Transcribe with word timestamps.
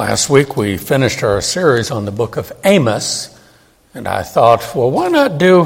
Last 0.00 0.30
week 0.30 0.56
we 0.56 0.78
finished 0.78 1.22
our 1.22 1.42
series 1.42 1.90
on 1.90 2.06
the 2.06 2.10
book 2.10 2.38
of 2.38 2.50
Amos, 2.64 3.38
and 3.92 4.08
I 4.08 4.22
thought, 4.22 4.74
well, 4.74 4.90
why 4.90 5.08
not 5.08 5.36
do 5.36 5.64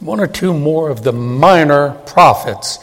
one 0.00 0.18
or 0.18 0.26
two 0.26 0.52
more 0.52 0.90
of 0.90 1.04
the 1.04 1.12
minor 1.12 1.90
prophets? 2.04 2.80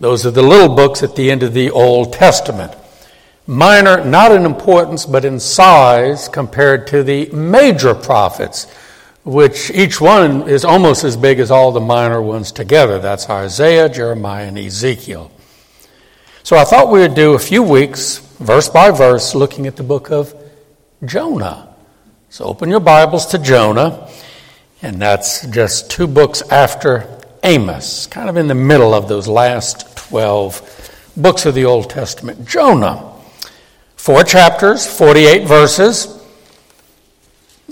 Those 0.00 0.26
are 0.26 0.32
the 0.32 0.42
little 0.42 0.74
books 0.74 1.04
at 1.04 1.14
the 1.14 1.30
end 1.30 1.44
of 1.44 1.54
the 1.54 1.70
Old 1.70 2.12
Testament. 2.12 2.74
Minor, 3.46 4.04
not 4.04 4.32
in 4.32 4.44
importance, 4.44 5.06
but 5.06 5.24
in 5.24 5.38
size 5.38 6.28
compared 6.28 6.88
to 6.88 7.04
the 7.04 7.30
major 7.30 7.94
prophets, 7.94 8.66
which 9.22 9.70
each 9.70 10.00
one 10.00 10.48
is 10.48 10.64
almost 10.64 11.04
as 11.04 11.16
big 11.16 11.38
as 11.38 11.52
all 11.52 11.70
the 11.70 11.78
minor 11.78 12.20
ones 12.20 12.50
together. 12.50 12.98
That's 12.98 13.30
Isaiah, 13.30 13.88
Jeremiah, 13.88 14.48
and 14.48 14.58
Ezekiel. 14.58 15.30
So 16.42 16.56
I 16.56 16.64
thought 16.64 16.90
we 16.90 16.98
would 16.98 17.14
do 17.14 17.34
a 17.34 17.38
few 17.38 17.62
weeks, 17.62 18.18
verse 18.40 18.68
by 18.68 18.90
verse, 18.90 19.36
looking 19.36 19.68
at 19.68 19.76
the 19.76 19.84
book 19.84 20.10
of 20.10 20.34
Jonah. 21.04 21.74
So 22.28 22.44
open 22.44 22.68
your 22.68 22.80
Bibles 22.80 23.26
to 23.26 23.38
Jonah, 23.38 24.08
and 24.82 25.00
that's 25.00 25.46
just 25.46 25.90
two 25.90 26.06
books 26.06 26.42
after 26.42 27.20
Amos, 27.42 28.06
kind 28.06 28.28
of 28.28 28.36
in 28.36 28.48
the 28.48 28.54
middle 28.54 28.92
of 28.92 29.08
those 29.08 29.26
last 29.26 29.96
12 29.96 31.12
books 31.16 31.46
of 31.46 31.54
the 31.54 31.64
Old 31.64 31.88
Testament. 31.88 32.46
Jonah, 32.46 33.12
four 33.96 34.24
chapters, 34.24 34.86
48 34.86 35.46
verses, 35.46 36.06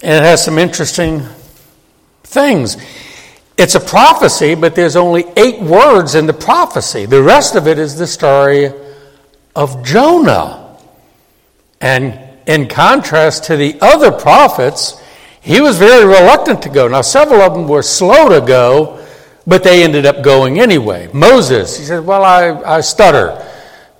and 0.03 0.13
it 0.13 0.23
has 0.23 0.43
some 0.45 0.59
interesting 0.59 1.23
things. 2.25 2.77
It's 3.59 3.75
a 3.75 3.81
prophecy, 3.81 4.55
but 4.55 4.75
there's 4.75 4.97
only 4.97 5.25
eight 5.37 5.61
words 5.61 6.15
in 6.15 6.27
the 6.27 6.33
prophecy. 6.33 7.07
The 7.07 7.23
rest 7.23 7.57
of 7.57 7.67
it 7.67 7.79
is 7.79 7.97
the 7.97 8.07
story 8.07 8.73
of 9.55 9.85
Jonah. 9.85 10.77
And 11.81 12.28
in 12.49 12.67
contrast 12.67 13.45
to 13.45 13.57
the 13.57 13.79
other 13.81 14.11
prophets, 14.11 15.01
he 15.41 15.61
was 15.61 15.79
very 15.79 16.05
reluctant 16.05 16.63
to 16.63 16.69
go. 16.69 16.89
Now, 16.89 17.03
several 17.03 17.41
of 17.41 17.55
them 17.55 17.69
were 17.69 17.83
slow 17.83 18.29
to 18.29 18.45
go, 18.45 19.07
but 19.47 19.63
they 19.63 19.85
ended 19.85 20.05
up 20.05 20.23
going 20.23 20.59
anyway. 20.59 21.09
Moses, 21.13 21.79
he 21.79 21.85
said, 21.85 22.05
Well, 22.05 22.25
I, 22.25 22.77
I 22.77 22.81
stutter. 22.81 23.45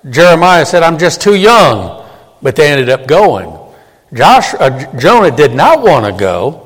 Jeremiah 0.09 0.65
said, 0.65 0.83
I'm 0.83 0.97
just 0.97 1.21
too 1.21 1.35
young, 1.35 2.05
but 2.41 2.57
they 2.57 2.69
ended 2.69 2.89
up 2.89 3.07
going. 3.07 3.57
Josh, 4.13 4.53
uh, 4.55 4.97
Jonah 4.97 5.35
did 5.35 5.53
not 5.53 5.81
want 5.81 6.05
to 6.05 6.11
go. 6.11 6.65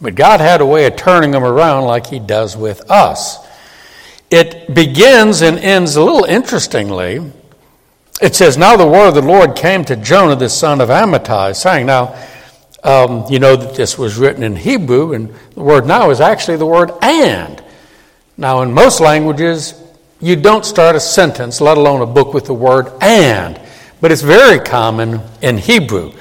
But 0.00 0.14
God 0.14 0.40
had 0.40 0.60
a 0.60 0.66
way 0.66 0.86
of 0.86 0.96
turning 0.96 1.30
them 1.30 1.44
around 1.44 1.84
like 1.84 2.06
He 2.06 2.18
does 2.18 2.56
with 2.56 2.90
us. 2.90 3.38
It 4.30 4.74
begins 4.74 5.40
and 5.40 5.58
ends 5.58 5.96
a 5.96 6.02
little 6.02 6.24
interestingly. 6.24 7.32
It 8.20 8.34
says, 8.34 8.56
Now 8.56 8.76
the 8.76 8.86
word 8.86 9.08
of 9.08 9.14
the 9.14 9.22
Lord 9.22 9.56
came 9.56 9.84
to 9.86 9.96
Jonah, 9.96 10.36
the 10.36 10.48
son 10.48 10.80
of 10.80 10.88
Amittai, 10.88 11.54
saying, 11.54 11.86
Now, 11.86 12.16
um, 12.82 13.24
you 13.28 13.38
know 13.38 13.56
that 13.56 13.74
this 13.74 13.98
was 13.98 14.16
written 14.16 14.42
in 14.42 14.56
Hebrew, 14.56 15.12
and 15.12 15.34
the 15.54 15.62
word 15.62 15.86
now 15.86 16.10
is 16.10 16.20
actually 16.20 16.56
the 16.56 16.66
word 16.66 16.92
and. 17.02 17.62
Now, 18.38 18.62
in 18.62 18.72
most 18.72 19.00
languages, 19.00 19.74
you 20.20 20.36
don't 20.36 20.64
start 20.64 20.96
a 20.96 21.00
sentence, 21.00 21.60
let 21.60 21.76
alone 21.76 22.00
a 22.00 22.06
book, 22.06 22.32
with 22.32 22.46
the 22.46 22.54
word 22.54 22.90
and, 23.02 23.60
but 24.00 24.12
it's 24.12 24.22
very 24.22 24.60
common 24.60 25.20
in 25.42 25.58
Hebrew. 25.58 26.12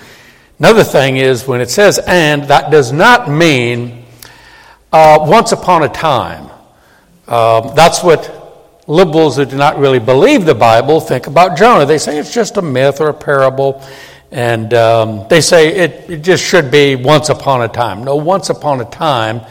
Another 0.60 0.84
thing 0.84 1.18
is 1.18 1.48
when 1.48 1.62
it 1.62 1.70
says 1.70 2.00
and, 2.00 2.44
that 2.46 2.72
does 2.72 2.92
not 2.92 3.30
mean 3.30 4.06
uh, 4.92 5.20
once 5.22 5.52
upon 5.52 5.84
a 5.84 5.90
time. 5.90 6.50
Uh, 7.28 7.74
that's 7.74 8.04
what 8.04 8.45
liberals 8.88 9.38
who 9.38 9.46
do 9.46 9.56
not 9.56 9.80
really 9.80 10.00
believe 10.00 10.46
the 10.46 10.56
Bible 10.56 11.00
think 11.00 11.28
about 11.28 11.58
Jonah. 11.58 11.86
They 11.86 11.98
say 11.98 12.18
it's 12.18 12.34
just 12.34 12.58
a 12.58 12.62
myth 12.62 13.02
or 13.02 13.10
a 13.10 13.14
parable, 13.14 13.84
and 14.32 14.74
um, 14.74 15.28
they 15.30 15.42
say 15.42 15.76
it, 15.76 16.10
it 16.10 16.22
just 16.22 16.44
should 16.44 16.72
be 16.72 16.96
once 16.96 17.30
upon 17.30 17.62
a 17.62 17.68
time. 17.68 18.04
No, 18.04 18.16
once 18.16 18.50
upon 18.50 18.82
a 18.82 18.86
time 18.86 19.42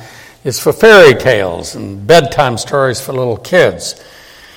is 0.44 0.60
for 0.60 0.72
fairy 0.72 1.14
tales 1.14 1.74
and 1.74 2.06
bedtime 2.06 2.58
stories 2.58 3.00
for 3.00 3.12
little 3.12 3.38
kids. 3.38 4.02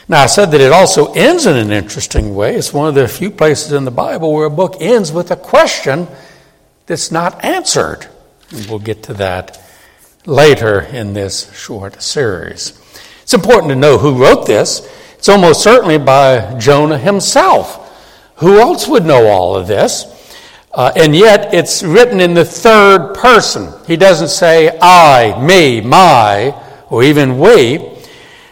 Now, 0.09 0.23
I 0.23 0.27
said 0.27 0.51
that 0.51 0.61
it 0.61 0.71
also 0.71 1.11
ends 1.13 1.45
in 1.45 1.57
an 1.57 1.71
interesting 1.71 2.33
way. 2.33 2.55
It's 2.55 2.71
one 2.71 2.87
of 2.87 2.95
the 2.95 3.07
few 3.07 3.29
places 3.29 3.73
in 3.73 3.83
the 3.83 3.91
Bible 3.91 4.33
where 4.33 4.45
a 4.45 4.49
book 4.49 4.77
ends 4.79 5.11
with 5.11 5.31
a 5.31 5.35
question 5.35 6.07
that's 6.85 7.11
not 7.11 7.43
answered. 7.43 8.07
And 8.51 8.65
we'll 8.67 8.79
get 8.79 9.03
to 9.03 9.13
that 9.15 9.61
later 10.25 10.79
in 10.79 11.13
this 11.13 11.53
short 11.53 12.01
series. 12.01 12.71
It's 13.27 13.33
important 13.33 13.71
to 13.71 13.75
know 13.75 13.97
who 13.97 14.23
wrote 14.23 14.45
this. 14.45 14.89
It's 15.15 15.27
almost 15.27 15.61
certainly 15.61 15.97
by 15.97 16.57
Jonah 16.57 16.97
himself. 16.97 18.33
Who 18.37 18.57
else 18.57 18.87
would 18.87 19.03
know 19.03 19.27
all 19.27 19.53
of 19.57 19.67
this? 19.67 20.05
Uh, 20.73 20.93
and 20.95 21.13
yet 21.13 21.53
it's 21.53 21.83
written 21.83 22.21
in 22.21 22.33
the 22.33 22.45
third 22.45 23.15
person. 23.15 23.73
He 23.85 23.97
doesn't 23.97 24.29
say 24.29 24.79
I, 24.81 25.37
me, 25.45 25.81
my, 25.81 26.55
or 26.89 27.03
even 27.03 27.37
we. 27.37 27.91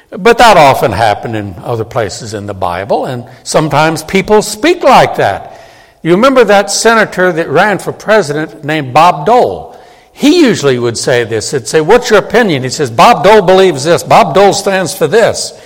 But 0.10 0.38
that 0.40 0.58
often 0.58 0.92
happened 0.92 1.38
in 1.38 1.54
other 1.60 1.86
places 1.86 2.34
in 2.34 2.46
the 2.46 2.54
Bible, 2.54 3.06
and 3.06 3.30
sometimes 3.46 4.04
people 4.04 4.42
speak 4.42 4.84
like 4.84 5.16
that. 5.16 5.58
You 6.04 6.12
remember 6.16 6.44
that 6.44 6.70
senator 6.70 7.32
that 7.32 7.48
ran 7.48 7.80
for 7.80 7.94
president 7.94 8.66
named 8.66 8.94
Bob 8.94 9.26
Dole? 9.26 9.75
He 10.18 10.44
usually 10.44 10.80
would 10.80 10.98
say 10.98 11.26
this. 11.26 11.52
He'd 11.52 11.68
say, 11.68 11.82
What's 11.82 12.10
your 12.10 12.20
opinion? 12.20 12.64
He 12.64 12.70
says, 12.70 12.90
Bob 12.90 13.26
Dole 13.26 13.42
believes 13.42 13.84
this. 13.84 14.02
Bob 14.02 14.34
Dole 14.34 14.54
stands 14.54 14.98
for 14.98 15.08
this. 15.08 15.62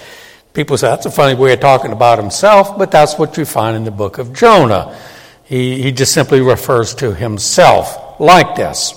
People 0.53 0.75
say, 0.75 0.87
That's 0.87 1.05
a 1.05 1.11
funny 1.11 1.35
way 1.35 1.53
of 1.53 1.59
talking 1.59 1.91
about 1.91 2.17
himself, 2.17 2.75
but 2.75 2.89
that's 2.89 3.19
what 3.19 3.37
you 3.37 3.45
find 3.45 3.77
in 3.77 3.83
the 3.83 3.91
book 3.91 4.17
of 4.17 4.33
Jonah. 4.33 4.97
He, 5.43 5.83
he 5.83 5.91
just 5.91 6.13
simply 6.13 6.41
refers 6.41 6.95
to 6.95 7.13
himself 7.13 8.19
like 8.19 8.55
this. 8.55 8.95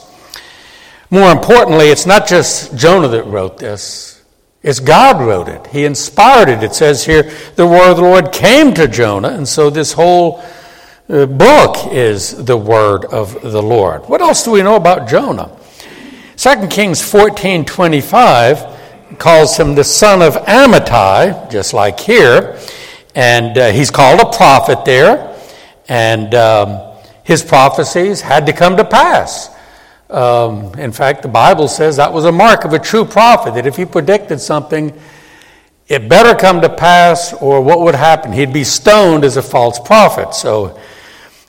More 1.10 1.30
importantly, 1.30 1.88
it's 1.88 2.06
not 2.06 2.26
just 2.26 2.74
Jonah 2.74 3.08
that 3.08 3.24
wrote 3.24 3.58
this. 3.58 4.22
It's 4.62 4.80
God 4.80 5.20
wrote 5.20 5.48
it. 5.48 5.66
He 5.66 5.84
inspired 5.84 6.48
it. 6.48 6.62
It 6.62 6.74
says 6.74 7.04
here, 7.04 7.30
the 7.56 7.66
word 7.66 7.90
of 7.90 7.96
the 7.98 8.02
Lord 8.04 8.32
came 8.32 8.72
to 8.72 8.88
Jonah, 8.88 9.28
and 9.28 9.46
so 9.46 9.68
this 9.68 9.92
whole 9.92 10.42
book 11.12 11.92
is 11.92 12.42
the 12.42 12.56
word 12.56 13.04
of 13.04 13.42
the 13.42 13.62
Lord. 13.62 14.08
What 14.08 14.22
else 14.22 14.44
do 14.44 14.50
we 14.50 14.62
know 14.62 14.76
about 14.76 15.06
Jonah? 15.06 15.54
2 16.36 16.68
Kings 16.68 17.02
14 17.02 17.66
25 17.66 19.18
calls 19.18 19.54
him 19.58 19.74
the 19.74 19.84
son 19.84 20.22
of 20.22 20.36
Amittai, 20.46 21.50
just 21.50 21.74
like 21.74 22.00
here, 22.00 22.58
and 23.14 23.58
uh, 23.58 23.72
he's 23.72 23.90
called 23.90 24.20
a 24.20 24.32
prophet 24.34 24.86
there, 24.86 25.36
and 25.86 26.34
um, 26.34 26.94
his 27.24 27.44
prophecies 27.44 28.22
had 28.22 28.46
to 28.46 28.54
come 28.54 28.78
to 28.78 28.84
pass. 28.84 29.50
Um, 30.08 30.72
in 30.78 30.92
fact, 30.92 31.20
the 31.20 31.28
Bible 31.28 31.68
says 31.68 31.96
that 31.96 32.10
was 32.10 32.24
a 32.24 32.32
mark 32.32 32.64
of 32.64 32.72
a 32.72 32.78
true 32.78 33.04
prophet, 33.04 33.52
that 33.52 33.66
if 33.66 33.76
he 33.76 33.84
predicted 33.84 34.40
something, 34.40 34.98
it 35.88 36.08
better 36.08 36.34
come 36.34 36.62
to 36.62 36.70
pass, 36.70 37.34
or 37.34 37.60
what 37.60 37.80
would 37.80 37.94
happen? 37.94 38.32
He'd 38.32 38.54
be 38.54 38.64
stoned 38.64 39.24
as 39.24 39.36
a 39.36 39.42
false 39.42 39.78
prophet. 39.78 40.32
So 40.32 40.80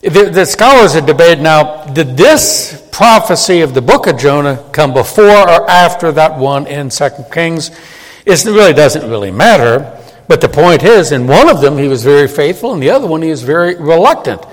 the, 0.04 0.30
the, 0.30 0.46
scholars 0.46 0.94
have 0.94 1.06
debated 1.06 1.42
now 1.42 1.86
did 1.86 2.18
this 2.18 2.88
prophecy 2.92 3.62
of 3.62 3.74
the 3.74 3.82
book 3.82 4.06
of 4.06 4.18
Jonah 4.18 4.70
come 4.74 4.94
before 4.94 5.24
or 5.24 5.70
after 5.70 6.12
that 6.12 6.38
one 6.38 6.68
in 6.68 6.90
2 6.90 7.10
Kings? 7.32 7.72
It 8.26 8.44
really 8.46 8.74
doesn't 8.74 9.10
really 9.10 9.32
matter. 9.32 9.98
But 10.28 10.42
the 10.42 10.50
point 10.50 10.84
is, 10.84 11.12
in 11.12 11.28
one 11.28 11.50
of 11.50 11.62
them 11.62 11.78
he 11.78 11.88
was 11.88 12.04
very 12.04 12.28
faithful, 12.28 12.74
and 12.74 12.82
the 12.82 12.90
other 12.90 13.08
one 13.08 13.22
he 13.22 13.30
was 13.30 13.44
very 13.44 13.76
reluctant, 13.76 14.46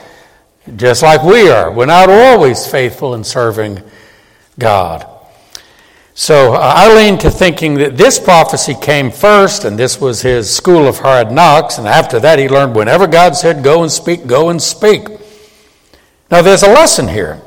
just 0.76 1.02
like 1.02 1.22
we 1.22 1.48
are. 1.48 1.70
We're 1.72 1.86
not 1.86 2.10
always 2.10 2.66
faithful 2.66 3.14
in 3.14 3.24
serving 3.24 3.82
God. 4.58 5.06
So 6.14 6.54
uh, 6.54 6.58
I 6.58 6.94
lean 6.94 7.18
to 7.18 7.30
thinking 7.30 7.74
that 7.74 7.96
this 7.96 8.18
prophecy 8.18 8.74
came 8.74 9.10
first, 9.10 9.64
and 9.64 9.78
this 9.78 10.00
was 10.00 10.22
his 10.22 10.54
school 10.54 10.86
of 10.86 10.98
hard 10.98 11.30
knocks, 11.30 11.78
and 11.78 11.86
after 11.86 12.18
that 12.20 12.38
he 12.38 12.48
learned 12.48 12.74
whenever 12.74 13.06
God 13.06 13.36
said, 13.36 13.62
Go 13.62 13.82
and 13.82 13.90
speak, 13.90 14.26
go 14.26 14.50
and 14.50 14.60
speak. 14.60 15.19
Now, 16.30 16.42
there's 16.42 16.62
a 16.62 16.68
lesson 16.68 17.08
here. 17.08 17.40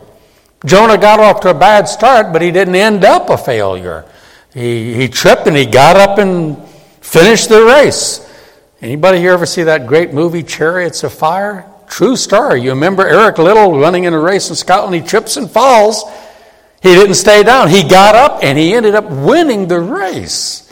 Jonah 0.66 0.98
got 0.98 1.20
off 1.20 1.42
to 1.42 1.50
a 1.50 1.54
bad 1.54 1.88
start, 1.88 2.32
but 2.34 2.42
he 2.42 2.52
didn't 2.52 2.76
end 2.76 3.04
up 3.04 3.30
a 3.30 3.38
failure. 3.38 4.06
He, 4.54 4.94
he 4.94 5.08
tripped 5.08 5.48
and 5.48 5.56
he 5.56 5.66
got 5.66 5.96
up 5.96 6.20
and 6.20 6.58
finished 7.02 7.50
the 7.50 7.64
race. 7.64 8.30
Anybody 8.82 9.20
here 9.20 9.32
ever 9.32 9.46
see 9.46 9.64
that 9.64 9.88
great 9.88 10.14
movie, 10.14 10.44
Chariots 10.44 11.04
of 11.04 11.14
Fire? 11.14 11.70
True 11.88 12.16
story. 12.16 12.62
You 12.62 12.72
remember 12.72 13.08
Eric 13.08 13.38
Liddell 13.38 13.80
running 13.80 14.04
in 14.06 14.14
a 14.14 14.20
race 14.20 14.50
in 14.50 14.56
Scotland? 14.56 14.96
He 14.96 15.02
trips 15.02 15.38
and 15.38 15.50
falls. 15.50 16.04
He 16.82 16.94
didn't 16.94 17.16
stay 17.16 17.44
down. 17.44 17.70
He 17.70 17.88
got 17.88 18.16
up 18.16 18.44
and 18.44 18.58
he 18.58 18.74
ended 18.74 18.96
up 18.96 19.10
winning 19.10 19.68
the 19.68 19.80
race. 19.80 20.72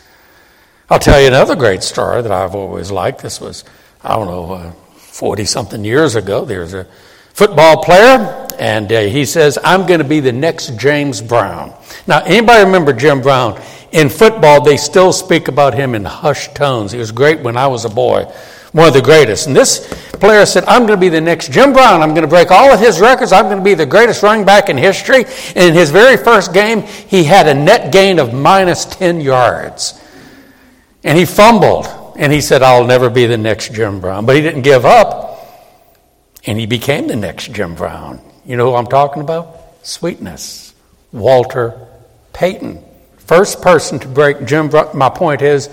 I'll 0.90 1.00
tell 1.00 1.22
you 1.22 1.28
another 1.28 1.56
great 1.56 1.84
story 1.84 2.22
that 2.22 2.32
I've 2.32 2.54
always 2.54 2.92
liked. 2.92 3.22
This 3.22 3.40
was, 3.40 3.64
I 4.04 4.16
don't 4.16 4.28
know, 4.28 4.76
40 4.96 5.44
uh, 5.44 5.46
something 5.46 5.86
years 5.86 6.16
ago. 6.16 6.44
There's 6.44 6.74
a 6.74 6.86
football 7.34 7.84
player, 7.84 8.48
and 8.60 8.92
uh, 8.92 9.02
he 9.02 9.26
says, 9.26 9.58
I'm 9.64 9.86
going 9.86 10.00
to 10.00 10.08
be 10.08 10.20
the 10.20 10.32
next 10.32 10.78
James 10.78 11.22
Brown. 11.22 11.74
Now, 12.08 12.22
anybody 12.24 12.64
remember 12.64 12.94
Jim 12.94 13.22
Brown? 13.22 13.60
In 13.92 14.08
football, 14.08 14.62
they 14.62 14.78
still 14.78 15.12
speak 15.12 15.48
about 15.48 15.74
him 15.74 15.96
in 15.96 16.06
hushed 16.06 16.56
tones. 16.56 16.92
He 16.92 17.00
was 17.00 17.12
great 17.12 17.42
when 17.42 17.58
I 17.58 17.68
was 17.68 17.86
a 17.86 17.90
boy. 17.90 18.26
one 18.72 18.88
of 18.88 18.94
the 18.94 19.02
greatest. 19.02 19.48
And 19.48 19.56
this 19.56 19.88
player 20.14 20.46
said, 20.46 20.64
I'm 20.66 20.86
going 20.86 20.98
to 20.98 21.02
be 21.02 21.10
the 21.10 21.20
next 21.20 21.52
Jim 21.52 21.74
Brown. 21.74 22.02
I'm 22.02 22.12
going 22.12 22.22
to 22.22 22.28
break 22.28 22.52
all 22.52 22.72
of 22.72 22.80
his 22.80 23.02
records. 23.02 23.34
I'm 23.34 23.46
going 23.46 23.58
to 23.58 23.64
be 23.64 23.74
the 23.74 23.86
greatest 23.86 24.24
running 24.24 24.46
back 24.46 24.70
in 24.70 24.78
history. 24.78 25.26
And 25.56 25.70
in 25.70 25.74
his 25.74 25.92
very 25.92 26.16
first 26.16 26.54
game, 26.54 26.84
he 26.84 27.24
had 27.24 27.48
a 27.48 27.54
net 27.54 27.92
gain 27.92 28.18
of 28.20 28.34
minus 28.34 28.86
10 28.86 29.20
yards. 29.20 30.00
And 31.04 31.18
he 31.18 31.26
fumbled. 31.26 31.88
And 32.18 32.32
he 32.32 32.40
said, 32.40 32.62
I'll 32.62 32.86
never 32.86 33.10
be 33.10 33.26
the 33.26 33.38
next 33.38 33.74
Jim 33.74 34.00
Brown. 34.00 34.26
But 34.26 34.36
he 34.36 34.42
didn't 34.42 34.62
give 34.62 34.86
up. 34.86 35.31
And 36.46 36.60
he 36.60 36.66
became 36.66 37.08
the 37.08 37.16
next 37.16 37.52
Jim 37.54 37.76
Brown. 37.76 38.20
You 38.46 38.58
know 38.58 38.72
who 38.72 38.76
I'm 38.76 38.88
talking 38.88 39.22
about? 39.22 39.58
Sweetness. 39.84 40.74
Walter 41.12 41.88
Payton. 42.34 42.84
First 43.18 43.62
person 43.62 44.00
to 44.00 44.08
break 44.08 44.46
Jim 44.46 44.70
Brown. 44.70 44.98
My 44.98 45.10
point 45.10 45.42
is, 45.42 45.70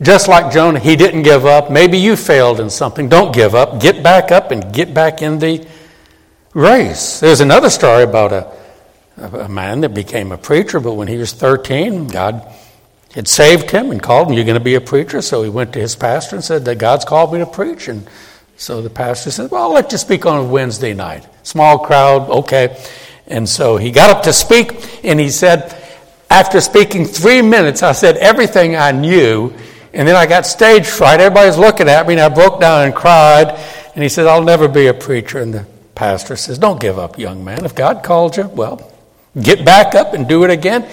just 0.00 0.28
like 0.28 0.52
Jonah, 0.52 0.78
he 0.78 0.96
didn't 0.96 1.22
give 1.22 1.44
up. 1.44 1.70
Maybe 1.70 1.98
you 1.98 2.16
failed 2.16 2.60
in 2.60 2.70
something. 2.70 3.08
Don't 3.08 3.34
give 3.34 3.54
up. 3.54 3.80
Get 3.80 4.02
back 4.02 4.30
up 4.30 4.50
and 4.50 4.72
get 4.72 4.94
back 4.94 5.22
in 5.22 5.38
the 5.38 5.66
race. 6.54 7.20
There's 7.20 7.40
another 7.40 7.68
story 7.68 8.04
about 8.04 8.32
a, 8.32 9.44
a 9.44 9.48
man 9.48 9.80
that 9.80 9.94
became 9.94 10.30
a 10.30 10.38
preacher, 10.38 10.78
but 10.78 10.94
when 10.94 11.08
he 11.08 11.16
was 11.16 11.32
13, 11.32 12.06
God 12.08 12.54
had 13.14 13.26
saved 13.26 13.70
him 13.70 13.90
and 13.90 14.00
called 14.00 14.28
him, 14.28 14.34
You're 14.34 14.44
going 14.44 14.58
to 14.58 14.64
be 14.64 14.76
a 14.76 14.80
preacher. 14.80 15.20
So 15.20 15.42
he 15.42 15.50
went 15.50 15.72
to 15.72 15.80
his 15.80 15.96
pastor 15.96 16.36
and 16.36 16.44
said 16.44 16.64
that 16.66 16.78
God's 16.78 17.04
called 17.04 17.32
me 17.32 17.40
to 17.40 17.46
preach. 17.46 17.88
And 17.88 18.08
so 18.58 18.82
the 18.82 18.90
pastor 18.90 19.30
said, 19.30 19.50
Well, 19.50 19.62
I'll 19.62 19.72
let 19.72 19.90
you 19.92 19.98
speak 19.98 20.26
on 20.26 20.38
a 20.38 20.44
Wednesday 20.44 20.92
night. 20.92 21.26
Small 21.44 21.78
crowd, 21.78 22.28
okay. 22.28 22.78
And 23.26 23.48
so 23.48 23.78
he 23.78 23.90
got 23.90 24.14
up 24.14 24.22
to 24.24 24.32
speak 24.34 25.04
and 25.04 25.18
he 25.18 25.30
said, 25.30 25.74
After 26.28 26.60
speaking 26.60 27.06
three 27.06 27.40
minutes, 27.40 27.82
I 27.82 27.92
said 27.92 28.18
everything 28.18 28.76
I 28.76 28.92
knew 28.92 29.54
and 29.92 30.06
then 30.06 30.16
I 30.16 30.26
got 30.26 30.46
stage 30.46 30.86
fright. 30.86 31.20
Everybody's 31.20 31.56
looking 31.56 31.88
at 31.88 32.06
me, 32.06 32.14
and 32.14 32.20
I 32.20 32.28
broke 32.28 32.60
down 32.60 32.84
and 32.84 32.94
cried. 32.94 33.48
And 33.94 34.02
he 34.02 34.08
said, 34.08 34.26
I'll 34.26 34.44
never 34.44 34.68
be 34.68 34.86
a 34.86 34.94
preacher. 34.94 35.38
And 35.40 35.52
the 35.54 35.66
pastor 35.94 36.36
says, 36.36 36.58
Don't 36.58 36.80
give 36.80 36.98
up, 36.98 37.18
young 37.18 37.44
man. 37.44 37.64
If 37.64 37.74
God 37.74 38.02
called 38.02 38.36
you, 38.36 38.46
well, 38.48 38.92
get 39.40 39.64
back 39.64 39.94
up 39.94 40.14
and 40.14 40.28
do 40.28 40.44
it 40.44 40.50
again. 40.50 40.88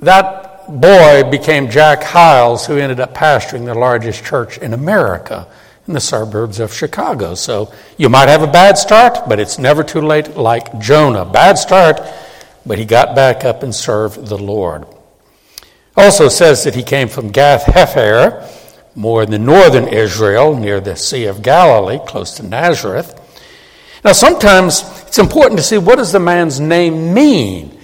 That 0.00 0.80
boy 0.80 1.30
became 1.30 1.70
Jack 1.70 2.02
Hyles, 2.02 2.66
who 2.66 2.76
ended 2.76 2.98
up 2.98 3.14
pastoring 3.14 3.66
the 3.66 3.74
largest 3.74 4.24
church 4.24 4.58
in 4.58 4.74
America 4.74 5.46
in 5.86 5.94
the 5.94 6.00
suburbs 6.00 6.60
of 6.60 6.72
Chicago. 6.72 7.34
So 7.34 7.72
you 7.96 8.08
might 8.08 8.28
have 8.28 8.42
a 8.42 8.46
bad 8.46 8.78
start, 8.78 9.28
but 9.28 9.40
it's 9.40 9.58
never 9.58 9.82
too 9.82 10.00
late, 10.00 10.36
like 10.36 10.78
Jonah. 10.78 11.24
Bad 11.24 11.58
start, 11.58 12.00
but 12.64 12.78
he 12.78 12.84
got 12.84 13.16
back 13.16 13.44
up 13.44 13.62
and 13.62 13.74
served 13.74 14.26
the 14.26 14.38
Lord. 14.38 14.86
Also 15.96 16.28
says 16.28 16.64
that 16.64 16.74
he 16.74 16.82
came 16.82 17.08
from 17.08 17.30
Gath 17.30 17.64
Hepher, 17.64 18.48
more 18.94 19.22
in 19.22 19.30
the 19.30 19.38
northern 19.38 19.88
Israel, 19.88 20.56
near 20.56 20.80
the 20.80 20.96
Sea 20.96 21.26
of 21.26 21.42
Galilee, 21.42 21.98
close 22.06 22.34
to 22.36 22.42
Nazareth. 22.42 23.18
Now, 24.04 24.12
sometimes 24.12 24.82
it's 25.06 25.18
important 25.18 25.58
to 25.58 25.64
see 25.64 25.78
what 25.78 25.96
does 25.96 26.12
the 26.12 26.20
man's 26.20 26.60
name 26.60 27.14
mean. 27.14 27.78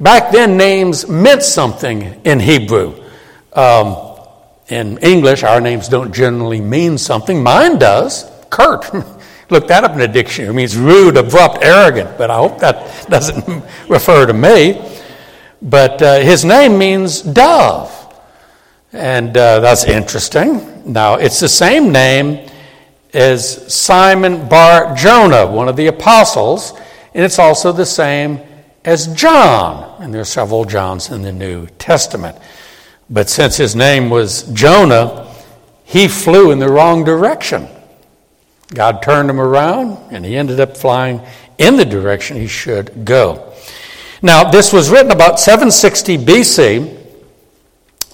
Back 0.00 0.32
then, 0.32 0.56
names 0.56 1.08
meant 1.08 1.42
something 1.42 2.20
in 2.24 2.40
Hebrew. 2.40 3.02
Um, 3.52 4.07
in 4.68 4.98
English, 4.98 5.42
our 5.42 5.60
names 5.60 5.88
don't 5.88 6.12
generally 6.12 6.60
mean 6.60 6.98
something. 6.98 7.42
Mine 7.42 7.78
does. 7.78 8.30
Kurt. 8.50 8.84
Look 9.50 9.68
that 9.68 9.82
up 9.84 9.92
in 9.92 9.98
the 9.98 10.08
dictionary. 10.08 10.50
It 10.50 10.56
means 10.56 10.76
rude, 10.76 11.16
abrupt, 11.16 11.64
arrogant, 11.64 12.18
but 12.18 12.30
I 12.30 12.36
hope 12.36 12.58
that 12.58 13.06
doesn't 13.10 13.64
refer 13.88 14.26
to 14.26 14.34
me. 14.34 14.84
But 15.62 16.00
uh, 16.02 16.20
his 16.20 16.44
name 16.44 16.78
means 16.78 17.22
dove. 17.22 17.94
And 18.92 19.36
uh, 19.36 19.60
that's 19.60 19.84
interesting. 19.84 20.92
Now, 20.92 21.14
it's 21.14 21.40
the 21.40 21.48
same 21.48 21.92
name 21.92 22.48
as 23.14 23.72
Simon 23.72 24.48
Bar 24.48 24.94
Jonah, 24.94 25.46
one 25.46 25.68
of 25.68 25.76
the 25.76 25.86
apostles, 25.86 26.72
and 27.14 27.24
it's 27.24 27.38
also 27.38 27.72
the 27.72 27.86
same 27.86 28.40
as 28.84 29.06
John. 29.08 30.02
And 30.02 30.12
there 30.12 30.20
are 30.20 30.26
several 30.26 30.64
Johns 30.64 31.10
in 31.10 31.22
the 31.22 31.32
New 31.32 31.66
Testament. 31.78 32.36
But 33.10 33.30
since 33.30 33.56
his 33.56 33.74
name 33.74 34.10
was 34.10 34.42
Jonah, 34.52 35.32
he 35.84 36.08
flew 36.08 36.50
in 36.50 36.58
the 36.58 36.68
wrong 36.68 37.04
direction. 37.04 37.68
God 38.74 39.02
turned 39.02 39.30
him 39.30 39.40
around, 39.40 39.98
and 40.12 40.24
he 40.24 40.36
ended 40.36 40.60
up 40.60 40.76
flying 40.76 41.22
in 41.56 41.76
the 41.76 41.86
direction 41.86 42.36
he 42.36 42.46
should 42.46 43.04
go. 43.06 43.52
Now, 44.20 44.50
this 44.50 44.72
was 44.72 44.90
written 44.90 45.10
about 45.10 45.40
760 45.40 46.18
BC, 46.18 46.98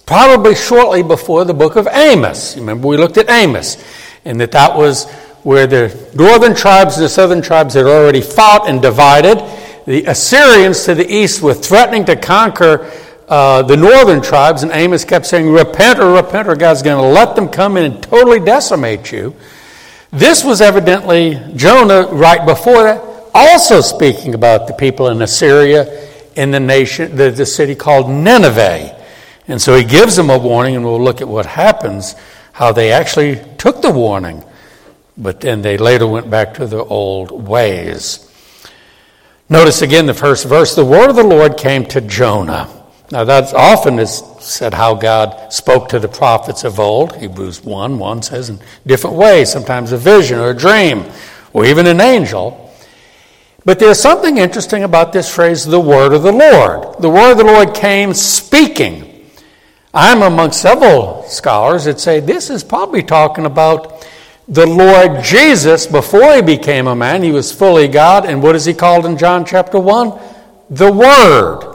probably 0.07 0.55
shortly 0.55 1.03
before 1.03 1.45
the 1.45 1.55
book 1.55 1.77
of 1.77 1.89
Amos. 1.89 2.57
Remember, 2.57 2.87
we 2.87 2.97
looked 2.97 3.17
at 3.17 3.29
Amos, 3.29 3.83
and 4.25 4.41
that 4.41 4.53
that 4.53 4.77
was 4.77 5.11
where 5.43 5.67
the 5.67 6.11
northern 6.15 6.55
tribes 6.55 6.97
and 6.97 7.05
the 7.05 7.09
southern 7.09 7.43
tribes 7.43 7.75
had 7.75 7.87
already 7.87 8.21
fought 8.21 8.69
and 8.69 8.81
divided. 8.81 9.39
The 9.87 10.05
Assyrians 10.05 10.85
to 10.85 10.95
the 10.95 11.11
east 11.11 11.43
were 11.43 11.55
threatening 11.55 12.05
to 12.07 12.17
conquer 12.17 12.91
uh, 13.35 13.63
the 13.63 13.77
northern 13.77 14.23
tribes, 14.23 14.63
and 14.63 14.71
Amos 14.71 15.05
kept 15.05 15.27
saying, 15.27 15.51
Repent 15.51 15.99
or 15.99 16.13
repent, 16.13 16.47
or 16.47 16.55
God's 16.55 16.83
going 16.83 17.03
to 17.03 17.09
let 17.09 17.35
them 17.35 17.49
come 17.49 17.77
in 17.77 17.91
and 17.91 18.01
totally 18.01 18.39
decimate 18.39 19.11
you. 19.11 19.35
This 20.13 20.45
was 20.45 20.61
evidently 20.61 21.43
Jonah 21.57 22.07
right 22.13 22.47
before 22.47 22.85
that 22.85 23.03
also 23.35 23.81
speaking 23.81 24.35
about 24.35 24.69
the 24.69 24.73
people 24.75 25.09
in 25.09 25.21
Assyria 25.21 26.09
in 26.37 26.53
the 26.53 26.61
nation, 26.61 27.17
the, 27.17 27.33
the 27.33 27.45
city 27.45 27.75
called 27.75 28.09
Nineveh. 28.09 29.03
And 29.49 29.61
so 29.61 29.77
he 29.77 29.83
gives 29.83 30.15
them 30.15 30.31
a 30.31 30.39
warning, 30.39 30.77
and 30.77 30.85
we'll 30.85 31.03
look 31.03 31.21
at 31.21 31.27
what 31.27 31.45
happens, 31.45 32.15
how 32.53 32.71
they 32.71 32.93
actually 32.93 33.43
took 33.59 33.83
the 33.83 33.91
warning, 33.91 34.45
but 35.19 35.41
then 35.41 35.61
they 35.61 35.77
later 35.77 36.07
went 36.07 36.31
back 36.31 36.55
to 36.55 36.69
their 36.69 36.83
old 36.83 37.33
ways. 37.33 38.31
Notice 39.49 39.83
again 39.83 40.07
the 40.07 40.15
first 40.15 40.47
verse 40.47 40.77
the 40.77 40.85
word 40.85 41.11
of 41.11 41.17
the 41.17 41.25
Lord 41.25 41.57
came 41.57 41.85
to 41.87 42.01
Jonah. 42.01 42.84
Now, 43.11 43.25
that 43.25 43.53
often 43.53 43.99
is 43.99 44.23
said 44.41 44.73
how 44.73 44.95
God 44.95 45.53
spoke 45.53 45.89
to 45.91 45.99
the 45.99 46.09
prophets 46.09 46.65
of 46.65 46.81
old. 46.81 47.17
Hebrews 47.17 47.63
1 47.63 47.99
1 47.99 48.23
says 48.23 48.49
in 48.49 48.59
different 48.87 49.17
ways, 49.17 49.53
sometimes 49.53 49.93
a 49.93 49.99
vision 49.99 50.39
or 50.39 50.51
a 50.51 50.57
dream, 50.57 51.05
or 51.53 51.67
even 51.67 51.87
an 51.87 52.01
angel. 52.01 52.73
But 53.67 53.79
there's 53.79 54.01
something 54.01 54.39
interesting 54.39 54.85
about 54.85 55.13
this 55.13 55.33
phrase, 55.33 55.65
the 55.65 55.81
word 55.81 56.13
of 56.13 56.23
the 56.23 56.33
Lord. 56.33 57.01
The 57.01 57.11
word 57.11 57.33
of 57.33 57.39
the 57.39 57.45
Lord 57.45 57.75
came 57.75 58.15
speaking. 58.15 59.29
I'm 59.93 60.23
among 60.23 60.53
several 60.53 61.23
scholars 61.25 61.85
that 61.85 62.01
say 62.01 62.21
this 62.21 62.51
is 62.51 62.65
probably 62.65 63.03
talking 63.03 63.47
about 63.47 64.07
the 64.49 64.67
Lord 64.67 65.23
Jesus 65.23 65.87
before 65.87 66.35
he 66.35 66.43
became 66.43 66.87
a 66.87 66.97
man. 66.97 67.23
He 67.23 67.31
was 67.31 67.53
fully 67.53 67.89
God. 67.89 68.27
And 68.27 68.43
what 68.43 68.57
is 68.57 68.65
he 68.65 68.75
called 68.75 69.07
in 69.07 69.17
John 69.17 69.45
chapter 69.45 69.79
1? 69.79 70.19
The 70.71 70.93
Word. 70.93 71.74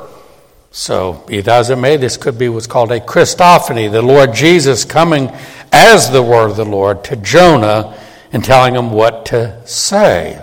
So, 0.71 1.23
be 1.27 1.41
that 1.41 1.59
as 1.59 1.69
it 1.71 1.77
may, 1.77 1.97
this 1.97 2.15
could 2.15 2.37
be 2.37 2.47
what's 2.47 2.67
called 2.67 2.91
a 2.91 2.99
Christophany, 2.99 3.91
the 3.91 4.03
Lord 4.03 4.33
Jesus 4.33 4.85
coming 4.85 5.31
as 5.71 6.11
the 6.11 6.21
Word 6.21 6.51
of 6.51 6.57
the 6.57 6.65
Lord 6.65 7.03
to 7.05 7.15
Jonah 7.15 7.97
and 8.31 8.43
telling 8.43 8.75
him 8.75 8.91
what 8.91 9.25
to 9.27 9.65
say. 9.67 10.39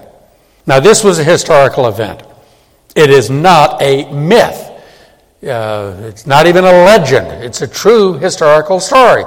Now, 0.67 0.81
this 0.81 1.05
was 1.05 1.21
a 1.21 1.25
historical 1.25 1.87
event. 1.87 2.25
It 2.97 3.11
is 3.11 3.31
not 3.31 3.81
a 3.81 4.11
myth. 4.13 4.73
Uh, 5.47 5.95
it's 6.01 6.27
not 6.27 6.47
even 6.47 6.65
a 6.65 6.73
legend. 6.73 7.45
It's 7.45 7.63
a 7.63 7.69
true 7.69 8.15
historical 8.15 8.81
story. 8.81 9.25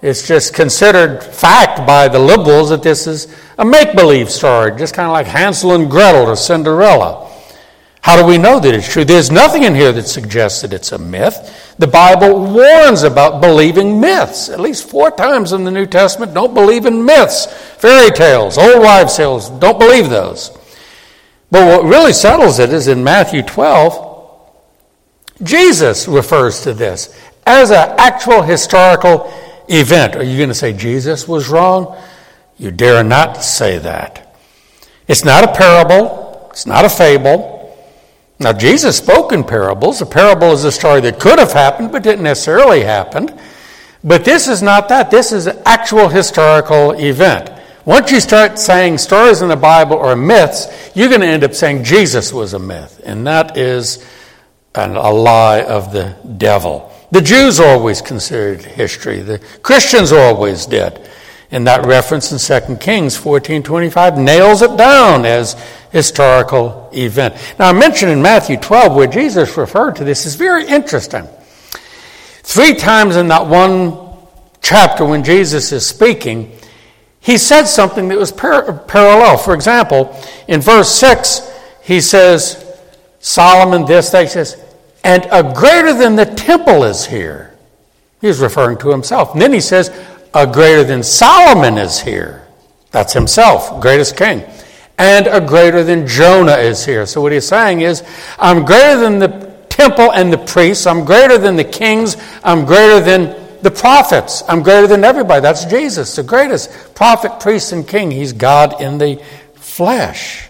It's 0.00 0.28
just 0.28 0.54
considered 0.54 1.24
fact 1.24 1.84
by 1.86 2.06
the 2.06 2.18
liberals 2.20 2.68
that 2.68 2.82
this 2.82 3.08
is 3.08 3.34
a 3.58 3.64
make 3.64 3.96
believe 3.96 4.30
story, 4.30 4.76
just 4.76 4.94
kind 4.94 5.06
of 5.06 5.12
like 5.12 5.26
Hansel 5.26 5.72
and 5.72 5.90
Gretel 5.90 6.26
or 6.26 6.36
Cinderella. 6.36 7.25
How 8.06 8.14
do 8.14 8.24
we 8.24 8.38
know 8.38 8.60
that 8.60 8.72
it's 8.72 8.88
true? 8.88 9.04
There's 9.04 9.32
nothing 9.32 9.64
in 9.64 9.74
here 9.74 9.90
that 9.90 10.06
suggests 10.06 10.62
that 10.62 10.72
it's 10.72 10.92
a 10.92 10.98
myth. 10.98 11.74
The 11.76 11.88
Bible 11.88 12.38
warns 12.38 13.02
about 13.02 13.40
believing 13.40 14.00
myths. 14.00 14.48
At 14.48 14.60
least 14.60 14.88
four 14.88 15.10
times 15.10 15.52
in 15.52 15.64
the 15.64 15.72
New 15.72 15.86
Testament, 15.86 16.32
don't 16.32 16.54
believe 16.54 16.86
in 16.86 17.04
myths, 17.04 17.46
fairy 17.46 18.12
tales, 18.12 18.58
old 18.58 18.80
wives' 18.80 19.16
tales, 19.16 19.50
don't 19.50 19.80
believe 19.80 20.08
those. 20.08 20.56
But 21.50 21.66
what 21.66 21.84
really 21.84 22.12
settles 22.12 22.60
it 22.60 22.72
is 22.72 22.86
in 22.86 23.02
Matthew 23.02 23.42
12, 23.42 24.52
Jesus 25.42 26.06
refers 26.06 26.60
to 26.60 26.74
this 26.74 27.12
as 27.44 27.72
an 27.72 27.92
actual 27.98 28.42
historical 28.42 29.32
event. 29.66 30.14
Are 30.14 30.22
you 30.22 30.36
going 30.36 30.48
to 30.48 30.54
say 30.54 30.72
Jesus 30.72 31.26
was 31.26 31.48
wrong? 31.48 32.00
You 32.56 32.70
dare 32.70 33.02
not 33.02 33.42
say 33.42 33.78
that. 33.78 34.32
It's 35.08 35.24
not 35.24 35.42
a 35.42 35.52
parable, 35.52 36.46
it's 36.52 36.66
not 36.66 36.84
a 36.84 36.88
fable. 36.88 37.55
Now, 38.38 38.52
Jesus 38.52 38.98
spoke 38.98 39.32
in 39.32 39.44
parables. 39.44 40.02
A 40.02 40.06
parable 40.06 40.52
is 40.52 40.64
a 40.64 40.72
story 40.72 41.00
that 41.02 41.18
could 41.18 41.38
have 41.38 41.52
happened 41.52 41.92
but 41.92 42.02
didn't 42.02 42.24
necessarily 42.24 42.82
happen. 42.82 43.38
But 44.04 44.24
this 44.24 44.46
is 44.46 44.62
not 44.62 44.88
that. 44.90 45.10
This 45.10 45.32
is 45.32 45.46
an 45.46 45.58
actual 45.64 46.08
historical 46.08 46.92
event. 46.92 47.50
Once 47.86 48.10
you 48.10 48.20
start 48.20 48.58
saying 48.58 48.98
stories 48.98 49.42
in 49.42 49.48
the 49.48 49.56
Bible 49.56 49.98
are 49.98 50.16
myths, 50.16 50.90
you're 50.94 51.08
going 51.08 51.20
to 51.20 51.26
end 51.26 51.44
up 51.44 51.54
saying 51.54 51.84
Jesus 51.84 52.32
was 52.32 52.52
a 52.52 52.58
myth. 52.58 53.00
And 53.04 53.26
that 53.26 53.56
is 53.56 54.04
an, 54.74 54.96
a 54.96 55.10
lie 55.10 55.62
of 55.62 55.92
the 55.92 56.16
devil. 56.36 56.92
The 57.10 57.22
Jews 57.22 57.60
always 57.60 58.02
considered 58.02 58.62
history, 58.62 59.20
the 59.20 59.38
Christians 59.62 60.12
always 60.12 60.66
did. 60.66 61.08
And 61.50 61.66
that 61.68 61.86
reference 61.86 62.32
in 62.32 62.38
2 62.38 62.76
Kings 62.76 63.16
14:25 63.16 64.18
nails 64.18 64.62
it 64.62 64.76
down 64.76 65.24
as 65.24 65.54
historical 65.96 66.90
event. 66.92 67.34
Now 67.58 67.70
I 67.70 67.72
mentioned 67.72 68.12
in 68.12 68.20
Matthew 68.20 68.58
12 68.58 68.94
where 68.94 69.06
Jesus 69.06 69.56
referred 69.56 69.96
to 69.96 70.04
this 70.04 70.26
is 70.26 70.34
very 70.34 70.66
interesting. 70.66 71.26
Three 72.42 72.74
times 72.74 73.16
in 73.16 73.28
that 73.28 73.46
one 73.46 73.98
chapter 74.60 75.06
when 75.06 75.24
Jesus 75.24 75.72
is 75.72 75.86
speaking, 75.86 76.52
he 77.18 77.38
said 77.38 77.64
something 77.64 78.08
that 78.08 78.18
was 78.18 78.30
par- 78.30 78.70
parallel. 78.86 79.38
For 79.38 79.54
example, 79.54 80.14
in 80.46 80.60
verse 80.60 80.90
6, 80.90 81.50
he 81.82 82.02
says, 82.02 82.62
Solomon 83.20 83.86
this, 83.86 84.10
that, 84.10 84.24
he 84.24 84.28
says, 84.28 84.62
and 85.02 85.26
a 85.32 85.54
greater 85.54 85.94
than 85.94 86.14
the 86.14 86.26
temple 86.26 86.84
is 86.84 87.06
here. 87.06 87.56
He's 88.20 88.38
referring 88.38 88.76
to 88.78 88.90
himself. 88.90 89.32
And 89.32 89.40
then 89.40 89.54
he 89.54 89.60
says, 89.60 89.90
a 90.34 90.46
greater 90.46 90.84
than 90.84 91.02
Solomon 91.02 91.78
is 91.78 92.00
here. 92.00 92.46
That's 92.90 93.14
himself, 93.14 93.80
greatest 93.80 94.14
king. 94.14 94.44
And 94.98 95.26
a 95.26 95.40
greater 95.40 95.84
than 95.84 96.06
Jonah 96.06 96.56
is 96.56 96.84
here. 96.84 97.04
So 97.04 97.20
what 97.20 97.32
he's 97.32 97.46
saying 97.46 97.82
is, 97.82 98.02
I'm 98.38 98.64
greater 98.64 98.98
than 98.98 99.18
the 99.18 99.54
temple 99.68 100.12
and 100.12 100.32
the 100.32 100.38
priests. 100.38 100.86
I'm 100.86 101.04
greater 101.04 101.36
than 101.36 101.56
the 101.56 101.64
kings. 101.64 102.16
I'm 102.42 102.64
greater 102.64 103.00
than 103.00 103.60
the 103.62 103.70
prophets. 103.70 104.42
I'm 104.48 104.62
greater 104.62 104.86
than 104.86 105.04
everybody. 105.04 105.40
That's 105.40 105.64
Jesus, 105.66 106.16
the 106.16 106.22
greatest 106.22 106.94
prophet, 106.94 107.40
priest, 107.40 107.72
and 107.72 107.86
king. 107.86 108.10
He's 108.10 108.32
God 108.32 108.80
in 108.80 108.98
the 108.98 109.22
flesh. 109.54 110.48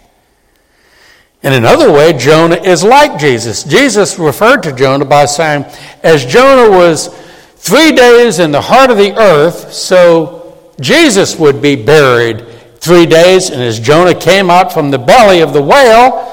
In 1.42 1.52
another 1.52 1.92
way, 1.92 2.12
Jonah 2.12 2.56
is 2.56 2.82
like 2.82 3.18
Jesus. 3.18 3.64
Jesus 3.64 4.18
referred 4.18 4.62
to 4.62 4.72
Jonah 4.72 5.04
by 5.04 5.26
saying, 5.26 5.64
As 6.02 6.24
Jonah 6.24 6.70
was 6.70 7.08
three 7.56 7.92
days 7.92 8.38
in 8.38 8.52
the 8.52 8.60
heart 8.60 8.90
of 8.90 8.96
the 8.96 9.16
earth, 9.16 9.72
so 9.72 10.72
Jesus 10.80 11.38
would 11.38 11.60
be 11.60 11.76
buried 11.76 12.45
three 12.86 13.04
days. 13.04 13.50
And 13.50 13.60
as 13.60 13.80
Jonah 13.80 14.14
came 14.14 14.48
out 14.48 14.72
from 14.72 14.90
the 14.90 14.98
belly 14.98 15.40
of 15.40 15.52
the 15.52 15.60
whale, 15.62 16.32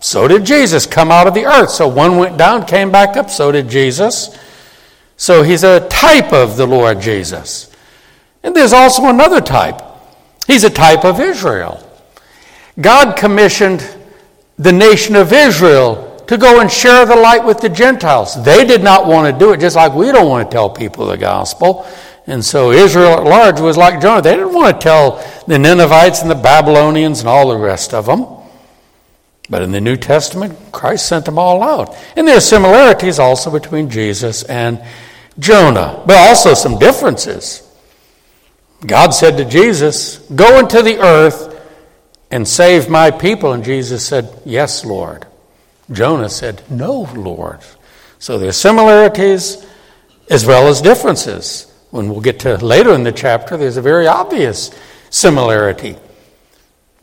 so 0.00 0.26
did 0.26 0.44
Jesus 0.44 0.84
come 0.84 1.12
out 1.12 1.28
of 1.28 1.34
the 1.34 1.46
earth. 1.46 1.70
So 1.70 1.86
one 1.86 2.18
went 2.18 2.36
down, 2.36 2.66
came 2.66 2.90
back 2.90 3.16
up, 3.16 3.30
so 3.30 3.52
did 3.52 3.68
Jesus. 3.68 4.36
So 5.16 5.44
he's 5.44 5.62
a 5.62 5.88
type 5.88 6.32
of 6.32 6.56
the 6.56 6.66
Lord 6.66 7.00
Jesus. 7.00 7.70
And 8.42 8.54
there's 8.56 8.72
also 8.72 9.06
another 9.06 9.40
type. 9.40 9.80
He's 10.48 10.64
a 10.64 10.70
type 10.70 11.04
of 11.04 11.20
Israel. 11.20 11.88
God 12.80 13.16
commissioned 13.16 13.88
the 14.58 14.72
nation 14.72 15.14
of 15.14 15.32
Israel 15.32 16.24
to 16.26 16.36
go 16.36 16.60
and 16.60 16.70
share 16.70 17.06
the 17.06 17.14
light 17.14 17.44
with 17.44 17.60
the 17.60 17.68
Gentiles. 17.68 18.42
They 18.44 18.64
did 18.64 18.82
not 18.82 19.06
want 19.06 19.32
to 19.32 19.38
do 19.38 19.52
it, 19.52 19.60
just 19.60 19.76
like 19.76 19.92
we 19.92 20.10
don't 20.10 20.28
want 20.28 20.50
to 20.50 20.52
tell 20.52 20.68
people 20.68 21.06
the 21.06 21.16
gospel. 21.16 21.86
And 22.26 22.44
so 22.44 22.70
Israel 22.70 23.14
at 23.14 23.24
large 23.24 23.60
was 23.60 23.76
like 23.76 24.00
Jonah. 24.00 24.22
They 24.22 24.36
didn't 24.36 24.54
want 24.54 24.80
to 24.80 24.84
tell 24.84 25.42
the 25.46 25.58
Ninevites 25.58 26.22
and 26.22 26.30
the 26.30 26.36
Babylonians 26.36 27.20
and 27.20 27.28
all 27.28 27.48
the 27.48 27.56
rest 27.56 27.92
of 27.94 28.06
them. 28.06 28.26
But 29.50 29.62
in 29.62 29.72
the 29.72 29.80
New 29.80 29.96
Testament, 29.96 30.56
Christ 30.70 31.06
sent 31.06 31.24
them 31.24 31.38
all 31.38 31.62
out. 31.62 31.96
And 32.16 32.26
there 32.26 32.36
are 32.36 32.40
similarities 32.40 33.18
also 33.18 33.50
between 33.50 33.90
Jesus 33.90 34.44
and 34.44 34.82
Jonah, 35.38 36.02
but 36.06 36.16
also 36.16 36.54
some 36.54 36.78
differences. 36.78 37.68
God 38.86 39.10
said 39.10 39.36
to 39.38 39.44
Jesus, 39.44 40.18
Go 40.34 40.58
into 40.58 40.82
the 40.82 40.98
earth 40.98 41.60
and 42.30 42.46
save 42.46 42.88
my 42.88 43.10
people. 43.10 43.52
And 43.52 43.64
Jesus 43.64 44.06
said, 44.06 44.40
Yes, 44.44 44.84
Lord. 44.84 45.26
Jonah 45.90 46.28
said, 46.28 46.62
No, 46.70 47.02
Lord. 47.14 47.60
So 48.18 48.38
there 48.38 48.48
are 48.48 48.52
similarities 48.52 49.66
as 50.30 50.46
well 50.46 50.68
as 50.68 50.80
differences. 50.80 51.71
When 51.92 52.08
we'll 52.08 52.22
get 52.22 52.40
to 52.40 52.56
later 52.56 52.94
in 52.94 53.02
the 53.04 53.12
chapter, 53.12 53.58
there's 53.58 53.76
a 53.76 53.82
very 53.82 54.06
obvious 54.06 54.70
similarity. 55.10 55.94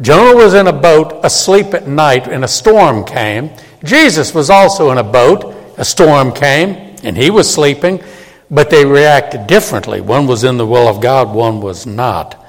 Jonah 0.02 0.36
was 0.36 0.56
in 0.56 0.66
a 0.66 0.74
boat 0.74 1.24
asleep 1.24 1.76
at 1.76 1.88
night, 1.88 2.28
and 2.28 2.44
a 2.44 2.48
storm 2.48 3.06
came. 3.06 3.52
Jesus 3.84 4.34
was 4.34 4.50
also 4.50 4.90
in 4.90 4.98
a 4.98 5.04
boat. 5.04 5.54
A 5.78 5.86
storm 5.86 6.32
came, 6.32 6.96
and 7.04 7.16
he 7.16 7.30
was 7.30 7.54
sleeping, 7.54 8.02
but 8.50 8.72
they 8.72 8.84
reacted 8.84 9.46
differently. 9.46 10.02
One 10.02 10.26
was 10.26 10.44
in 10.44 10.58
the 10.58 10.66
will 10.66 10.88
of 10.88 11.02
God, 11.02 11.36
one 11.36 11.62
was 11.62 11.86
not. 11.86 12.44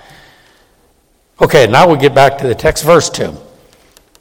Okay, 1.42 1.66
now 1.66 1.90
we 1.92 1.98
get 1.98 2.14
back 2.14 2.38
to 2.38 2.46
the 2.46 2.54
text, 2.54 2.84
verse 2.84 3.10
2, 3.10 3.36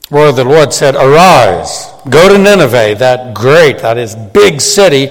where 0.10 0.34
the 0.34 0.44
Lord 0.44 0.74
said, 0.74 0.96
Arise, 0.96 1.88
go 2.10 2.28
to 2.28 2.38
Nineveh, 2.38 2.96
that 3.00 3.34
great, 3.34 3.78
that 3.78 3.98
is 3.98 4.14
big 4.14 4.60
city, 4.60 5.08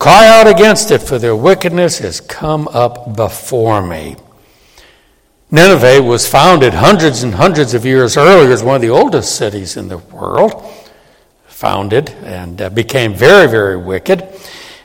cry 0.00 0.26
out 0.26 0.48
against 0.48 0.90
it, 0.90 1.02
for 1.02 1.18
their 1.18 1.36
wickedness 1.36 1.98
has 1.98 2.22
come 2.22 2.66
up 2.68 3.14
before 3.14 3.86
me. 3.86 4.16
Nineveh 5.50 6.02
was 6.02 6.26
founded 6.26 6.72
hundreds 6.72 7.22
and 7.22 7.34
hundreds 7.34 7.74
of 7.74 7.84
years 7.84 8.16
earlier 8.16 8.50
as 8.50 8.62
one 8.62 8.76
of 8.76 8.82
the 8.82 8.88
oldest 8.88 9.36
cities 9.36 9.76
in 9.76 9.88
the 9.88 9.98
world, 9.98 10.64
founded 11.46 12.08
and 12.24 12.62
uh, 12.62 12.70
became 12.70 13.12
very, 13.12 13.46
very 13.46 13.76
wicked. 13.76 14.26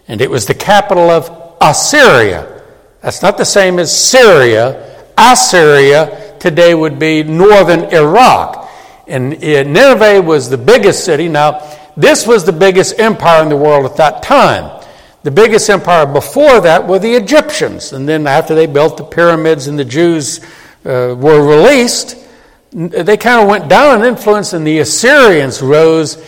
And 0.10 0.20
it 0.20 0.30
was 0.30 0.48
the 0.48 0.54
capital 0.54 1.10
of 1.10 1.56
Assyria. 1.62 2.64
That's 3.00 3.22
not 3.22 3.38
the 3.38 3.46
same 3.46 3.80
as 3.80 3.98
Syria. 3.98 5.02
Assyria 5.18 6.36
today 6.40 6.76
would 6.76 7.00
be 7.00 7.24
northern 7.24 7.86
Iraq. 7.86 8.70
And 9.08 9.40
Nineveh 9.40 10.22
was 10.22 10.50
the 10.50 10.58
biggest 10.58 11.06
city. 11.06 11.30
Now, 11.30 11.62
this 11.96 12.28
was 12.28 12.44
the 12.44 12.52
biggest 12.52 13.00
empire 13.00 13.44
in 13.44 13.50
the 13.50 13.56
world 13.56 13.86
at 13.86 13.96
that 13.96 14.22
time. 14.22 14.82
The 15.26 15.32
biggest 15.32 15.68
empire 15.72 16.06
before 16.06 16.62
that 16.62 16.88
were 16.88 17.00
the 17.00 17.16
Egyptians. 17.16 17.94
And 17.94 18.08
then 18.08 18.28
after 18.28 18.54
they 18.54 18.68
built 18.68 18.98
the 18.98 19.04
pyramids 19.04 19.66
and 19.66 19.80
the 19.80 19.84
Jews 19.84 20.40
uh, 20.86 21.16
were 21.18 21.42
released, 21.44 22.16
they 22.72 23.18
kind 23.18 23.42
of 23.42 23.48
went 23.48 23.68
down 23.68 24.02
in 24.02 24.08
influence, 24.08 24.54
and 24.54 24.68
the 24.68 24.78
Assyrians 24.78 25.64
rose. 25.64 26.24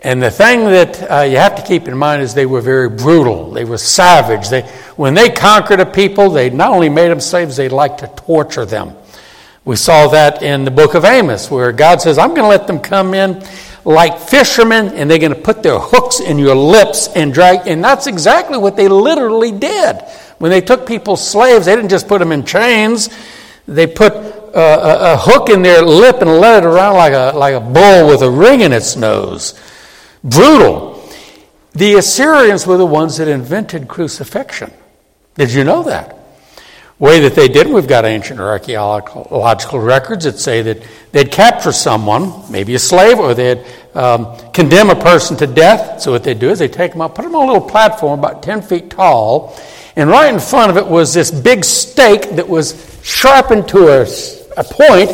And 0.00 0.22
the 0.22 0.30
thing 0.30 0.64
that 0.64 1.10
uh, 1.10 1.22
you 1.24 1.36
have 1.36 1.56
to 1.56 1.62
keep 1.62 1.88
in 1.88 1.98
mind 1.98 2.22
is 2.22 2.32
they 2.32 2.46
were 2.46 2.62
very 2.62 2.88
brutal. 2.88 3.50
They 3.50 3.66
were 3.66 3.76
savage. 3.76 4.48
They, 4.48 4.62
when 4.96 5.12
they 5.12 5.28
conquered 5.28 5.80
a 5.80 5.84
people, 5.84 6.30
they 6.30 6.48
not 6.48 6.70
only 6.70 6.88
made 6.88 7.10
them 7.10 7.20
slaves, 7.20 7.54
they 7.54 7.68
liked 7.68 7.98
to 7.98 8.06
torture 8.16 8.64
them. 8.64 8.96
We 9.66 9.76
saw 9.76 10.08
that 10.08 10.42
in 10.42 10.64
the 10.64 10.70
book 10.70 10.94
of 10.94 11.04
Amos, 11.04 11.50
where 11.50 11.70
God 11.72 12.00
says, 12.00 12.16
I'm 12.16 12.30
going 12.30 12.44
to 12.44 12.48
let 12.48 12.66
them 12.66 12.80
come 12.80 13.12
in 13.12 13.44
like 13.88 14.18
fishermen, 14.18 14.88
and 14.88 15.10
they're 15.10 15.18
going 15.18 15.34
to 15.34 15.40
put 15.40 15.62
their 15.62 15.78
hooks 15.78 16.20
in 16.20 16.38
your 16.38 16.54
lips 16.54 17.08
and 17.16 17.32
drag. 17.32 17.66
And 17.66 17.82
that's 17.82 18.06
exactly 18.06 18.58
what 18.58 18.76
they 18.76 18.86
literally 18.86 19.50
did. 19.50 20.02
When 20.36 20.50
they 20.50 20.60
took 20.60 20.86
people's 20.86 21.26
slaves, 21.26 21.64
they 21.64 21.74
didn't 21.74 21.88
just 21.88 22.06
put 22.06 22.18
them 22.18 22.30
in 22.30 22.44
chains, 22.44 23.08
they 23.66 23.86
put 23.86 24.12
a, 24.12 24.60
a, 24.60 25.14
a 25.14 25.16
hook 25.16 25.48
in 25.48 25.62
their 25.62 25.82
lip 25.82 26.20
and 26.20 26.30
let 26.30 26.62
it 26.62 26.66
around 26.66 26.96
like 26.96 27.14
a, 27.14 27.36
like 27.36 27.54
a 27.54 27.60
bull 27.60 28.08
with 28.08 28.20
a 28.22 28.30
ring 28.30 28.60
in 28.60 28.72
its 28.72 28.94
nose. 28.94 29.58
Brutal. 30.22 31.02
The 31.72 31.94
Assyrians 31.94 32.66
were 32.66 32.76
the 32.76 32.86
ones 32.86 33.16
that 33.16 33.28
invented 33.28 33.88
crucifixion. 33.88 34.70
Did 35.36 35.52
you 35.52 35.64
know 35.64 35.82
that? 35.84 36.17
Way 36.98 37.20
that 37.20 37.34
they 37.34 37.48
did, 37.48 37.68
we've 37.68 37.86
got 37.86 38.04
ancient 38.04 38.40
archaeological 38.40 39.78
records 39.78 40.24
that 40.24 40.38
say 40.38 40.62
that 40.62 40.82
they'd 41.12 41.30
capture 41.30 41.72
someone, 41.72 42.50
maybe 42.50 42.74
a 42.74 42.78
slave, 42.78 43.18
or 43.18 43.34
they'd 43.34 43.64
um, 43.94 44.36
condemn 44.52 44.90
a 44.90 44.96
person 44.96 45.36
to 45.36 45.46
death. 45.46 46.00
So 46.00 46.12
what 46.12 46.24
they'd 46.24 46.38
do 46.38 46.50
is 46.50 46.58
they'd 46.58 46.72
take 46.72 46.92
them 46.92 47.00
up, 47.00 47.14
put 47.14 47.22
them 47.22 47.34
on 47.34 47.48
a 47.48 47.52
little 47.52 47.68
platform 47.68 48.18
about 48.18 48.42
10 48.42 48.62
feet 48.62 48.90
tall, 48.90 49.56
and 49.96 50.08
right 50.08 50.32
in 50.32 50.40
front 50.40 50.70
of 50.70 50.76
it 50.76 50.86
was 50.86 51.14
this 51.14 51.30
big 51.30 51.64
stake 51.64 52.30
that 52.36 52.48
was 52.48 53.00
sharpened 53.02 53.68
to 53.68 53.88
a, 53.88 54.02
a 54.56 54.64
point, 54.64 55.10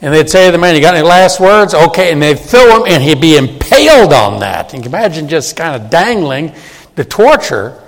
and 0.00 0.12
they'd 0.12 0.28
say 0.28 0.46
to 0.46 0.52
the 0.52 0.58
man, 0.58 0.74
You 0.74 0.80
got 0.80 0.94
any 0.94 1.06
last 1.06 1.40
words? 1.40 1.74
Okay, 1.74 2.12
and 2.12 2.22
they'd 2.22 2.38
throw 2.38 2.76
him, 2.76 2.92
and 2.92 3.02
he'd 3.02 3.20
be 3.20 3.36
impaled 3.36 4.12
on 4.12 4.40
that. 4.40 4.72
And 4.72 4.84
you 4.84 4.90
can 4.90 4.98
imagine 4.98 5.28
just 5.28 5.56
kind 5.56 5.80
of 5.80 5.90
dangling 5.90 6.54
the 6.94 7.04
torture. 7.04 7.82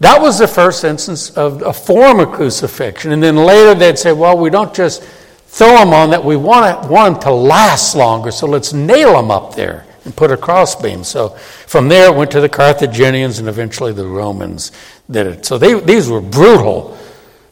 That 0.00 0.20
was 0.20 0.38
the 0.38 0.48
first 0.48 0.84
instance 0.84 1.30
of 1.30 1.62
a 1.62 1.72
form 1.72 2.20
of 2.20 2.32
crucifixion. 2.32 3.12
And 3.12 3.22
then 3.22 3.36
later 3.36 3.74
they'd 3.74 3.98
say, 3.98 4.12
well, 4.12 4.36
we 4.36 4.50
don't 4.50 4.74
just 4.74 5.02
throw 5.02 5.78
them 5.78 5.94
on 5.94 6.10
that, 6.10 6.22
we 6.22 6.36
want, 6.36 6.84
it, 6.84 6.90
want 6.90 7.14
them 7.14 7.22
to 7.22 7.32
last 7.32 7.94
longer, 7.96 8.30
so 8.30 8.46
let's 8.46 8.74
nail 8.74 9.14
them 9.14 9.30
up 9.30 9.54
there 9.54 9.86
and 10.04 10.14
put 10.14 10.30
a 10.30 10.36
crossbeam. 10.36 11.02
So 11.02 11.30
from 11.30 11.88
there 11.88 12.12
it 12.12 12.16
went 12.16 12.30
to 12.32 12.40
the 12.40 12.48
Carthaginians 12.48 13.38
and 13.38 13.48
eventually 13.48 13.92
the 13.92 14.06
Romans 14.06 14.70
did 15.10 15.26
it. 15.26 15.46
So 15.46 15.56
they, 15.56 15.80
these 15.80 16.08
were 16.08 16.20
brutal. 16.20 16.98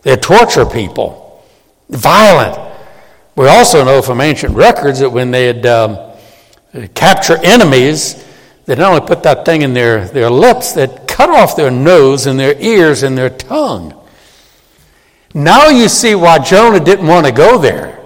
They 0.03 0.17
torture 0.17 0.67
people, 0.67 1.43
violent. 1.89 2.73
We 3.37 3.49
also 3.49 3.85
know 3.85 4.03
from 4.03 4.21
ancient 4.21 4.55
records 4.55 5.01
that 5.01 5.11
when 5.11 5.31
they'd 5.31 5.65
um, 5.65 5.99
capture 6.95 7.39
enemies, 7.43 8.23
they'd 8.67 8.79
not 8.79 8.93
only 8.93 9.07
put 9.07 9.23
that 9.23 9.47
thing 9.47 9.63
in 9.63 9.73
their, 9.73 10.07
their 10.09 10.31
lips, 10.31 10.73
they'd 10.73 11.03
cut 11.14 11.30
off 11.30 11.54
their 11.54 11.71
nose 11.71 12.26
and 12.26 12.40
their 12.40 12.61
ears 12.61 13.04
and 13.04 13.16
their 13.16 13.30
tongue. 13.30 13.94
Now 15.33 15.68
you 15.68 15.88
see 15.88 16.16
why 16.16 16.40
Jonah 16.40 16.80
didn't 16.80 17.06
want 17.06 17.25
to 17.26 17.33
go 17.33 17.56
there. 17.56 18.00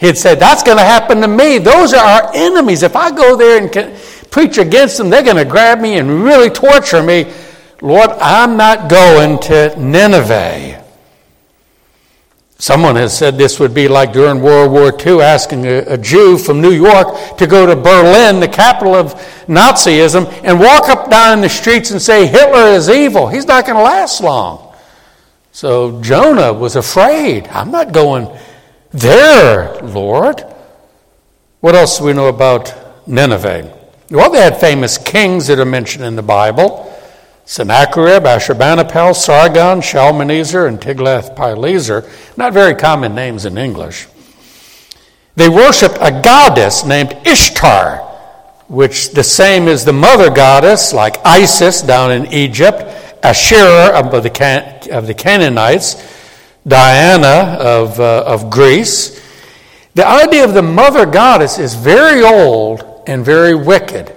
He 0.00 0.06
had 0.06 0.18
said, 0.18 0.40
That's 0.40 0.64
going 0.64 0.78
to 0.78 0.84
happen 0.84 1.20
to 1.20 1.28
me. 1.28 1.58
Those 1.58 1.94
are 1.94 2.04
our 2.04 2.32
enemies. 2.34 2.82
If 2.82 2.96
I 2.96 3.14
go 3.14 3.36
there 3.36 3.62
and 3.62 3.96
preach 4.32 4.58
against 4.58 4.98
them, 4.98 5.08
they're 5.08 5.22
going 5.22 5.36
to 5.36 5.44
grab 5.44 5.78
me 5.78 5.98
and 5.98 6.24
really 6.24 6.50
torture 6.50 7.00
me. 7.00 7.32
Lord, 7.80 8.10
I'm 8.10 8.56
not 8.56 8.90
going 8.90 9.38
to 9.42 9.80
Nineveh. 9.80 10.81
Someone 12.62 12.94
has 12.94 13.18
said 13.18 13.36
this 13.36 13.58
would 13.58 13.74
be 13.74 13.88
like 13.88 14.12
during 14.12 14.40
World 14.40 14.70
War 14.70 14.96
II 14.96 15.20
asking 15.20 15.66
a, 15.66 15.78
a, 15.78 15.98
Jew 15.98 16.38
from 16.38 16.60
New 16.60 16.70
York 16.70 17.36
to 17.38 17.44
go 17.48 17.66
to 17.66 17.74
Berlin, 17.74 18.38
the 18.38 18.46
capital 18.46 18.94
of 18.94 19.14
Nazism, 19.48 20.32
and 20.44 20.60
walk 20.60 20.88
up 20.88 21.10
down 21.10 21.40
the 21.40 21.48
streets 21.48 21.90
and 21.90 22.00
say, 22.00 22.24
Hitler 22.24 22.68
is 22.68 22.88
evil. 22.88 23.26
He's 23.26 23.46
not 23.46 23.66
going 23.66 23.76
to 23.76 23.82
last 23.82 24.20
long. 24.22 24.76
So 25.50 26.00
Jonah 26.02 26.52
was 26.52 26.76
afraid. 26.76 27.48
I'm 27.48 27.72
not 27.72 27.90
going 27.90 28.28
there, 28.92 29.74
Lord. 29.82 30.44
What 31.58 31.74
else 31.74 31.98
do 31.98 32.04
we 32.04 32.12
know 32.12 32.28
about 32.28 33.08
Nineveh? 33.08 33.76
Well, 34.08 34.30
they 34.30 34.40
had 34.40 34.60
famous 34.60 34.98
kings 34.98 35.48
that 35.48 35.58
are 35.58 35.64
mentioned 35.64 36.04
in 36.04 36.14
the 36.14 36.22
Bible. 36.22 36.96
Sennacherib, 37.52 38.22
Ashurbanipal, 38.22 39.14
Sargon, 39.14 39.82
Shalmaneser, 39.82 40.66
and 40.66 40.80
Tiglath-Pileser. 40.80 42.08
Not 42.38 42.54
very 42.54 42.74
common 42.74 43.14
names 43.14 43.44
in 43.44 43.58
English. 43.58 44.08
They 45.36 45.50
worshiped 45.50 45.98
a 46.00 46.18
goddess 46.24 46.82
named 46.82 47.14
Ishtar, 47.26 47.98
which 48.68 49.10
the 49.10 49.22
same 49.22 49.68
as 49.68 49.84
the 49.84 49.92
mother 49.92 50.30
goddess, 50.30 50.94
like 50.94 51.18
Isis 51.26 51.82
down 51.82 52.10
in 52.10 52.32
Egypt, 52.32 52.84
Asherah 53.22 54.00
of 54.00 54.22
the, 54.22 54.30
Can- 54.30 54.90
of 54.90 55.06
the 55.06 55.12
Canaanites, 55.12 56.02
Diana 56.66 57.58
of, 57.60 58.00
uh, 58.00 58.24
of 58.26 58.48
Greece. 58.48 59.20
The 59.94 60.06
idea 60.06 60.44
of 60.44 60.54
the 60.54 60.62
mother 60.62 61.04
goddess 61.04 61.58
is 61.58 61.74
very 61.74 62.22
old 62.22 63.02
and 63.06 63.22
very 63.22 63.54
wicked. 63.54 64.16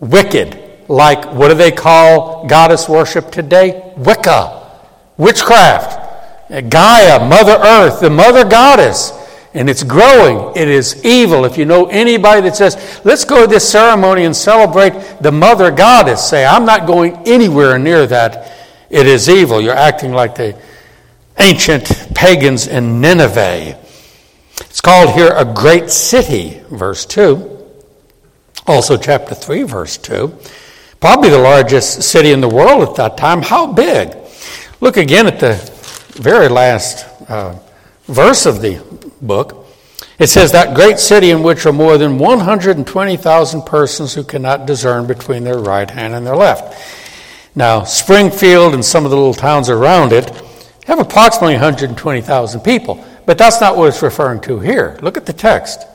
Wicked 0.00 0.69
like 0.90 1.24
what 1.32 1.48
do 1.48 1.54
they 1.54 1.70
call 1.70 2.46
goddess 2.48 2.88
worship 2.88 3.30
today? 3.30 3.92
Wicca, 3.96 4.80
witchcraft. 5.16 6.08
Gaia, 6.50 7.24
Mother 7.28 7.52
Earth, 7.62 8.00
the 8.00 8.10
Mother 8.10 8.44
Goddess. 8.44 9.12
And 9.54 9.70
it's 9.70 9.84
growing. 9.84 10.56
It 10.56 10.66
is 10.66 11.04
evil. 11.04 11.44
If 11.44 11.56
you 11.56 11.64
know 11.64 11.86
anybody 11.86 12.40
that 12.42 12.56
says, 12.56 13.00
let's 13.04 13.24
go 13.24 13.42
to 13.42 13.46
this 13.46 13.68
ceremony 13.68 14.24
and 14.24 14.34
celebrate 14.34 14.90
the 15.20 15.30
Mother 15.30 15.70
Goddess, 15.70 16.28
say, 16.28 16.44
I'm 16.44 16.64
not 16.64 16.88
going 16.88 17.16
anywhere 17.24 17.78
near 17.78 18.04
that. 18.08 18.52
It 18.90 19.06
is 19.06 19.28
evil. 19.28 19.60
You're 19.60 19.74
acting 19.74 20.12
like 20.12 20.34
the 20.34 20.60
ancient 21.38 21.84
pagans 22.16 22.66
in 22.66 23.00
Nineveh. 23.00 23.78
It's 24.62 24.80
called 24.80 25.10
here 25.10 25.32
a 25.36 25.44
great 25.44 25.88
city, 25.88 26.60
verse 26.68 27.06
2. 27.06 27.58
Also, 28.66 28.96
chapter 28.96 29.36
3, 29.36 29.62
verse 29.62 29.96
2 29.96 30.36
probably 31.00 31.30
the 31.30 31.38
largest 31.38 32.02
city 32.02 32.30
in 32.32 32.40
the 32.40 32.48
world 32.48 32.88
at 32.88 32.94
that 32.96 33.16
time. 33.16 33.42
How 33.42 33.72
big? 33.72 34.16
Look 34.80 34.96
again 34.96 35.26
at 35.26 35.40
the 35.40 35.54
very 36.14 36.48
last 36.48 37.06
uh, 37.28 37.58
verse 38.06 38.46
of 38.46 38.60
the 38.60 38.82
book. 39.22 39.66
It 40.18 40.28
says, 40.28 40.52
That 40.52 40.74
great 40.74 40.98
city 40.98 41.30
in 41.30 41.42
which 41.42 41.64
are 41.64 41.72
more 41.72 41.96
than 41.96 42.18
120,000 42.18 43.62
persons 43.62 44.14
who 44.14 44.22
cannot 44.22 44.66
discern 44.66 45.06
between 45.06 45.44
their 45.44 45.58
right 45.58 45.90
hand 45.90 46.14
and 46.14 46.26
their 46.26 46.36
left. 46.36 46.76
Now, 47.54 47.84
Springfield 47.84 48.74
and 48.74 48.84
some 48.84 49.04
of 49.04 49.10
the 49.10 49.16
little 49.16 49.34
towns 49.34 49.68
around 49.68 50.12
it 50.12 50.30
have 50.84 50.98
approximately 50.98 51.54
120,000 51.54 52.60
people, 52.60 53.04
but 53.26 53.38
that's 53.38 53.60
not 53.60 53.76
what 53.76 53.88
it's 53.88 54.02
referring 54.02 54.40
to 54.42 54.60
here. 54.60 54.98
Look 55.02 55.16
at 55.16 55.26
the 55.26 55.32
text. 55.32 55.86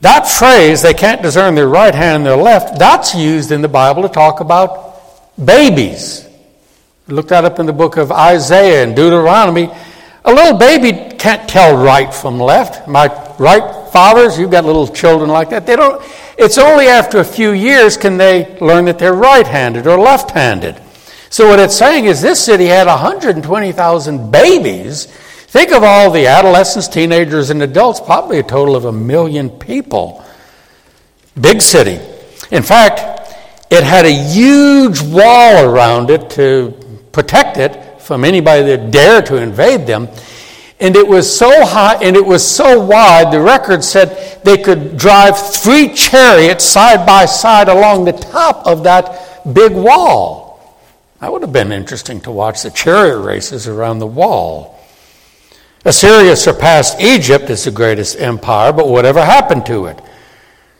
That 0.00 0.28
phrase, 0.28 0.82
they 0.82 0.94
can't 0.94 1.22
discern 1.22 1.54
their 1.54 1.68
right 1.68 1.94
hand 1.94 2.18
and 2.18 2.26
their 2.26 2.36
left, 2.36 2.78
that's 2.78 3.14
used 3.14 3.50
in 3.50 3.62
the 3.62 3.68
Bible 3.68 4.02
to 4.02 4.08
talk 4.08 4.40
about 4.40 5.02
babies. 5.44 6.28
Look 7.08 7.28
that 7.28 7.44
up 7.44 7.58
in 7.58 7.66
the 7.66 7.72
book 7.72 7.96
of 7.96 8.12
Isaiah 8.12 8.84
and 8.84 8.94
Deuteronomy. 8.94 9.70
A 10.24 10.32
little 10.32 10.58
baby 10.58 11.16
can't 11.16 11.48
tell 11.48 11.76
right 11.76 12.12
from 12.12 12.38
left. 12.38 12.86
My 12.86 13.06
right 13.38 13.90
fathers, 13.90 14.38
you've 14.38 14.50
got 14.50 14.64
little 14.64 14.86
children 14.86 15.30
like 15.30 15.50
that. 15.50 15.66
They 15.66 15.74
don't. 15.74 16.02
It's 16.36 16.58
only 16.58 16.86
after 16.86 17.18
a 17.18 17.24
few 17.24 17.52
years 17.52 17.96
can 17.96 18.18
they 18.18 18.58
learn 18.60 18.84
that 18.84 18.98
they're 18.98 19.14
right-handed 19.14 19.86
or 19.86 19.98
left-handed. 19.98 20.80
So 21.30 21.48
what 21.48 21.58
it's 21.58 21.76
saying 21.76 22.04
is 22.04 22.20
this 22.20 22.44
city 22.44 22.66
had 22.66 22.86
120,000 22.86 24.30
babies 24.30 25.08
Think 25.48 25.72
of 25.72 25.82
all 25.82 26.10
the 26.10 26.26
adolescents, 26.26 26.88
teenagers, 26.88 27.48
and 27.48 27.62
adults, 27.62 28.00
probably 28.00 28.38
a 28.38 28.42
total 28.42 28.76
of 28.76 28.84
a 28.84 28.92
million 28.92 29.48
people. 29.48 30.22
Big 31.40 31.62
city. 31.62 31.98
In 32.50 32.62
fact, 32.62 33.34
it 33.70 33.82
had 33.82 34.04
a 34.04 34.12
huge 34.12 35.00
wall 35.00 35.64
around 35.64 36.10
it 36.10 36.28
to 36.30 36.74
protect 37.12 37.56
it 37.56 38.02
from 38.02 38.24
anybody 38.24 38.62
that 38.64 38.90
dared 38.90 39.24
to 39.26 39.36
invade 39.36 39.86
them. 39.86 40.08
And 40.80 40.94
it 40.94 41.08
was 41.08 41.34
so 41.34 41.64
high 41.64 41.96
and 42.02 42.14
it 42.14 42.24
was 42.24 42.46
so 42.46 42.84
wide, 42.84 43.32
the 43.32 43.40
record 43.40 43.82
said 43.82 44.42
they 44.44 44.58
could 44.58 44.98
drive 44.98 45.38
three 45.38 45.94
chariots 45.94 46.66
side 46.66 47.06
by 47.06 47.24
side 47.24 47.68
along 47.68 48.04
the 48.04 48.12
top 48.12 48.66
of 48.66 48.84
that 48.84 49.54
big 49.54 49.72
wall. 49.72 50.76
That 51.20 51.32
would 51.32 51.40
have 51.40 51.54
been 51.54 51.72
interesting 51.72 52.20
to 52.22 52.30
watch 52.30 52.62
the 52.62 52.70
chariot 52.70 53.20
races 53.20 53.66
around 53.66 53.98
the 53.98 54.06
wall. 54.06 54.77
Assyria 55.84 56.36
surpassed 56.36 57.00
Egypt 57.00 57.50
as 57.50 57.64
the 57.64 57.70
greatest 57.70 58.20
empire, 58.20 58.72
but 58.72 58.88
whatever 58.88 59.24
happened 59.24 59.66
to 59.66 59.86
it? 59.86 60.00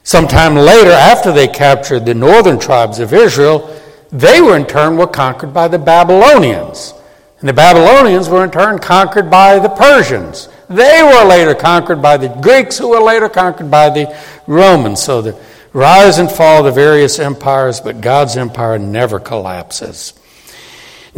Sometime 0.03 0.55
later, 0.55 0.91
after 0.91 1.33
they 1.33 1.49
captured 1.49 2.07
the 2.07 2.15
northern 2.15 2.59
tribes 2.59 2.99
of 2.99 3.13
Israel, 3.13 3.75
they 4.11 4.41
were 4.41 4.57
in 4.57 4.67
turn 4.67 4.97
were 4.97 5.07
conquered 5.07 5.53
by 5.53 5.69
the 5.69 5.79
Babylonians. 5.79 6.95
And 7.41 7.49
the 7.49 7.53
Babylonians 7.53 8.29
were 8.29 8.43
in 8.43 8.51
turn 8.51 8.79
conquered 8.79 9.31
by 9.31 9.59
the 9.59 9.69
Persians. 9.69 10.49
They 10.69 11.03
were 11.03 11.25
later 11.29 11.55
conquered 11.55 12.03
by 12.03 12.17
the 12.17 12.29
Greeks, 12.29 12.79
who 12.79 12.89
were 12.89 13.01
later 13.01 13.29
conquered 13.29 13.71
by 13.71 13.91
the 13.91 14.19
Romans. 14.47 15.03
So 15.03 15.23
the 15.23 15.39
rise 15.73 16.19
and 16.19 16.31
fall 16.31 16.61
of 16.61 16.65
the 16.65 16.73
various 16.73 17.19
empires, 17.19 17.81
but 17.81 18.01
God's 18.01 18.37
empire 18.37 18.79
never 18.79 19.21
collapses. 19.21 20.18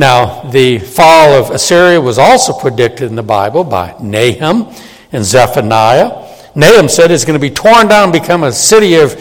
Now, 0.01 0.45
the 0.45 0.79
fall 0.79 1.35
of 1.35 1.51
Assyria 1.51 2.01
was 2.01 2.19
also 2.19 2.55
predicted 2.55 3.11
in 3.11 3.17
the 3.17 3.23
Bible 3.23 3.65
by 3.65 3.95
Nahum 4.01 4.75
and 5.13 5.23
Zephaniah. 5.23 6.27
Nahum 6.55 6.89
said 6.89 7.11
it's 7.11 7.27
going 7.27 7.39
to 7.39 7.39
be 7.39 7.55
torn 7.55 7.89
down 7.89 8.05
and 8.05 8.13
become 8.15 8.45
a 8.45 8.51
city 8.51 8.95
of 8.95 9.15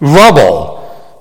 rubble. 0.00 0.78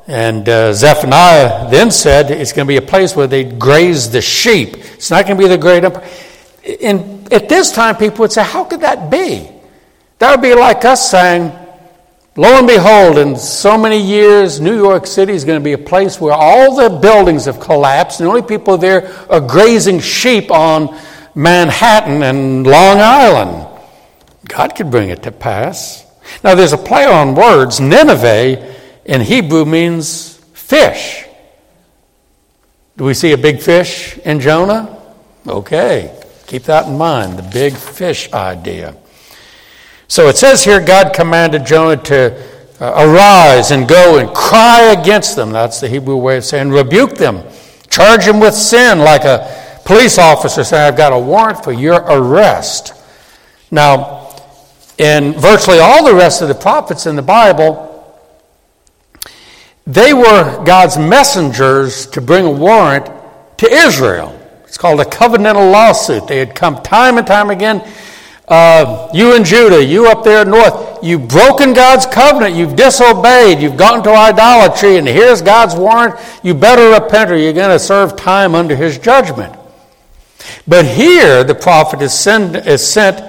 And 0.07 0.47
uh, 0.47 0.71
Zephaniah 0.71 1.69
then 1.69 1.91
said 1.91 2.31
it's 2.31 2.53
going 2.53 2.65
to 2.65 2.69
be 2.69 2.77
a 2.77 2.81
place 2.81 3.13
where 3.13 3.27
they 3.27 3.43
graze 3.43 4.09
the 4.09 4.21
sheep. 4.21 4.77
It's 4.77 5.11
not 5.11 5.25
going 5.25 5.35
to 5.35 5.43
be 5.43 5.49
the 5.49 5.57
great 5.57 5.83
empire. 5.83 6.09
And 6.81 7.33
at 7.33 7.49
this 7.49 7.73
time, 7.73 7.97
people 7.97 8.19
would 8.19 8.31
say, 8.31 8.43
How 8.43 8.63
could 8.63 8.79
that 8.79 9.11
be? 9.11 9.49
That 10.19 10.31
would 10.31 10.41
be 10.41 10.55
like 10.55 10.85
us 10.85 11.11
saying, 11.11 11.51
Lo 12.41 12.57
and 12.57 12.65
behold, 12.65 13.19
in 13.19 13.35
so 13.35 13.77
many 13.77 14.01
years, 14.01 14.59
New 14.59 14.75
York 14.75 15.05
City 15.05 15.33
is 15.33 15.45
going 15.45 15.59
to 15.59 15.63
be 15.63 15.73
a 15.73 15.77
place 15.77 16.19
where 16.19 16.33
all 16.33 16.75
the 16.75 16.89
buildings 16.89 17.45
have 17.45 17.59
collapsed, 17.59 18.19
and 18.19 18.25
the 18.25 18.31
only 18.31 18.41
people 18.41 18.79
there 18.79 19.13
are 19.31 19.39
grazing 19.39 19.99
sheep 19.99 20.49
on 20.49 20.99
Manhattan 21.35 22.23
and 22.23 22.65
Long 22.65 22.97
Island. 22.99 23.67
God 24.47 24.73
could 24.73 24.89
bring 24.89 25.09
it 25.09 25.21
to 25.21 25.31
pass. 25.31 26.03
Now, 26.43 26.55
there's 26.55 26.73
a 26.73 26.79
play 26.79 27.05
on 27.05 27.35
words. 27.35 27.79
Nineveh 27.79 28.75
in 29.05 29.21
Hebrew 29.21 29.63
means 29.63 30.37
fish. 30.53 31.23
Do 32.97 33.03
we 33.03 33.13
see 33.13 33.33
a 33.33 33.37
big 33.37 33.61
fish 33.61 34.17
in 34.17 34.39
Jonah? 34.39 34.99
Okay, 35.45 36.19
keep 36.47 36.63
that 36.63 36.87
in 36.87 36.97
mind 36.97 37.37
the 37.37 37.43
big 37.43 37.75
fish 37.75 38.33
idea. 38.33 38.95
So 40.11 40.27
it 40.27 40.35
says 40.35 40.61
here 40.61 40.81
God 40.81 41.13
commanded 41.13 41.65
Jonah 41.65 41.95
to 41.95 42.35
uh, 42.81 42.93
arise 42.97 43.71
and 43.71 43.87
go 43.87 44.17
and 44.17 44.29
cry 44.35 44.93
against 44.99 45.37
them. 45.37 45.51
That's 45.53 45.79
the 45.79 45.87
Hebrew 45.87 46.17
way 46.17 46.35
of 46.35 46.43
saying 46.43 46.69
rebuke 46.69 47.15
them. 47.15 47.41
Charge 47.89 48.25
them 48.25 48.41
with 48.41 48.53
sin 48.53 48.99
like 48.99 49.23
a 49.23 49.79
police 49.85 50.17
officer 50.17 50.65
saying, 50.65 50.85
I've 50.85 50.97
got 50.97 51.13
a 51.13 51.17
warrant 51.17 51.63
for 51.63 51.71
your 51.71 52.01
arrest. 52.01 52.93
Now, 53.71 54.35
in 54.97 55.31
virtually 55.31 55.79
all 55.79 56.03
the 56.03 56.13
rest 56.13 56.41
of 56.41 56.49
the 56.49 56.55
prophets 56.55 57.05
in 57.05 57.15
the 57.15 57.21
Bible, 57.21 57.87
they 59.87 60.13
were 60.13 60.61
God's 60.65 60.97
messengers 60.97 62.05
to 62.07 62.19
bring 62.19 62.45
a 62.45 62.51
warrant 62.51 63.09
to 63.59 63.71
Israel. 63.71 64.37
It's 64.65 64.77
called 64.77 64.99
a 64.99 65.05
covenantal 65.05 65.71
lawsuit. 65.71 66.27
They 66.27 66.39
had 66.39 66.53
come 66.53 66.83
time 66.83 67.17
and 67.17 67.25
time 67.25 67.49
again 67.49 67.81
uh, 68.47 69.09
you 69.13 69.35
in 69.35 69.43
Judah, 69.43 69.83
you 69.83 70.07
up 70.07 70.23
there 70.23 70.43
north, 70.43 71.03
you've 71.03 71.27
broken 71.27 71.73
God's 71.73 72.05
covenant, 72.05 72.55
you've 72.55 72.75
disobeyed, 72.75 73.59
you've 73.59 73.77
gotten 73.77 74.03
to 74.03 74.11
idolatry, 74.11 74.97
and 74.97 75.07
here's 75.07 75.41
God's 75.41 75.75
warrant. 75.75 76.15
You 76.43 76.53
better 76.53 77.01
repent 77.01 77.31
or 77.31 77.37
you're 77.37 77.53
going 77.53 77.69
to 77.69 77.79
serve 77.79 78.15
time 78.15 78.55
under 78.55 78.75
his 78.75 78.97
judgment. 78.97 79.55
But 80.67 80.85
here, 80.85 81.43
the 81.43 81.55
prophet 81.55 82.01
is 82.01 82.13
sent, 82.13 82.55
is 82.67 82.85
sent 82.85 83.21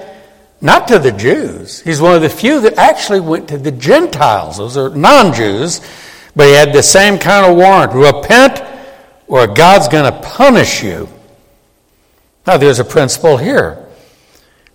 not 0.61 0.87
to 0.87 0.99
the 0.99 1.11
Jews. 1.11 1.81
He's 1.81 2.01
one 2.01 2.15
of 2.15 2.21
the 2.21 2.29
few 2.29 2.61
that 2.61 2.77
actually 2.77 3.19
went 3.19 3.49
to 3.49 3.57
the 3.57 3.71
Gentiles. 3.71 4.57
Those 4.57 4.77
are 4.77 4.89
non 4.89 5.33
Jews, 5.33 5.81
but 6.35 6.47
he 6.47 6.53
had 6.53 6.73
the 6.73 6.83
same 6.83 7.19
kind 7.19 7.45
of 7.45 7.55
warrant 7.55 7.93
repent 7.93 8.61
or 9.27 9.47
God's 9.47 9.87
going 9.87 10.11
to 10.11 10.19
punish 10.21 10.83
you. 10.83 11.07
Now, 12.45 12.57
there's 12.57 12.79
a 12.79 12.85
principle 12.85 13.37
here. 13.37 13.82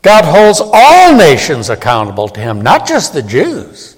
God 0.08 0.24
holds 0.24 0.62
all 0.64 1.14
nations 1.14 1.68
accountable 1.68 2.30
to 2.30 2.40
him, 2.40 2.62
not 2.62 2.88
just 2.88 3.12
the 3.12 3.20
Jews. 3.20 3.94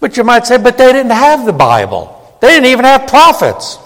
But 0.00 0.16
you 0.16 0.24
might 0.24 0.44
say, 0.44 0.58
but 0.58 0.76
they 0.76 0.92
didn't 0.92 1.12
have 1.12 1.46
the 1.46 1.52
Bible. 1.52 2.36
They 2.40 2.48
didn't 2.48 2.66
even 2.66 2.84
have 2.84 3.06
prophets. 3.06 3.78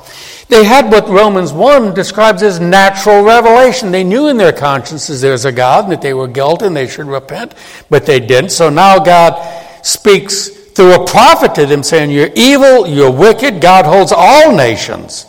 They 0.48 0.64
had 0.64 0.90
what 0.90 1.06
Romans 1.10 1.52
1 1.52 1.92
describes 1.92 2.42
as 2.42 2.60
natural 2.60 3.22
revelation. 3.24 3.90
They 3.90 4.04
knew 4.04 4.28
in 4.28 4.38
their 4.38 4.54
consciences 4.54 5.20
there's 5.20 5.44
a 5.44 5.52
God 5.52 5.84
and 5.84 5.92
that 5.92 6.00
they 6.00 6.14
were 6.14 6.28
guilty 6.28 6.64
and 6.64 6.74
they 6.74 6.88
should 6.88 7.08
repent, 7.08 7.54
but 7.90 8.06
they 8.06 8.18
didn't. 8.18 8.48
So 8.48 8.70
now 8.70 8.98
God 8.98 9.84
speaks 9.84 10.48
through 10.48 10.94
a 10.94 11.06
prophet 11.06 11.54
to 11.56 11.66
them 11.66 11.82
saying, 11.82 12.10
You're 12.10 12.30
evil, 12.34 12.86
you're 12.86 13.12
wicked. 13.12 13.60
God 13.60 13.84
holds 13.84 14.12
all 14.16 14.56
nations 14.56 15.26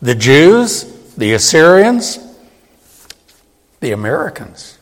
the 0.00 0.14
Jews, 0.14 0.84
the 1.18 1.34
Assyrians, 1.34 2.18
the 3.80 3.92
Americans. 3.92 4.77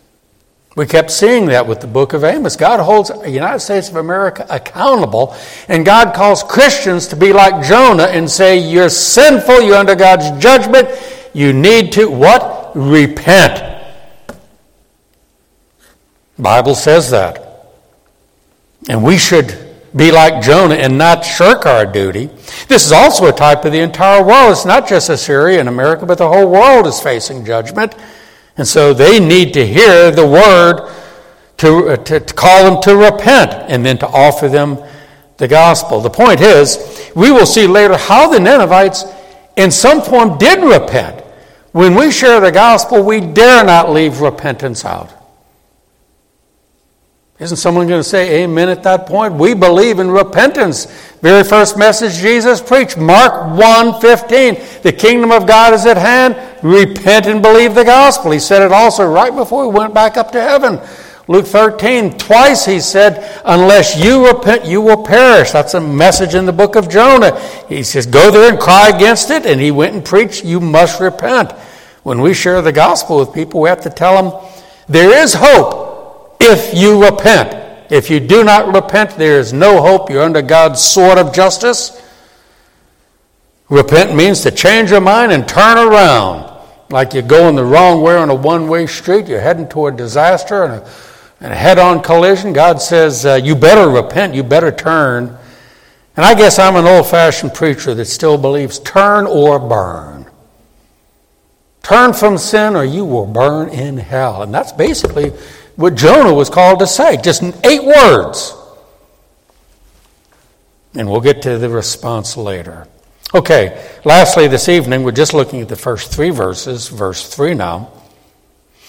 We 0.76 0.84
kept 0.84 1.10
seeing 1.10 1.46
that 1.46 1.66
with 1.66 1.80
the 1.80 1.86
book 1.86 2.12
of 2.12 2.22
Amos. 2.22 2.54
God 2.54 2.80
holds 2.80 3.08
the 3.08 3.30
United 3.30 3.60
States 3.60 3.88
of 3.88 3.96
America 3.96 4.46
accountable, 4.50 5.34
and 5.68 5.86
God 5.86 6.14
calls 6.14 6.42
Christians 6.42 7.08
to 7.08 7.16
be 7.16 7.32
like 7.32 7.66
Jonah 7.66 8.04
and 8.04 8.30
say, 8.30 8.58
You're 8.58 8.90
sinful, 8.90 9.62
you're 9.62 9.76
under 9.76 9.94
God's 9.94 10.30
judgment, 10.40 10.88
you 11.32 11.54
need 11.54 11.92
to 11.92 12.10
what? 12.10 12.72
Repent. 12.74 13.72
Bible 16.38 16.74
says 16.74 17.10
that. 17.10 17.72
And 18.90 19.02
we 19.02 19.16
should 19.16 19.58
be 19.96 20.12
like 20.12 20.42
Jonah 20.42 20.74
and 20.74 20.98
not 20.98 21.24
shirk 21.24 21.64
our 21.64 21.86
duty. 21.86 22.26
This 22.68 22.84
is 22.84 22.92
also 22.92 23.24
a 23.26 23.32
type 23.32 23.64
of 23.64 23.72
the 23.72 23.80
entire 23.80 24.22
world. 24.22 24.52
It's 24.52 24.66
not 24.66 24.86
just 24.86 25.08
Assyria 25.08 25.58
and 25.58 25.70
America, 25.70 26.04
but 26.04 26.18
the 26.18 26.28
whole 26.28 26.50
world 26.50 26.86
is 26.86 27.00
facing 27.00 27.46
judgment. 27.46 27.94
And 28.56 28.66
so 28.66 28.94
they 28.94 29.20
need 29.20 29.52
to 29.54 29.66
hear 29.66 30.10
the 30.10 30.26
word 30.26 30.90
to, 31.58 31.88
uh, 31.88 31.96
to, 31.96 32.20
to, 32.20 32.34
call 32.34 32.70
them 32.70 32.82
to 32.82 32.96
repent 32.96 33.52
and 33.70 33.84
then 33.84 33.98
to 33.98 34.06
offer 34.08 34.48
them 34.48 34.78
the 35.36 35.48
gospel. 35.48 36.00
The 36.00 36.10
point 36.10 36.40
is, 36.40 37.10
we 37.14 37.30
will 37.30 37.46
see 37.46 37.66
later 37.66 37.96
how 37.96 38.28
the 38.28 38.40
Ninevites, 38.40 39.04
in 39.56 39.70
some 39.70 40.02
form, 40.02 40.38
did 40.38 40.62
repent. 40.62 41.22
When 41.72 41.94
we 41.94 42.10
share 42.10 42.40
the 42.40 42.52
gospel, 42.52 43.02
we 43.02 43.20
dare 43.20 43.64
not 43.64 43.90
leave 43.90 44.20
repentance 44.20 44.84
out. 44.84 45.12
Isn't 47.38 47.59
someone 47.59 47.87
going 47.87 48.01
to 48.01 48.09
say 48.09 48.44
amen 48.44 48.70
at 48.70 48.83
that 48.85 49.05
point? 49.05 49.35
We 49.35 49.53
believe 49.53 49.99
in 49.99 50.11
repentance. 50.11 50.87
Very 51.20 51.44
first 51.44 51.77
message 51.77 52.14
Jesus 52.14 52.62
preached, 52.62 52.96
Mark 52.96 53.59
1 53.59 54.01
15. 54.01 54.55
The 54.83 54.92
kingdom 54.92 55.31
of 55.31 55.46
God 55.46 55.75
is 55.75 55.85
at 55.85 55.99
hand. 55.99 56.35
Repent 56.62 57.27
and 57.27 57.42
believe 57.42 57.75
the 57.75 57.85
gospel. 57.85 58.31
He 58.31 58.38
said 58.38 58.62
it 58.62 58.72
also 58.72 59.05
right 59.05 59.35
before 59.35 59.64
he 59.64 59.70
went 59.70 59.92
back 59.92 60.16
up 60.16 60.33
to 60.33 60.40
heaven. 60.40 60.81
Luke 61.29 61.46
13, 61.46 62.16
twice 62.16 62.64
he 62.64 62.81
said, 62.81 63.42
Unless 63.44 64.03
you 64.03 64.27
repent, 64.27 64.64
you 64.64 64.81
will 64.81 65.05
perish. 65.05 65.51
That's 65.51 65.75
a 65.75 65.81
message 65.81 66.35
in 66.35 66.46
the 66.46 66.53
book 66.55 66.75
of 66.75 66.88
Jonah. 66.88 67.38
He 67.68 67.83
says, 67.83 68.07
Go 68.07 68.31
there 68.31 68.51
and 68.51 68.59
cry 68.59 68.88
against 68.88 69.29
it. 69.31 69.44
And 69.44 69.61
he 69.61 69.70
went 69.70 69.94
and 69.94 70.03
preached, 70.03 70.42
You 70.42 70.59
must 70.59 71.01
repent. 71.01 71.53
When 72.03 72.22
we 72.22 72.33
share 72.33 72.62
the 72.62 72.72
gospel 72.72 73.18
with 73.18 73.35
people, 73.35 73.61
we 73.61 73.68
have 73.68 73.83
to 73.83 73.90
tell 73.90 74.22
them, 74.22 74.51
There 74.88 75.22
is 75.22 75.35
hope 75.35 75.86
if 76.40 76.77
you 76.77 77.05
repent. 77.05 77.64
If 77.90 78.11
you 78.11 78.18
do 78.18 78.42
not 78.42 78.75
repent, 78.75 79.11
there 79.11 79.38
is 79.38 79.53
no 79.53 79.81
hope. 79.81 80.11
You're 80.11 80.22
under 80.22 80.42
God's 80.42 80.83
sword 80.83 81.18
of 81.18 81.33
justice. 81.33 82.03
Repent 83.68 84.14
means 84.14 84.42
to 84.42 84.51
change 84.51 84.90
your 84.90 85.01
mind 85.01 85.33
and 85.33 85.49
turn 85.49 85.79
around. 85.79 86.53
Like 86.88 87.14
you're 87.14 87.22
going 87.22 87.57
the 87.57 87.64
wrong 87.64 88.03
way 88.03 88.16
on 88.16 88.31
a 88.31 88.35
one 88.35 88.68
way 88.68 88.87
street, 88.87 89.27
you're 89.27 89.40
heading 89.40 89.68
toward 89.68 89.96
disaster 89.96 90.64
and 90.64 90.72
a, 90.75 90.90
and 91.40 91.53
a 91.53 91.57
head 91.57 91.79
on 91.79 92.03
collision. 92.03 92.53
God 92.53 92.81
says, 92.81 93.27
uh, 93.27 93.35
You 93.35 93.57
better 93.57 93.88
repent, 93.88 94.35
you 94.35 94.44
better 94.44 94.70
turn. 94.70 95.37
And 96.16 96.25
I 96.25 96.35
guess 96.35 96.59
I'm 96.59 96.77
an 96.77 96.87
old 96.87 97.07
fashioned 97.07 97.55
preacher 97.55 97.92
that 97.94 98.07
still 98.07 98.38
believes 98.38 98.79
turn 98.79 99.27
or 99.27 99.59
burn. 99.59 100.27
Turn 101.83 102.14
from 102.14 102.38
sin 102.38 102.75
or 102.75 102.85
you 102.85 103.05
will 103.05 103.27
burn 103.27 103.68
in 103.68 103.96
hell. 103.96 104.42
And 104.42 104.55
that's 104.55 104.72
basically 104.72 105.33
what 105.76 105.94
Jonah 105.94 106.34
was 106.34 106.50
called 106.50 106.80
to 106.80 106.86
say. 106.86 107.16
Just 107.18 107.42
eight 107.64 107.84
words. 107.84 108.54
And 110.94 111.10
we'll 111.10 111.20
get 111.20 111.42
to 111.42 111.58
the 111.58 111.68
response 111.68 112.36
later. 112.36 112.88
Okay, 113.34 113.86
lastly, 114.04 114.48
this 114.48 114.68
evening, 114.68 115.02
we're 115.02 115.12
just 115.12 115.34
looking 115.34 115.60
at 115.60 115.68
the 115.68 115.76
first 115.76 116.12
three 116.12 116.30
verses, 116.30 116.88
verse 116.88 117.28
3 117.28 117.54
now. 117.54 117.92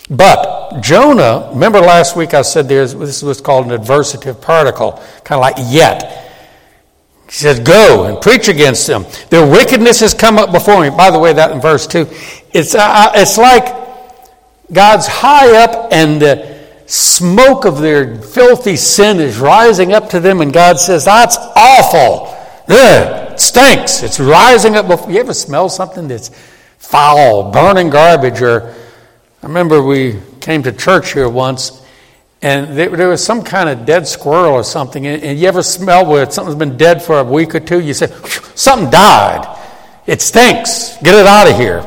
But 0.09 0.79
Jonah, 0.79 1.49
remember 1.51 1.79
last 1.79 2.15
week 2.15 2.33
I 2.33 2.43
said 2.43 2.69
there's, 2.69 2.93
this 2.93 3.21
was 3.21 3.41
called 3.41 3.69
an 3.69 3.77
adversative 3.77 4.41
particle, 4.41 5.03
kind 5.25 5.37
of 5.37 5.41
like 5.41 5.55
yet. 5.69 6.23
He 7.25 7.33
says, 7.33 7.59
Go 7.59 8.05
and 8.05 8.21
preach 8.21 8.47
against 8.47 8.87
them. 8.87 9.05
Their 9.29 9.45
wickedness 9.45 9.99
has 9.99 10.13
come 10.13 10.37
up 10.37 10.53
before 10.53 10.81
me. 10.81 10.91
By 10.91 11.11
the 11.11 11.19
way, 11.19 11.33
that 11.33 11.51
in 11.51 11.59
verse 11.59 11.85
2, 11.87 12.07
it's, 12.53 12.73
uh, 12.73 13.11
it's 13.15 13.37
like 13.37 13.75
God's 14.71 15.07
high 15.07 15.61
up 15.61 15.91
and 15.91 16.21
the 16.21 16.56
smoke 16.87 17.65
of 17.65 17.79
their 17.79 18.15
filthy 18.15 18.77
sin 18.77 19.19
is 19.19 19.37
rising 19.37 19.93
up 19.93 20.09
to 20.09 20.19
them, 20.19 20.41
and 20.41 20.51
God 20.51 20.79
says, 20.79 21.05
That's 21.05 21.37
awful. 21.37 22.33
Ugh, 22.69 23.31
it 23.33 23.39
stinks. 23.39 24.03
It's 24.03 24.19
rising 24.19 24.75
up. 24.75 24.87
Before. 24.87 25.11
You 25.11 25.19
ever 25.19 25.33
smell 25.33 25.69
something 25.69 26.07
that's 26.07 26.29
foul, 26.77 27.51
burning 27.51 27.89
garbage? 27.89 28.41
Or 28.41 28.73
I 29.43 29.47
remember 29.47 29.81
we 29.81 30.19
came 30.39 30.63
to 30.63 30.71
church 30.71 31.13
here 31.13 31.29
once, 31.29 31.83
and 32.41 32.77
there, 32.77 33.09
was 33.09 33.23
some 33.23 33.43
kind 33.43 33.69
of 33.69 33.85
dead 33.85 34.07
squirrel 34.07 34.53
or 34.53 34.63
something. 34.63 35.05
And 35.05 35.37
you 35.39 35.47
ever 35.47 35.63
smell 35.63 36.05
where 36.05 36.29
something's 36.29 36.57
been 36.57 36.77
dead 36.77 37.01
for 37.01 37.19
a 37.19 37.23
week 37.23 37.55
or 37.55 37.59
two? 37.59 37.79
You 37.79 37.93
say, 37.93 38.07
Something 38.55 38.89
died. 38.89 39.55
It 40.05 40.21
stinks. 40.21 40.97
Get 41.03 41.15
it 41.15 41.25
out 41.25 41.49
of 41.49 41.57
here. 41.57 41.83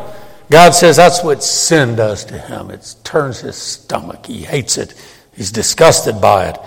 God 0.50 0.74
says 0.74 0.96
that's 0.96 1.22
what 1.22 1.42
sin 1.42 1.96
does 1.96 2.24
to 2.26 2.38
him. 2.38 2.70
It 2.70 2.96
turns 3.04 3.40
his 3.40 3.56
stomach. 3.56 4.26
He 4.26 4.42
hates 4.42 4.78
it. 4.78 4.94
He's 5.34 5.52
disgusted 5.52 6.20
by 6.20 6.48
it. 6.48 6.58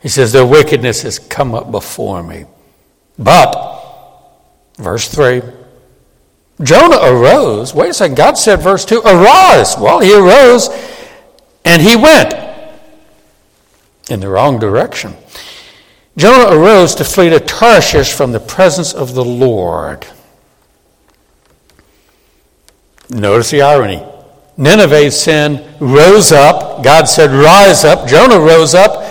He 0.00 0.08
says, 0.08 0.32
Their 0.32 0.46
wickedness 0.46 1.02
has 1.02 1.18
come 1.18 1.54
up 1.54 1.70
before 1.70 2.22
me. 2.22 2.44
But, 3.18 3.54
verse 4.78 5.08
3, 5.08 5.42
Jonah 6.62 7.00
arose. 7.02 7.74
Wait 7.74 7.90
a 7.90 7.94
second. 7.94 8.16
God 8.16 8.38
said, 8.38 8.60
verse 8.60 8.84
2, 8.84 9.00
arise. 9.00 9.76
Well, 9.76 10.00
he 10.00 10.14
arose 10.14 10.68
and 11.64 11.82
he 11.82 11.96
went 11.96 12.34
in 14.08 14.20
the 14.20 14.28
wrong 14.28 14.58
direction. 14.58 15.16
Jonah 16.16 16.56
arose 16.56 16.94
to 16.96 17.04
flee 17.04 17.30
to 17.30 17.40
Tarshish 17.40 18.12
from 18.12 18.32
the 18.32 18.40
presence 18.40 18.92
of 18.92 19.14
the 19.14 19.24
Lord. 19.24 20.06
Notice 23.10 23.50
the 23.50 23.62
irony. 23.62 24.02
Nineveh's 24.56 25.20
sin 25.20 25.64
rose 25.80 26.32
up. 26.32 26.84
God 26.84 27.04
said, 27.04 27.30
Rise 27.30 27.84
up. 27.84 28.08
Jonah 28.08 28.38
rose 28.38 28.74
up, 28.74 29.10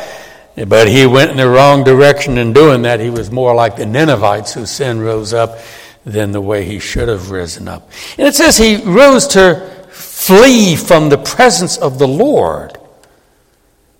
but 0.68 0.88
he 0.88 1.06
went 1.06 1.32
in 1.32 1.38
the 1.38 1.50
wrong 1.50 1.84
direction 1.84 2.38
in 2.38 2.54
doing 2.54 2.84
that. 2.84 3.00
He 3.00 3.10
was 3.10 3.32
more 3.32 3.54
like 3.54 3.76
the 3.76 3.86
Ninevites 3.86 4.54
whose 4.54 4.72
sin 4.72 5.02
rose 5.02 5.34
up 5.34 5.60
than 6.06 6.32
the 6.32 6.42
way 6.42 6.66
he 6.66 6.80
should 6.80 7.08
have 7.08 7.32
risen 7.32 7.68
up. 7.68 7.90
And 8.18 8.28
it 8.28 8.36
says 8.36 8.58
he 8.58 8.78
rose 8.78 9.28
to 9.30 9.70
flee 9.92 10.76
from 10.76 11.10
the 11.10 11.18
presence 11.18 11.78
of 11.78 12.00
the 12.00 12.08
Lord. 12.08 12.78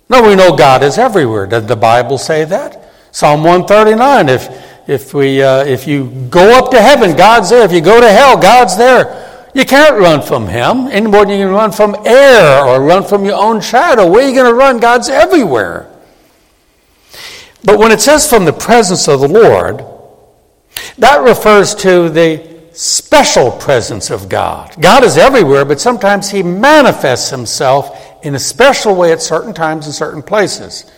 Now 0.08 0.26
we 0.26 0.34
know 0.34 0.56
God 0.56 0.82
is 0.82 0.98
everywhere. 0.98 1.46
Does 1.46 1.66
the 1.66 1.76
Bible 1.76 2.18
say 2.18 2.44
that? 2.44 2.92
Psalm 3.10 3.44
139 3.44 4.28
if, 4.28 4.88
if, 4.88 5.14
we, 5.14 5.42
uh, 5.42 5.64
if 5.64 5.86
you 5.86 6.10
go 6.30 6.58
up 6.58 6.70
to 6.72 6.80
heaven, 6.80 7.16
God's 7.16 7.50
there. 7.50 7.64
If 7.64 7.72
you 7.72 7.80
go 7.80 8.00
to 8.00 8.10
hell, 8.10 8.36
God's 8.36 8.76
there. 8.76 9.23
You 9.54 9.64
can't 9.64 9.98
run 9.98 10.20
from 10.20 10.48
Him 10.48 10.88
any 10.88 11.06
more 11.06 11.24
than 11.24 11.38
you 11.38 11.46
can 11.46 11.54
run 11.54 11.72
from 11.72 11.96
air 12.04 12.64
or 12.64 12.82
run 12.82 13.04
from 13.04 13.24
your 13.24 13.40
own 13.40 13.60
shadow. 13.60 14.10
Where 14.10 14.24
are 14.24 14.28
you 14.28 14.34
going 14.34 14.50
to 14.50 14.54
run? 14.54 14.78
God's 14.78 15.08
everywhere. 15.08 15.90
But 17.64 17.78
when 17.78 17.92
it 17.92 18.00
says 18.00 18.28
from 18.28 18.44
the 18.44 18.52
presence 18.52 19.08
of 19.08 19.20
the 19.20 19.28
Lord, 19.28 19.84
that 20.98 21.22
refers 21.22 21.74
to 21.76 22.08
the 22.08 22.52
special 22.72 23.52
presence 23.52 24.10
of 24.10 24.28
God. 24.28 24.74
God 24.80 25.04
is 25.04 25.16
everywhere, 25.16 25.64
but 25.64 25.80
sometimes 25.80 26.30
He 26.30 26.42
manifests 26.42 27.30
Himself 27.30 27.96
in 28.24 28.34
a 28.34 28.38
special 28.38 28.96
way 28.96 29.12
at 29.12 29.22
certain 29.22 29.54
times 29.54 29.86
in 29.86 29.92
certain 29.92 30.22
places. 30.22 30.90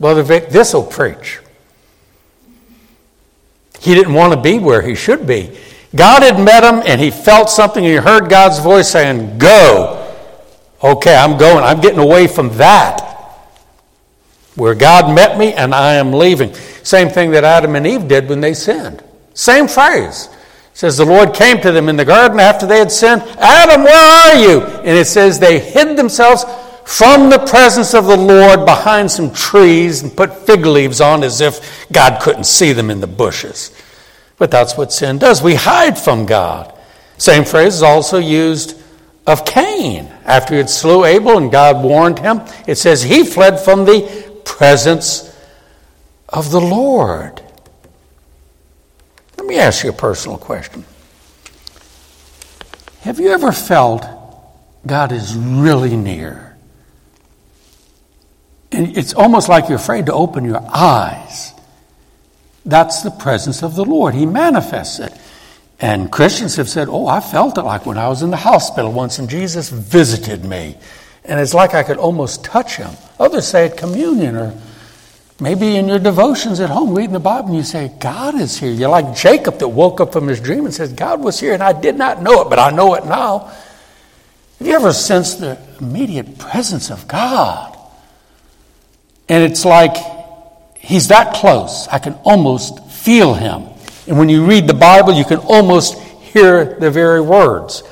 Brother 0.00 0.22
Vic, 0.22 0.48
this 0.48 0.72
will 0.72 0.82
preach. 0.82 1.40
He 3.80 3.94
didn't 3.94 4.14
want 4.14 4.32
to 4.32 4.40
be 4.40 4.58
where 4.58 4.80
he 4.80 4.94
should 4.94 5.26
be. 5.26 5.58
God 5.94 6.22
had 6.22 6.42
met 6.42 6.64
him 6.64 6.82
and 6.86 7.00
he 7.00 7.10
felt 7.10 7.50
something 7.50 7.84
and 7.84 7.92
he 7.92 7.98
heard 7.98 8.30
God's 8.30 8.58
voice 8.58 8.90
saying, 8.90 9.38
Go. 9.38 9.98
Okay, 10.82 11.14
I'm 11.14 11.38
going. 11.38 11.62
I'm 11.64 11.80
getting 11.80 12.00
away 12.00 12.26
from 12.26 12.48
that. 12.56 13.00
Where 14.54 14.74
God 14.74 15.14
met 15.14 15.38
me 15.38 15.52
and 15.52 15.74
I 15.74 15.94
am 15.94 16.12
leaving. 16.12 16.54
Same 16.82 17.08
thing 17.08 17.30
that 17.32 17.44
Adam 17.44 17.76
and 17.76 17.86
Eve 17.86 18.08
did 18.08 18.28
when 18.28 18.40
they 18.40 18.54
sinned. 18.54 19.02
Same 19.34 19.68
phrase. 19.68 20.28
It 20.72 20.78
says 20.78 20.96
the 20.96 21.04
Lord 21.04 21.34
came 21.34 21.60
to 21.60 21.70
them 21.72 21.88
in 21.88 21.96
the 21.96 22.04
garden 22.04 22.40
after 22.40 22.66
they 22.66 22.78
had 22.78 22.90
sinned. 22.90 23.22
Adam, 23.38 23.84
where 23.84 23.94
are 23.94 24.36
you? 24.36 24.62
And 24.62 24.98
it 24.98 25.06
says 25.06 25.38
they 25.38 25.58
hid 25.60 25.96
themselves 25.96 26.44
from 26.84 27.30
the 27.30 27.38
presence 27.38 27.94
of 27.94 28.06
the 28.06 28.16
Lord 28.16 28.66
behind 28.66 29.10
some 29.10 29.32
trees 29.32 30.02
and 30.02 30.14
put 30.14 30.46
fig 30.46 30.66
leaves 30.66 31.00
on 31.00 31.22
as 31.22 31.40
if 31.40 31.86
God 31.92 32.20
couldn't 32.20 32.44
see 32.44 32.72
them 32.72 32.90
in 32.90 33.00
the 33.00 33.06
bushes. 33.06 33.70
But 34.42 34.50
that's 34.50 34.76
what 34.76 34.92
sin 34.92 35.18
does. 35.18 35.40
We 35.40 35.54
hide 35.54 35.96
from 35.96 36.26
God. 36.26 36.76
Same 37.16 37.44
phrase 37.44 37.76
is 37.76 37.82
also 37.84 38.18
used 38.18 38.76
of 39.24 39.44
Cain. 39.44 40.06
After 40.24 40.54
he 40.54 40.58
had 40.58 40.68
slew 40.68 41.04
Abel 41.04 41.38
and 41.38 41.48
God 41.52 41.84
warned 41.84 42.18
him, 42.18 42.40
it 42.66 42.74
says 42.74 43.04
he 43.04 43.22
fled 43.22 43.60
from 43.60 43.84
the 43.84 44.40
presence 44.44 45.32
of 46.28 46.50
the 46.50 46.60
Lord. 46.60 47.40
Let 49.38 49.46
me 49.46 49.58
ask 49.58 49.84
you 49.84 49.90
a 49.90 49.92
personal 49.92 50.38
question. 50.38 50.84
Have 53.02 53.20
you 53.20 53.28
ever 53.28 53.52
felt 53.52 54.04
God 54.84 55.12
is 55.12 55.36
really 55.36 55.96
near? 55.96 56.56
And 58.72 58.98
it's 58.98 59.14
almost 59.14 59.48
like 59.48 59.68
you're 59.68 59.78
afraid 59.78 60.06
to 60.06 60.12
open 60.12 60.44
your 60.44 60.68
eyes. 60.68 61.51
That's 62.64 63.02
the 63.02 63.10
presence 63.10 63.62
of 63.62 63.74
the 63.74 63.84
Lord. 63.84 64.14
He 64.14 64.26
manifests 64.26 64.98
it. 64.98 65.12
And 65.80 66.12
Christians 66.12 66.56
have 66.56 66.68
said, 66.68 66.88
Oh, 66.88 67.08
I 67.08 67.20
felt 67.20 67.58
it 67.58 67.62
like 67.62 67.86
when 67.86 67.98
I 67.98 68.08
was 68.08 68.22
in 68.22 68.30
the 68.30 68.36
hospital 68.36 68.92
once 68.92 69.18
and 69.18 69.28
Jesus 69.28 69.68
visited 69.68 70.44
me. 70.44 70.76
And 71.24 71.40
it's 71.40 71.54
like 71.54 71.74
I 71.74 71.82
could 71.82 71.98
almost 71.98 72.44
touch 72.44 72.76
him. 72.76 72.90
Others 73.18 73.48
say 73.48 73.66
at 73.66 73.76
communion 73.76 74.36
or 74.36 74.54
maybe 75.40 75.76
in 75.76 75.88
your 75.88 75.98
devotions 75.98 76.60
at 76.60 76.70
home 76.70 76.94
reading 76.94 77.12
the 77.12 77.20
Bible 77.20 77.48
and 77.48 77.56
you 77.56 77.64
say, 77.64 77.92
God 77.98 78.40
is 78.40 78.58
here. 78.58 78.70
You're 78.70 78.90
like 78.90 79.16
Jacob 79.16 79.58
that 79.58 79.68
woke 79.68 80.00
up 80.00 80.12
from 80.12 80.28
his 80.28 80.40
dream 80.40 80.64
and 80.64 80.74
says, 80.74 80.92
God 80.92 81.20
was 81.20 81.40
here 81.40 81.52
and 81.52 81.62
I 81.62 81.72
did 81.72 81.96
not 81.96 82.22
know 82.22 82.42
it, 82.42 82.48
but 82.48 82.60
I 82.60 82.70
know 82.70 82.94
it 82.94 83.04
now. 83.04 83.52
Have 84.58 84.68
you 84.68 84.74
ever 84.74 84.92
sensed 84.92 85.40
the 85.40 85.58
immediate 85.80 86.38
presence 86.38 86.90
of 86.90 87.08
God? 87.08 87.76
And 89.28 89.42
it's 89.50 89.64
like 89.64 89.96
he's 90.82 91.08
that 91.08 91.34
close. 91.34 91.88
I 91.88 91.98
can 91.98 92.14
almost 92.24 92.84
feel 92.90 93.34
him. 93.34 93.68
And 94.06 94.18
when 94.18 94.28
you 94.28 94.44
read 94.44 94.66
the 94.66 94.74
Bible, 94.74 95.12
you 95.12 95.24
can 95.24 95.38
almost 95.38 95.98
hear 95.98 96.74
the 96.78 96.90
very 96.90 97.20
words. 97.20 97.82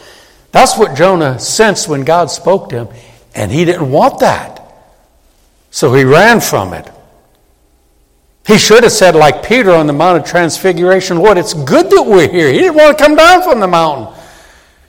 That's 0.53 0.77
what 0.77 0.97
Jonah 0.97 1.39
sensed 1.39 1.89
when 1.89 2.03
God 2.03 2.31
spoke 2.31 2.71
to 2.71 2.85
him, 2.85 2.89
and 3.35 3.51
he 3.51 3.65
didn't 3.65 3.91
want 3.91 4.21
that. 4.21 4.57
So 5.71 5.95
he 5.95 6.05
ran 6.05 6.41
from 6.41 6.75
it. 6.75 6.91
He 8.47 8.59
should 8.59 8.83
have 8.83 8.93
said, 8.93 9.15
like 9.15 9.47
Peter 9.47 9.71
on 9.71 9.87
the 9.87 9.93
Mount 9.93 10.19
of 10.19 10.25
Transfiguration, 10.25 11.19
Lord, 11.19 11.39
it's 11.39 11.55
good 11.55 11.89
that 11.91 12.03
we're 12.03 12.29
here. 12.29 12.53
He 12.53 12.59
didn't 12.59 12.75
want 12.75 12.99
to 12.99 13.05
come 13.05 13.15
down 13.15 13.43
from 13.43 13.61
the 13.61 13.69
mountain. 13.69 14.13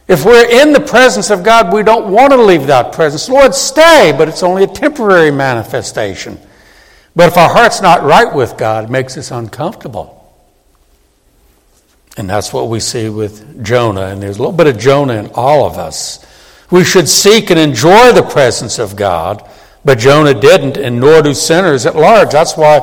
If 0.07 0.25
we're 0.25 0.49
in 0.49 0.73
the 0.73 0.79
presence 0.79 1.29
of 1.29 1.43
God, 1.43 1.71
we 1.71 1.83
don't 1.83 2.11
want 2.11 2.33
to 2.33 2.41
leave 2.41 2.67
that 2.67 2.91
presence. 2.91 3.29
Lord, 3.29 3.53
stay, 3.53 4.13
but 4.17 4.27
it's 4.27 4.41
only 4.41 4.63
a 4.63 4.67
temporary 4.67 5.29
manifestation. 5.29 6.39
But 7.15 7.27
if 7.27 7.37
our 7.37 7.49
heart's 7.49 7.81
not 7.81 8.03
right 8.03 8.33
with 8.33 8.57
God, 8.57 8.85
it 8.85 8.89
makes 8.89 9.17
us 9.17 9.31
uncomfortable. 9.31 10.17
And 12.17 12.29
that's 12.29 12.53
what 12.53 12.69
we 12.69 12.79
see 12.79 13.09
with 13.09 13.63
Jonah. 13.63 14.07
And 14.07 14.21
there's 14.21 14.37
a 14.37 14.39
little 14.39 14.55
bit 14.55 14.67
of 14.67 14.77
Jonah 14.77 15.15
in 15.15 15.27
all 15.33 15.65
of 15.65 15.77
us. 15.77 16.25
We 16.69 16.83
should 16.83 17.09
seek 17.09 17.49
and 17.49 17.59
enjoy 17.59 18.13
the 18.13 18.23
presence 18.23 18.79
of 18.79 18.95
God, 18.95 19.47
but 19.83 19.99
Jonah 19.99 20.33
didn't, 20.33 20.77
and 20.77 20.99
nor 20.99 21.21
do 21.21 21.33
sinners 21.33 21.85
at 21.85 21.95
large. 21.95 22.31
That's 22.31 22.55
why 22.55 22.79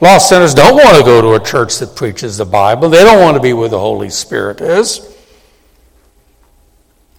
lost 0.00 0.28
sinners 0.28 0.54
don't 0.54 0.74
want 0.74 0.96
to 0.96 1.04
go 1.04 1.20
to 1.20 1.40
a 1.40 1.44
church 1.44 1.78
that 1.78 1.94
preaches 1.94 2.36
the 2.36 2.44
Bible. 2.44 2.88
They 2.88 3.04
don't 3.04 3.20
want 3.20 3.36
to 3.36 3.42
be 3.42 3.52
where 3.52 3.68
the 3.68 3.78
Holy 3.78 4.10
Spirit 4.10 4.60
is. 4.60 5.17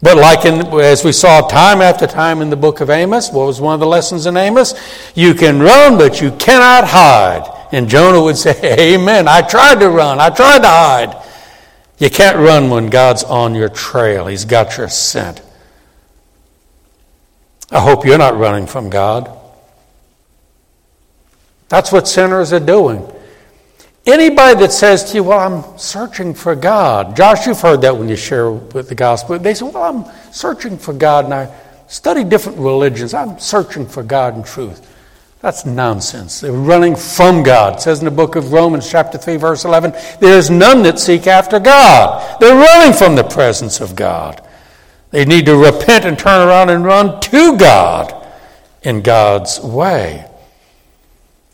But 0.01 0.17
like 0.17 0.45
in, 0.45 0.65
as 0.79 1.03
we 1.03 1.11
saw 1.11 1.47
time 1.47 1.81
after 1.81 2.07
time 2.07 2.41
in 2.41 2.49
the 2.49 2.55
book 2.55 2.79
of 2.79 2.89
Amos, 2.89 3.31
what 3.31 3.45
was 3.45 3.59
one 3.59 3.73
of 3.73 3.79
the 3.81 3.87
lessons 3.87 4.25
in 4.25 4.37
Amos? 4.37 4.73
You 5.13 5.33
can 5.33 5.59
run, 5.59 5.97
but 5.97 6.21
you 6.21 6.31
cannot 6.31 6.87
hide. 6.87 7.67
And 7.71 7.89
Jonah 7.89 8.21
would 8.21 8.37
say, 8.37 8.57
Amen. 8.95 9.27
I 9.27 9.41
tried 9.41 9.79
to 9.81 9.89
run. 9.89 10.19
I 10.19 10.29
tried 10.29 10.59
to 10.59 10.67
hide. 10.67 11.25
You 11.97 12.09
can't 12.09 12.37
run 12.37 12.69
when 12.69 12.89
God's 12.89 13.25
on 13.25 13.55
your 13.55 13.67
trail. 13.67 14.27
He's 14.27 14.45
got 14.45 14.77
your 14.77 14.87
scent. 14.87 15.41
I 17.71 17.81
hope 17.81 18.05
you're 18.05 18.17
not 18.17 18.37
running 18.37 18.67
from 18.67 18.89
God. 18.89 19.29
That's 21.67 21.91
what 21.91 22.07
sinners 22.07 22.53
are 22.53 22.59
doing. 22.59 23.05
Anybody 24.09 24.59
that 24.61 24.71
says 24.71 25.03
to 25.11 25.17
you, 25.17 25.23
Well, 25.23 25.39
I'm 25.39 25.77
searching 25.77 26.33
for 26.33 26.55
God. 26.55 27.15
Josh, 27.15 27.45
you've 27.45 27.61
heard 27.61 27.81
that 27.81 27.95
when 27.95 28.09
you 28.09 28.15
share 28.15 28.51
with 28.51 28.89
the 28.89 28.95
gospel. 28.95 29.37
They 29.37 29.53
say, 29.53 29.65
Well, 29.65 29.83
I'm 29.83 30.33
searching 30.33 30.79
for 30.79 30.93
God 30.93 31.25
and 31.25 31.33
I 31.33 31.55
study 31.87 32.23
different 32.23 32.57
religions. 32.57 33.13
I'm 33.13 33.37
searching 33.37 33.85
for 33.85 34.01
God 34.01 34.35
and 34.35 34.43
truth. 34.43 34.85
That's 35.41 35.65
nonsense. 35.65 36.41
They're 36.41 36.51
running 36.51 36.95
from 36.95 37.43
God. 37.43 37.75
It 37.75 37.81
says 37.81 37.99
in 37.99 38.05
the 38.05 38.11
book 38.11 38.35
of 38.35 38.51
Romans, 38.51 38.89
chapter 38.89 39.17
3, 39.17 39.37
verse 39.37 39.63
11, 39.63 39.93
there's 40.19 40.49
none 40.49 40.83
that 40.83 40.99
seek 40.99 41.27
after 41.27 41.59
God. 41.59 42.41
They're 42.41 42.55
running 42.55 42.93
from 42.93 43.15
the 43.15 43.23
presence 43.23 43.79
of 43.79 43.95
God. 43.95 44.45
They 45.11 45.23
need 45.23 45.45
to 45.45 45.55
repent 45.55 46.05
and 46.05 46.19
turn 46.19 46.47
around 46.47 46.69
and 46.69 46.83
run 46.83 47.21
to 47.21 47.57
God 47.57 48.27
in 48.81 49.01
God's 49.01 49.59
way. 49.59 50.25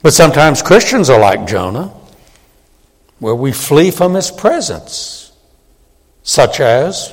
But 0.02 0.14
sometimes 0.14 0.62
Christians 0.62 1.10
are 1.10 1.20
like 1.20 1.48
Jonah, 1.48 1.94
where 3.26 3.36
we 3.36 3.52
flee 3.52 3.90
from 3.90 4.14
his 4.14 4.30
presence, 4.30 5.32
such 6.22 6.60
as 6.60 7.12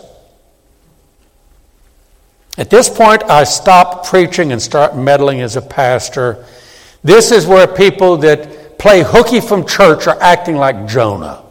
at 2.59 2.69
this 2.69 2.91
point, 2.91 3.25
I 3.25 3.45
stop 3.45 4.07
preaching 4.07 4.53
and 4.53 4.61
start 4.61 4.95
meddling 4.95 5.41
as 5.41 5.57
a 5.57 5.63
pastor 5.63 6.45
this 7.05 7.33
is 7.33 7.47
where 7.47 7.67
people 7.67 8.19
that 8.19 8.79
play 8.79 9.03
hooky 9.03 9.41
from 9.41 9.67
church 9.67 10.07
are 10.07 10.21
acting 10.21 10.57
like 10.57 10.87
Jonah. 10.87 11.43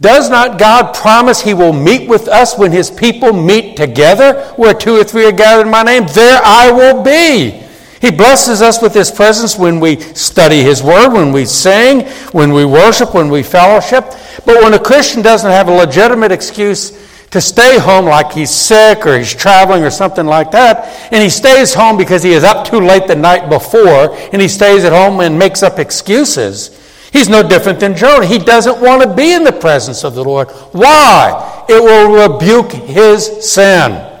Does 0.00 0.30
not 0.30 0.58
God 0.58 0.94
promise 0.94 1.42
He 1.42 1.54
will 1.54 1.72
meet 1.72 2.08
with 2.08 2.26
us 2.28 2.58
when 2.58 2.72
His 2.72 2.90
people 2.90 3.32
meet 3.32 3.76
together? 3.76 4.52
Where 4.56 4.74
two 4.74 4.96
or 4.96 5.04
three 5.04 5.26
are 5.26 5.32
gathered 5.32 5.66
in 5.66 5.70
my 5.70 5.82
name, 5.82 6.06
there 6.14 6.40
I 6.42 6.72
will 6.72 7.02
be. 7.02 7.63
He 8.04 8.10
blesses 8.10 8.60
us 8.60 8.82
with 8.82 8.92
His 8.92 9.10
presence 9.10 9.56
when 9.56 9.80
we 9.80 9.98
study 9.98 10.62
His 10.62 10.82
Word, 10.82 11.14
when 11.14 11.32
we 11.32 11.46
sing, 11.46 12.02
when 12.32 12.52
we 12.52 12.66
worship, 12.66 13.14
when 13.14 13.30
we 13.30 13.42
fellowship. 13.42 14.04
But 14.44 14.62
when 14.62 14.74
a 14.74 14.78
Christian 14.78 15.22
doesn't 15.22 15.50
have 15.50 15.68
a 15.68 15.72
legitimate 15.72 16.30
excuse 16.30 16.90
to 17.30 17.40
stay 17.40 17.78
home 17.78 18.04
like 18.04 18.30
he's 18.30 18.50
sick 18.50 19.06
or 19.06 19.16
he's 19.16 19.34
traveling 19.34 19.82
or 19.82 19.90
something 19.90 20.26
like 20.26 20.50
that. 20.50 20.84
And 21.12 21.22
he 21.22 21.30
stays 21.30 21.72
home 21.72 21.96
because 21.96 22.22
he 22.22 22.32
is 22.32 22.44
up 22.44 22.66
too 22.66 22.78
late 22.78 23.06
the 23.06 23.16
night 23.16 23.48
before 23.48 24.14
and 24.32 24.40
he 24.40 24.48
stays 24.48 24.84
at 24.84 24.92
home 24.92 25.20
and 25.20 25.38
makes 25.38 25.62
up 25.62 25.78
excuses. 25.78 26.78
He's 27.10 27.30
no 27.30 27.42
different 27.42 27.80
than 27.80 27.96
Jonah. 27.96 28.26
He 28.26 28.38
doesn't 28.38 28.82
want 28.82 29.02
to 29.02 29.14
be 29.14 29.32
in 29.32 29.44
the 29.44 29.52
presence 29.52 30.04
of 30.04 30.14
the 30.14 30.22
Lord. 30.22 30.50
Why? 30.72 31.64
It 31.70 31.82
will 31.82 32.28
rebuke 32.28 32.70
his 32.70 33.50
sin. 33.50 34.13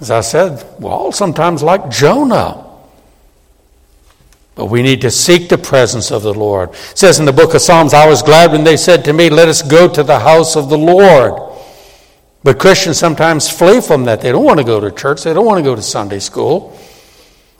As 0.00 0.10
I 0.10 0.20
said, 0.20 0.64
we're 0.78 0.90
all 0.90 1.12
sometimes 1.12 1.62
like 1.62 1.90
Jonah. 1.90 2.64
But 4.54 4.66
we 4.66 4.82
need 4.82 5.02
to 5.02 5.10
seek 5.10 5.48
the 5.48 5.58
presence 5.58 6.10
of 6.10 6.22
the 6.22 6.34
Lord. 6.34 6.70
It 6.70 6.98
says 6.98 7.18
in 7.18 7.26
the 7.26 7.32
book 7.32 7.54
of 7.54 7.60
Psalms, 7.60 7.92
I 7.92 8.08
was 8.08 8.22
glad 8.22 8.52
when 8.52 8.64
they 8.64 8.76
said 8.76 9.04
to 9.04 9.12
me, 9.12 9.28
Let 9.30 9.48
us 9.48 9.62
go 9.62 9.88
to 9.88 10.02
the 10.02 10.18
house 10.18 10.56
of 10.56 10.70
the 10.70 10.78
Lord. 10.78 11.42
But 12.42 12.58
Christians 12.58 12.98
sometimes 12.98 13.50
flee 13.50 13.80
from 13.80 14.04
that. 14.04 14.20
They 14.20 14.32
don't 14.32 14.44
want 14.44 14.58
to 14.58 14.64
go 14.64 14.80
to 14.80 14.90
church, 14.90 15.24
they 15.24 15.34
don't 15.34 15.46
want 15.46 15.58
to 15.58 15.64
go 15.64 15.74
to 15.74 15.82
Sunday 15.82 16.20
school, 16.20 16.78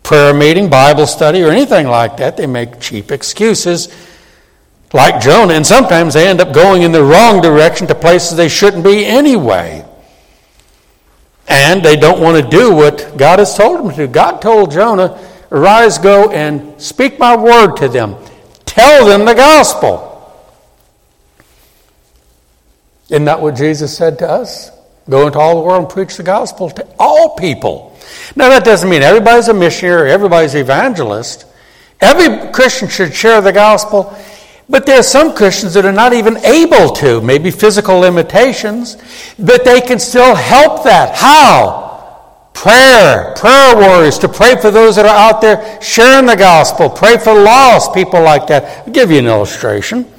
prayer 0.02 0.32
meeting, 0.32 0.70
Bible 0.70 1.06
study, 1.06 1.42
or 1.42 1.50
anything 1.50 1.86
like 1.86 2.16
that. 2.18 2.36
They 2.36 2.46
make 2.46 2.80
cheap 2.80 3.10
excuses, 3.10 3.94
like 4.92 5.20
Jonah, 5.20 5.54
and 5.54 5.66
sometimes 5.66 6.14
they 6.14 6.26
end 6.28 6.40
up 6.40 6.54
going 6.54 6.82
in 6.82 6.92
the 6.92 7.02
wrong 7.02 7.42
direction 7.42 7.86
to 7.88 7.94
places 7.94 8.36
they 8.36 8.48
shouldn't 8.48 8.84
be 8.84 9.04
anyway. 9.04 9.85
And 11.48 11.82
they 11.82 11.96
don't 11.96 12.20
want 12.20 12.42
to 12.42 12.50
do 12.50 12.74
what 12.74 13.16
God 13.16 13.38
has 13.38 13.56
told 13.56 13.78
them 13.78 13.90
to 13.90 13.96
do. 13.96 14.08
God 14.08 14.42
told 14.42 14.72
Jonah, 14.72 15.18
Arise, 15.50 15.98
go 15.98 16.30
and 16.30 16.80
speak 16.80 17.18
my 17.18 17.36
word 17.36 17.76
to 17.76 17.88
them. 17.88 18.16
Tell 18.64 19.06
them 19.06 19.24
the 19.24 19.34
gospel. 19.34 20.12
Isn't 23.08 23.26
that 23.26 23.40
what 23.40 23.54
Jesus 23.54 23.96
said 23.96 24.18
to 24.18 24.28
us? 24.28 24.70
Go 25.08 25.28
into 25.28 25.38
all 25.38 25.60
the 25.60 25.66
world 25.66 25.84
and 25.84 25.88
preach 25.88 26.16
the 26.16 26.24
gospel 26.24 26.68
to 26.70 26.86
all 26.98 27.36
people. 27.36 27.96
Now, 28.34 28.48
that 28.48 28.64
doesn't 28.64 28.88
mean 28.88 29.02
everybody's 29.02 29.46
a 29.46 29.54
missionary, 29.54 30.10
everybody's 30.10 30.54
an 30.54 30.60
evangelist. 30.60 31.46
Every 32.00 32.52
Christian 32.52 32.88
should 32.88 33.14
share 33.14 33.40
the 33.40 33.52
gospel, 33.52 34.14
but 34.68 34.84
there 34.84 34.98
are 34.98 35.04
some 35.04 35.34
Christians 35.34 35.74
that 35.74 35.84
are 35.84 35.92
not 35.92 36.12
even 36.12 36.36
able 36.38 36.90
to, 36.94 37.20
maybe 37.20 37.50
physical 37.50 37.98
limitations, 37.98 38.96
but 39.38 39.64
they 39.64 39.80
can 39.80 39.98
still 39.98 40.34
help 40.34 40.84
that. 40.84 41.14
How? 41.14 42.50
Prayer, 42.52 43.34
prayer 43.36 43.76
warriors, 43.76 44.18
to 44.20 44.28
pray 44.28 44.56
for 44.60 44.70
those 44.70 44.96
that 44.96 45.04
are 45.04 45.32
out 45.32 45.40
there 45.40 45.80
sharing 45.80 46.26
the 46.26 46.36
gospel. 46.36 46.88
Pray 46.88 47.18
for 47.18 47.34
lost 47.34 47.94
people 47.94 48.20
like 48.22 48.46
that. 48.48 48.86
I'll 48.86 48.92
give 48.92 49.10
you 49.10 49.18
an 49.18 49.26
illustration. 49.26 50.10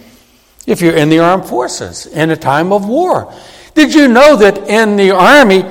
If 0.66 0.82
you're 0.82 0.96
in 0.96 1.10
the 1.10 1.20
armed 1.20 1.46
forces 1.46 2.06
in 2.06 2.30
a 2.30 2.38
time 2.38 2.72
of 2.72 2.88
war, 2.88 3.34
did 3.74 3.94
you 3.94 4.08
know 4.08 4.36
that 4.38 4.70
in 4.70 4.96
the 4.96 5.12
army, 5.12 5.64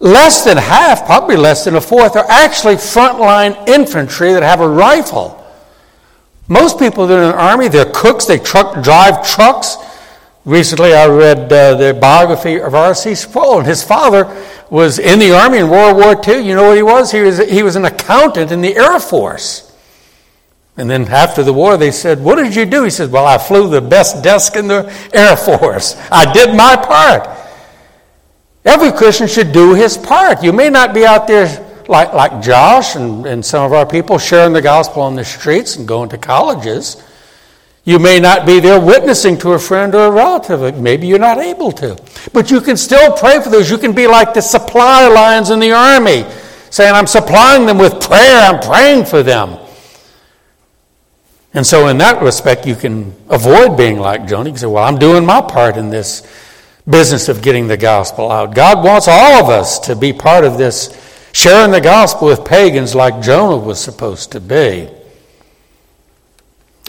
less 0.00 0.44
than 0.44 0.56
half, 0.56 1.04
probably 1.04 1.36
less 1.36 1.64
than 1.64 1.74
a 1.74 1.80
fourth, 1.80 2.16
are 2.16 2.26
actually 2.28 2.76
frontline 2.76 3.68
infantry 3.68 4.32
that 4.32 4.42
have 4.42 4.60
a 4.60 4.68
rifle. 4.68 5.37
Most 6.48 6.78
people 6.78 7.06
that 7.06 7.18
are 7.18 7.22
in 7.22 7.28
the 7.28 7.38
army, 7.38 7.68
they're 7.68 7.92
cooks, 7.92 8.24
they 8.24 8.38
truck, 8.38 8.82
drive 8.82 9.26
trucks. 9.26 9.76
Recently, 10.46 10.94
I 10.94 11.06
read 11.06 11.52
uh, 11.52 11.74
the 11.74 11.92
biography 11.92 12.58
of 12.58 12.74
R.C. 12.74 13.14
Sproul, 13.14 13.58
and 13.58 13.66
his 13.66 13.82
father 13.82 14.24
was 14.70 14.98
in 14.98 15.18
the 15.18 15.36
army 15.36 15.58
in 15.58 15.68
World 15.68 15.96
War 15.98 16.18
II. 16.26 16.46
You 16.46 16.54
know 16.54 16.68
what 16.68 16.76
he 16.76 16.82
was? 16.82 17.12
He 17.12 17.20
was, 17.20 17.38
he 17.38 17.62
was 17.62 17.76
an 17.76 17.84
accountant 17.84 18.50
in 18.50 18.62
the 18.62 18.74
Air 18.76 18.98
Force. 18.98 19.64
And 20.78 20.88
then 20.88 21.06
after 21.08 21.42
the 21.42 21.52
war, 21.52 21.76
they 21.76 21.90
said, 21.90 22.22
What 22.22 22.36
did 22.36 22.56
you 22.56 22.64
do? 22.64 22.84
He 22.84 22.90
said, 22.90 23.10
Well, 23.10 23.26
I 23.26 23.36
flew 23.36 23.68
the 23.68 23.82
best 23.82 24.22
desk 24.24 24.56
in 24.56 24.68
the 24.68 24.90
Air 25.12 25.36
Force. 25.36 25.96
I 26.10 26.32
did 26.32 26.56
my 26.56 26.76
part. 26.76 27.28
Every 28.64 28.92
Christian 28.92 29.26
should 29.26 29.52
do 29.52 29.74
his 29.74 29.98
part. 29.98 30.42
You 30.42 30.52
may 30.52 30.70
not 30.70 30.94
be 30.94 31.04
out 31.04 31.26
there 31.26 31.67
like, 31.88 32.12
like 32.12 32.42
Josh 32.42 32.96
and, 32.96 33.26
and 33.26 33.44
some 33.44 33.64
of 33.64 33.72
our 33.72 33.86
people 33.86 34.18
sharing 34.18 34.52
the 34.52 34.62
gospel 34.62 35.02
on 35.02 35.16
the 35.16 35.24
streets 35.24 35.76
and 35.76 35.88
going 35.88 36.08
to 36.10 36.18
colleges. 36.18 37.02
You 37.84 37.98
may 37.98 38.20
not 38.20 38.44
be 38.44 38.60
there 38.60 38.78
witnessing 38.78 39.38
to 39.38 39.52
a 39.52 39.58
friend 39.58 39.94
or 39.94 40.06
a 40.06 40.10
relative. 40.10 40.78
Maybe 40.78 41.06
you're 41.06 41.18
not 41.18 41.38
able 41.38 41.72
to. 41.72 41.98
But 42.32 42.50
you 42.50 42.60
can 42.60 42.76
still 42.76 43.12
pray 43.16 43.40
for 43.40 43.48
those. 43.48 43.70
You 43.70 43.78
can 43.78 43.94
be 43.94 44.06
like 44.06 44.34
the 44.34 44.42
supply 44.42 45.08
lines 45.08 45.50
in 45.50 45.58
the 45.58 45.72
army, 45.72 46.24
saying, 46.70 46.94
I'm 46.94 47.06
supplying 47.06 47.64
them 47.64 47.78
with 47.78 48.00
prayer, 48.00 48.40
I'm 48.42 48.60
praying 48.60 49.06
for 49.06 49.22
them. 49.22 49.58
And 51.54 51.66
so, 51.66 51.88
in 51.88 51.98
that 51.98 52.22
respect, 52.22 52.66
you 52.66 52.74
can 52.74 53.14
avoid 53.30 53.76
being 53.76 53.98
like 53.98 54.28
Jonah. 54.28 54.50
You 54.50 54.52
can 54.52 54.58
say, 54.58 54.66
Well, 54.66 54.84
I'm 54.84 54.98
doing 54.98 55.24
my 55.24 55.40
part 55.40 55.76
in 55.76 55.88
this 55.88 56.22
business 56.88 57.28
of 57.28 57.42
getting 57.42 57.68
the 57.68 57.76
gospel 57.76 58.30
out. 58.30 58.54
God 58.54 58.84
wants 58.84 59.08
all 59.08 59.42
of 59.42 59.50
us 59.50 59.78
to 59.80 59.96
be 59.96 60.12
part 60.12 60.44
of 60.44 60.58
this, 60.58 60.88
sharing 61.38 61.70
the 61.70 61.80
gospel 61.80 62.26
with 62.26 62.44
pagans 62.44 62.96
like 62.96 63.22
Jonah 63.22 63.58
was 63.58 63.80
supposed 63.80 64.32
to 64.32 64.40
be. 64.40 64.88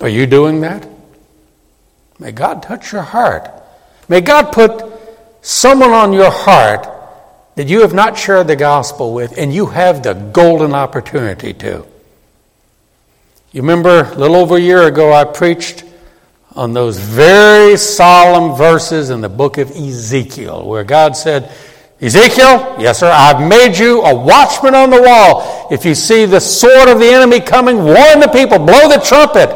Are 0.01 0.09
you 0.09 0.25
doing 0.25 0.61
that? 0.61 0.87
May 2.17 2.31
God 2.31 2.63
touch 2.63 2.91
your 2.91 3.03
heart. 3.03 3.47
May 4.07 4.21
God 4.21 4.51
put 4.51 4.91
someone 5.43 5.91
on 5.91 6.13
your 6.13 6.31
heart 6.31 6.89
that 7.57 7.67
you 7.67 7.81
have 7.81 7.93
not 7.93 8.17
shared 8.17 8.47
the 8.47 8.55
gospel 8.55 9.13
with, 9.13 9.37
and 9.37 9.53
you 9.53 9.67
have 9.67 10.01
the 10.01 10.13
golden 10.13 10.73
opportunity 10.73 11.53
to. 11.53 11.85
You 13.51 13.61
remember 13.61 14.05
a 14.05 14.15
little 14.15 14.37
over 14.37 14.57
a 14.57 14.59
year 14.59 14.87
ago, 14.87 15.13
I 15.13 15.25
preached 15.25 15.83
on 16.55 16.73
those 16.73 16.97
very 16.97 17.77
solemn 17.77 18.57
verses 18.57 19.11
in 19.11 19.21
the 19.21 19.29
book 19.29 19.59
of 19.59 19.69
Ezekiel, 19.69 20.65
where 20.67 20.83
God 20.83 21.15
said, 21.15 21.51
Ezekiel, 22.01 22.77
yes, 22.79 22.99
sir, 22.99 23.11
I've 23.11 23.45
made 23.45 23.77
you 23.77 24.01
a 24.03 24.15
watchman 24.15 24.73
on 24.73 24.89
the 24.89 25.01
wall. 25.01 25.67
If 25.69 25.83
you 25.83 25.93
see 25.93 26.25
the 26.25 26.39
sword 26.39 26.87
of 26.87 26.99
the 26.99 27.09
enemy 27.09 27.41
coming, 27.41 27.77
warn 27.77 28.21
the 28.21 28.29
people, 28.31 28.57
blow 28.57 28.87
the 28.87 29.01
trumpet. 29.03 29.49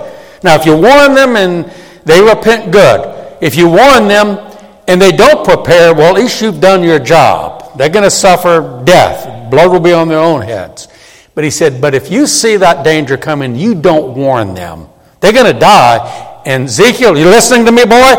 Now, 0.43 0.56
if 0.56 0.65
you 0.65 0.73
warn 0.75 1.15
them 1.15 1.38
and 1.38 1.71
they 2.03 2.21
repent, 2.21 2.71
good. 2.71 3.38
If 3.41 3.56
you 3.56 3.69
warn 3.69 4.10
them 4.10 4.39
and 4.88 5.01
they 5.01 5.13
don't 5.13 5.45
prepare, 5.45 5.93
well, 5.93 6.15
at 6.15 6.21
least 6.21 6.41
you've 6.41 6.60
done 6.60 6.84
your 6.84 6.99
job. 6.99 7.77
They're 7.77 7.89
going 7.89 8.03
to 8.03 8.12
suffer 8.12 8.82
death. 8.86 9.49
Blood 9.49 9.71
will 9.71 9.79
be 9.79 9.93
on 9.93 10.10
their 10.10 10.19
own 10.19 10.41
heads. 10.41 10.89
But 11.36 11.43
he 11.43 11.49
said, 11.49 11.82
But 11.82 11.95
if 11.95 12.12
you 12.12 12.27
see 12.27 12.58
that 12.58 12.84
danger 12.84 13.17
coming, 13.17 13.56
you 13.56 13.73
don't 13.73 14.15
warn 14.15 14.53
them. 14.53 14.88
They're 15.21 15.34
going 15.34 15.51
to 15.51 15.60
die. 15.60 16.41
And 16.45 16.65
Ezekiel, 16.65 17.17
you 17.17 17.25
listening 17.25 17.65
to 17.65 17.71
me, 17.71 17.86
boy? 17.86 18.13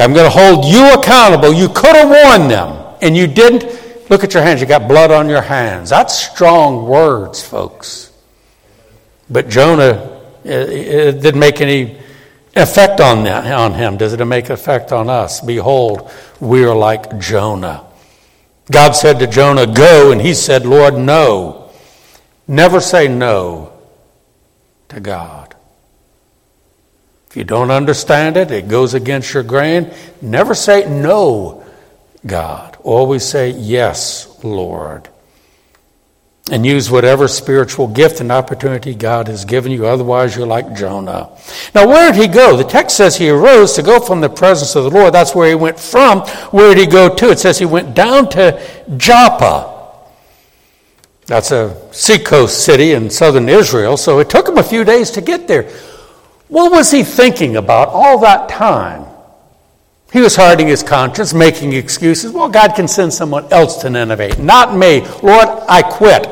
I'm 0.00 0.12
going 0.12 0.30
to 0.30 0.30
hold 0.30 0.64
you 0.64 0.94
accountable. 0.94 1.52
You 1.52 1.68
could 1.68 1.96
have 1.96 2.08
warned 2.08 2.50
them, 2.50 2.83
and 3.04 3.16
you 3.16 3.26
didn't. 3.26 4.10
Look 4.10 4.24
at 4.24 4.34
your 4.34 4.42
hands. 4.42 4.60
You 4.60 4.66
got 4.66 4.88
blood 4.88 5.10
on 5.10 5.28
your 5.28 5.42
hands. 5.42 5.90
That's 5.90 6.18
strong 6.18 6.86
words, 6.86 7.42
folks. 7.42 8.10
But 9.30 9.48
Jonah, 9.48 10.20
it, 10.44 10.68
it 10.68 11.22
didn't 11.22 11.40
make 11.40 11.60
any 11.60 11.98
effect 12.54 13.00
on, 13.00 13.24
that, 13.24 13.50
on 13.52 13.74
him. 13.74 13.96
Does 13.96 14.12
it 14.12 14.24
make 14.24 14.50
effect 14.50 14.92
on 14.92 15.08
us? 15.08 15.40
Behold, 15.40 16.10
we 16.40 16.64
are 16.64 16.74
like 16.74 17.18
Jonah. 17.18 17.84
God 18.70 18.92
said 18.92 19.18
to 19.18 19.26
Jonah, 19.26 19.66
Go, 19.66 20.12
and 20.12 20.20
he 20.20 20.34
said, 20.34 20.66
Lord, 20.66 20.94
no. 20.94 21.70
Never 22.46 22.80
say 22.80 23.08
no 23.08 23.72
to 24.88 25.00
God. 25.00 25.54
If 27.28 27.36
you 27.36 27.44
don't 27.44 27.70
understand 27.70 28.36
it, 28.36 28.50
it 28.50 28.68
goes 28.68 28.94
against 28.94 29.34
your 29.34 29.42
grain. 29.42 29.92
Never 30.22 30.54
say 30.54 30.88
no, 30.88 31.63
God. 32.26 32.76
Always 32.82 33.24
say 33.24 33.50
yes, 33.50 34.42
Lord. 34.42 35.08
And 36.50 36.66
use 36.66 36.90
whatever 36.90 37.26
spiritual 37.26 37.88
gift 37.88 38.20
and 38.20 38.30
opportunity 38.30 38.94
God 38.94 39.28
has 39.28 39.46
given 39.46 39.72
you. 39.72 39.86
Otherwise, 39.86 40.36
you're 40.36 40.46
like 40.46 40.74
Jonah. 40.76 41.30
Now, 41.74 41.88
where 41.88 42.12
did 42.12 42.20
he 42.20 42.28
go? 42.28 42.56
The 42.56 42.64
text 42.64 42.98
says 42.98 43.16
he 43.16 43.30
arose 43.30 43.72
to 43.74 43.82
go 43.82 43.98
from 43.98 44.20
the 44.20 44.28
presence 44.28 44.76
of 44.76 44.84
the 44.84 44.90
Lord. 44.90 45.14
That's 45.14 45.34
where 45.34 45.48
he 45.48 45.54
went 45.54 45.80
from. 45.80 46.20
Where 46.50 46.74
did 46.74 46.80
he 46.80 46.86
go 46.86 47.14
to? 47.14 47.30
It 47.30 47.38
says 47.38 47.58
he 47.58 47.64
went 47.64 47.94
down 47.94 48.28
to 48.30 48.60
Joppa. 48.98 49.72
That's 51.26 51.50
a 51.50 51.90
seacoast 51.92 52.64
city 52.64 52.92
in 52.92 53.08
southern 53.08 53.48
Israel, 53.48 53.96
so 53.96 54.18
it 54.18 54.28
took 54.28 54.46
him 54.46 54.58
a 54.58 54.62
few 54.62 54.84
days 54.84 55.10
to 55.12 55.22
get 55.22 55.48
there. 55.48 55.70
What 56.48 56.70
was 56.70 56.90
he 56.90 57.02
thinking 57.02 57.56
about 57.56 57.88
all 57.88 58.18
that 58.18 58.50
time? 58.50 59.06
He 60.14 60.20
was 60.20 60.36
hardening 60.36 60.68
his 60.68 60.84
conscience, 60.84 61.34
making 61.34 61.72
excuses. 61.72 62.30
Well, 62.30 62.48
God 62.48 62.76
can 62.76 62.86
send 62.86 63.12
someone 63.12 63.52
else 63.52 63.78
to 63.78 63.90
Nineveh, 63.90 64.40
not 64.40 64.72
me. 64.72 65.00
Lord, 65.24 65.48
I 65.68 65.82
quit. 65.82 66.28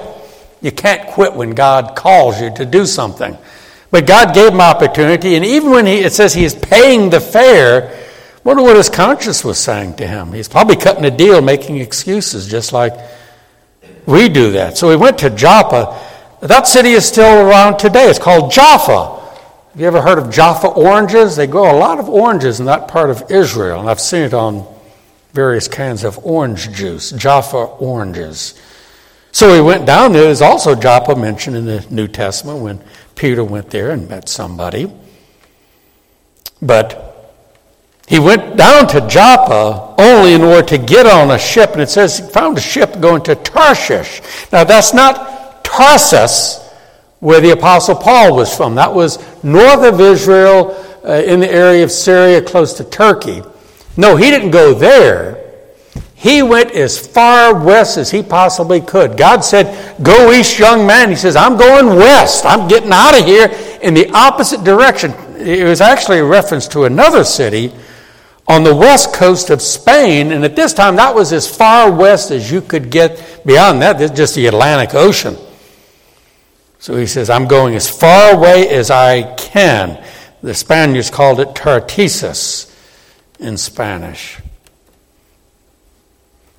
You 0.60 0.70
can't 0.70 1.08
quit 1.08 1.34
when 1.34 1.50
God 1.50 1.96
calls 1.96 2.40
you 2.40 2.54
to 2.54 2.64
do 2.64 2.86
something. 2.86 3.36
But 3.90 4.06
God 4.06 4.36
gave 4.36 4.52
him 4.52 4.60
opportunity, 4.60 5.34
and 5.34 5.44
even 5.44 5.72
when 5.72 5.86
he, 5.86 5.98
it 5.98 6.12
says 6.12 6.32
he 6.32 6.44
is 6.44 6.54
paying 6.54 7.10
the 7.10 7.18
fare, 7.18 7.92
wonder 8.44 8.62
what 8.62 8.76
his 8.76 8.88
conscience 8.88 9.44
was 9.44 9.58
saying 9.58 9.96
to 9.96 10.06
him. 10.06 10.32
He's 10.32 10.46
probably 10.46 10.76
cutting 10.76 11.04
a 11.04 11.10
deal, 11.10 11.42
making 11.42 11.78
excuses, 11.78 12.46
just 12.46 12.72
like 12.72 12.94
we 14.06 14.28
do 14.28 14.52
that. 14.52 14.78
So 14.78 14.90
he 14.90 14.96
went 14.96 15.18
to 15.18 15.30
Joppa. 15.30 15.98
That 16.40 16.68
city 16.68 16.90
is 16.90 17.04
still 17.04 17.48
around 17.48 17.78
today. 17.78 18.08
It's 18.08 18.20
called 18.20 18.52
Jaffa. 18.52 19.21
Have 19.72 19.80
you 19.80 19.86
ever 19.86 20.02
heard 20.02 20.18
of 20.18 20.30
Jaffa 20.30 20.66
oranges? 20.68 21.34
They 21.34 21.46
grow 21.46 21.74
a 21.74 21.78
lot 21.78 21.98
of 21.98 22.06
oranges 22.06 22.60
in 22.60 22.66
that 22.66 22.88
part 22.88 23.08
of 23.08 23.30
Israel, 23.30 23.80
and 23.80 23.88
I've 23.88 24.00
seen 24.00 24.20
it 24.20 24.34
on 24.34 24.66
various 25.32 25.66
cans 25.66 26.04
of 26.04 26.18
orange 26.26 26.70
juice, 26.72 27.10
Jaffa 27.12 27.56
oranges. 27.56 28.60
So 29.30 29.50
we 29.50 29.62
went 29.62 29.86
down 29.86 30.12
there. 30.12 30.24
There's 30.24 30.42
also 30.42 30.74
Joppa 30.74 31.16
mentioned 31.16 31.56
in 31.56 31.64
the 31.64 31.86
New 31.88 32.06
Testament 32.06 32.58
when 32.58 32.84
Peter 33.14 33.42
went 33.42 33.70
there 33.70 33.92
and 33.92 34.06
met 34.10 34.28
somebody. 34.28 34.92
But 36.60 37.32
he 38.06 38.18
went 38.18 38.58
down 38.58 38.88
to 38.88 39.08
Joppa 39.08 39.94
only 39.96 40.34
in 40.34 40.42
order 40.42 40.68
to 40.68 40.76
get 40.76 41.06
on 41.06 41.30
a 41.30 41.38
ship, 41.38 41.72
and 41.72 41.80
it 41.80 41.88
says 41.88 42.18
he 42.18 42.26
found 42.26 42.58
a 42.58 42.60
ship 42.60 43.00
going 43.00 43.22
to 43.22 43.36
Tarshish. 43.36 44.20
Now, 44.52 44.64
that's 44.64 44.92
not 44.92 45.64
Tarsus, 45.64 46.61
where 47.22 47.40
the 47.40 47.50
Apostle 47.50 47.94
Paul 47.94 48.34
was 48.34 48.52
from. 48.52 48.74
That 48.74 48.92
was 48.92 49.16
north 49.44 49.84
of 49.84 50.00
Israel, 50.00 50.74
uh, 51.04 51.22
in 51.24 51.38
the 51.38 51.48
area 51.48 51.84
of 51.84 51.92
Syria, 51.92 52.42
close 52.42 52.72
to 52.74 52.84
Turkey. 52.84 53.44
No, 53.96 54.16
he 54.16 54.28
didn't 54.28 54.50
go 54.50 54.74
there. 54.74 55.38
He 56.16 56.42
went 56.42 56.72
as 56.72 56.98
far 56.98 57.54
west 57.64 57.96
as 57.96 58.10
he 58.10 58.24
possibly 58.24 58.80
could. 58.80 59.16
God 59.16 59.44
said, 59.44 60.02
Go 60.02 60.32
east, 60.32 60.58
young 60.58 60.84
man. 60.84 61.10
He 61.10 61.14
says, 61.14 61.36
I'm 61.36 61.56
going 61.56 61.94
west. 61.96 62.44
I'm 62.44 62.66
getting 62.66 62.90
out 62.92 63.16
of 63.16 63.24
here 63.24 63.48
in 63.82 63.94
the 63.94 64.10
opposite 64.10 64.64
direction. 64.64 65.12
It 65.36 65.64
was 65.64 65.80
actually 65.80 66.18
a 66.18 66.24
reference 66.24 66.66
to 66.68 66.86
another 66.86 67.22
city 67.22 67.72
on 68.48 68.64
the 68.64 68.74
west 68.74 69.14
coast 69.14 69.50
of 69.50 69.62
Spain, 69.62 70.32
and 70.32 70.44
at 70.44 70.56
this 70.56 70.74
time 70.74 70.96
that 70.96 71.14
was 71.14 71.32
as 71.32 71.46
far 71.46 71.88
west 71.92 72.32
as 72.32 72.50
you 72.50 72.62
could 72.62 72.90
get. 72.90 73.42
Beyond 73.46 73.80
that, 73.82 74.16
just 74.16 74.34
the 74.34 74.46
Atlantic 74.46 74.96
Ocean. 74.96 75.36
So 76.82 76.96
he 76.96 77.06
says, 77.06 77.30
I'm 77.30 77.46
going 77.46 77.76
as 77.76 77.88
far 77.88 78.34
away 78.34 78.68
as 78.68 78.90
I 78.90 79.36
can. 79.36 80.02
The 80.42 80.52
Spaniards 80.52 81.10
called 81.10 81.38
it 81.38 81.54
Tartessus 81.54 82.76
in 83.38 83.56
Spanish. 83.56 84.40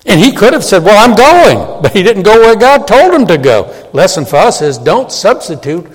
And 0.06 0.18
he 0.18 0.32
could 0.32 0.54
have 0.54 0.64
said, 0.64 0.82
Well, 0.82 0.96
I'm 0.96 1.14
going, 1.14 1.82
but 1.82 1.92
he 1.92 2.02
didn't 2.02 2.22
go 2.22 2.40
where 2.40 2.56
God 2.56 2.88
told 2.88 3.12
him 3.12 3.26
to 3.26 3.36
go. 3.36 3.90
Lesson 3.92 4.24
for 4.24 4.36
us 4.36 4.62
is 4.62 4.78
don't 4.78 5.12
substitute 5.12 5.86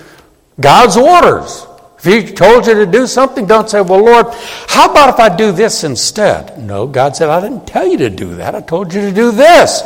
God's 0.59 0.95
orders. 0.95 1.65
If 1.97 2.03
he 2.03 2.31
told 2.31 2.67
you 2.67 2.75
to 2.75 2.85
do 2.85 3.07
something, 3.07 3.47
don't 3.47 3.67
say, 3.67 3.81
Well, 3.81 4.05
Lord, 4.05 4.27
how 4.67 4.91
about 4.91 5.09
if 5.09 5.19
I 5.19 5.35
do 5.35 5.51
this 5.51 5.83
instead? 5.83 6.59
No, 6.59 6.85
God 6.85 7.15
said, 7.15 7.29
I 7.29 7.41
didn't 7.41 7.65
tell 7.65 7.87
you 7.87 7.97
to 7.97 8.11
do 8.11 8.35
that. 8.35 8.53
I 8.53 8.61
told 8.61 8.93
you 8.93 9.01
to 9.01 9.11
do 9.11 9.31
this. 9.31 9.81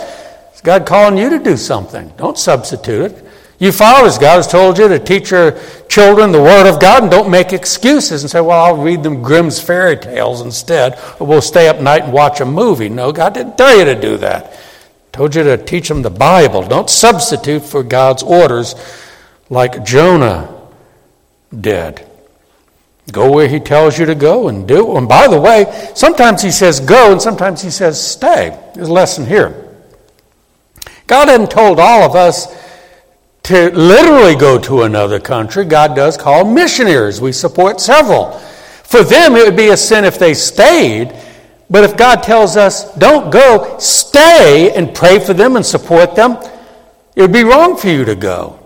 Is 0.54 0.60
God 0.60 0.86
calling 0.86 1.18
you 1.18 1.30
to 1.30 1.40
do 1.40 1.56
something? 1.56 2.12
Don't 2.18 2.38
substitute 2.38 3.10
it. 3.10 3.28
You 3.64 3.72
fathers, 3.72 4.18
God 4.18 4.36
has 4.36 4.48
told 4.48 4.78
you 4.78 4.90
to 4.90 5.00
teach 5.00 5.32
your 5.32 5.58
children 5.88 6.34
the 6.34 6.42
Word 6.42 6.70
of 6.70 6.82
God 6.82 7.04
and 7.04 7.10
don't 7.10 7.32
make 7.32 7.54
excuses 7.54 8.22
and 8.22 8.30
say, 8.30 8.42
Well, 8.42 8.60
I'll 8.60 8.84
read 8.84 9.04
them 9.04 9.24
Grimm's 9.24 9.58
fairy 9.58 9.96
tales 9.96 10.42
instead, 10.42 11.00
or 11.18 11.28
we'll 11.28 11.42
stay 11.42 11.70
up 11.70 11.80
night 11.80 12.04
and 12.04 12.12
watch 12.12 12.42
a 12.42 12.46
movie. 12.46 12.90
No, 12.90 13.14
God 13.14 13.34
didn't 13.34 13.58
tell 13.58 13.74
you 13.78 13.86
to 13.86 13.96
do 13.96 14.18
that. 14.18 14.60
Told 15.14 15.34
you 15.34 15.44
to 15.44 15.56
teach 15.56 15.88
them 15.88 16.02
the 16.02 16.10
Bible. 16.10 16.68
Don't 16.68 16.90
substitute 16.90 17.62
for 17.62 17.84
God's 17.84 18.22
orders 18.22 18.76
like 19.50 19.86
Jonah 19.86 20.54
did. 21.58 22.06
Go 23.14 23.32
where 23.32 23.48
he 23.48 23.62
tells 23.62 23.98
you 23.98 24.06
to 24.08 24.16
go 24.16 24.50
and 24.50 24.68
do. 24.68 24.98
And 24.98 25.08
by 25.08 25.30
the 25.30 25.40
way, 25.40 25.92
sometimes 25.96 26.42
he 26.42 26.52
says 26.52 26.82
go 26.82 27.14
and 27.14 27.22
sometimes 27.22 27.62
he 27.62 27.70
says 27.70 28.06
stay. 28.06 28.60
There's 28.76 28.90
a 28.90 28.94
lesson 28.94 29.26
here. 29.26 29.70
God 31.08 31.30
hadn't 31.30 31.52
told 31.52 31.80
all 31.80 32.04
of 32.04 32.18
us 32.18 32.63
to 33.44 33.70
literally 33.72 34.36
go 34.36 34.58
to 34.58 34.84
another 34.84 35.20
country. 35.20 35.66
God 35.66 35.96
does 35.96 36.16
call 36.16 36.46
missionaries. 36.46 37.20
We 37.20 37.32
support 37.32 37.82
several. 37.82 38.32
For 38.84 39.04
them, 39.04 39.36
it 39.36 39.46
would 39.46 39.58
be 39.58 39.70
a 39.70 39.78
sin 39.78 40.06
if 40.06 40.18
they 40.18 40.34
stayed. 40.34 41.14
But 41.70 41.84
if 41.84 41.98
God 41.98 42.24
tells 42.24 42.56
us, 42.56 42.94
don't 42.96 43.32
go, 43.32 43.78
stay 43.80 44.72
and 44.76 44.96
pray 44.96 45.20
for 45.20 45.34
them 45.34 45.56
and 45.56 45.66
support 45.66 46.16
them, 46.16 46.38
it 47.16 47.22
would 47.22 47.34
be 47.34 47.44
wrong 47.44 47.76
for 47.76 47.90
you 47.90 48.06
to 48.06 48.16
go. 48.16 48.60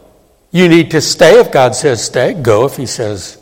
You 0.51 0.69
need 0.69 0.91
to 0.91 1.01
stay 1.01 1.39
if 1.39 1.51
God 1.51 1.75
says 1.75 2.03
stay. 2.03 2.33
Go 2.33 2.65
if 2.65 2.77
He 2.77 2.85
says 2.85 3.37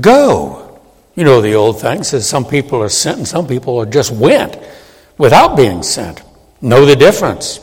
go. 0.00 0.80
You 1.14 1.24
know 1.24 1.40
the 1.40 1.54
old 1.54 1.80
thing 1.80 2.04
says 2.04 2.28
some 2.28 2.44
people 2.44 2.82
are 2.82 2.88
sent 2.88 3.18
and 3.18 3.28
some 3.28 3.46
people 3.46 3.78
are 3.78 3.86
just 3.86 4.12
went 4.12 4.56
without 5.18 5.56
being 5.56 5.82
sent. 5.82 6.22
Know 6.60 6.86
the 6.86 6.96
difference 6.96 7.60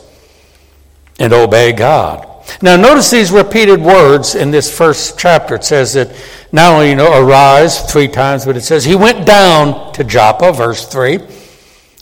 and 1.19 1.33
obey 1.33 1.71
God. 1.71 2.36
Now, 2.61 2.75
notice 2.75 3.11
these 3.11 3.31
repeated 3.31 3.81
words 3.81 4.35
in 4.35 4.51
this 4.51 4.75
first 4.75 5.19
chapter. 5.19 5.55
It 5.55 5.63
says 5.63 5.93
that 5.93 6.15
not 6.51 6.73
only, 6.73 6.89
you 6.89 6.95
know, 6.95 7.11
arise 7.21 7.81
three 7.91 8.07
times, 8.07 8.45
but 8.45 8.57
it 8.57 8.61
says 8.61 8.83
he 8.83 8.95
went 8.95 9.25
down 9.25 9.93
to 9.93 10.03
Joppa, 10.03 10.51
verse 10.53 10.87
3. 10.87 11.19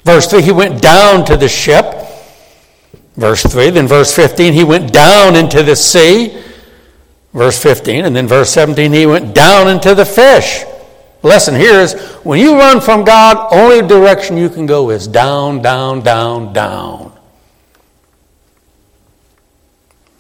Verse 0.03 0.27
3, 0.27 0.41
he 0.41 0.51
went 0.51 0.81
down 0.81 1.25
to 1.25 1.35
the 1.35 1.49
ship. 1.49 1.85
Verse 3.15 3.43
3. 3.43 3.71
Then 3.71 3.87
verse 3.87 4.15
15, 4.15 4.53
he 4.53 4.63
went 4.63 4.93
down 4.93 5.35
into 5.35 5.63
the 5.63 5.75
sea. 5.75 6.41
Verse 7.33 7.61
15. 7.61 8.05
And 8.05 8.15
then 8.15 8.27
verse 8.27 8.51
17, 8.51 8.93
he 8.93 9.05
went 9.05 9.33
down 9.33 9.67
into 9.67 9.95
the 9.95 10.05
fish. 10.05 10.63
Lesson 11.23 11.55
here 11.55 11.79
is 11.79 11.99
when 12.23 12.39
you 12.39 12.55
run 12.55 12.79
from 12.79 13.03
God, 13.03 13.51
only 13.51 13.85
direction 13.85 14.37
you 14.37 14.47
can 14.47 14.67
go 14.67 14.91
is 14.91 15.07
down, 15.07 15.61
down, 15.61 16.01
down, 16.01 16.53
down. 16.53 17.14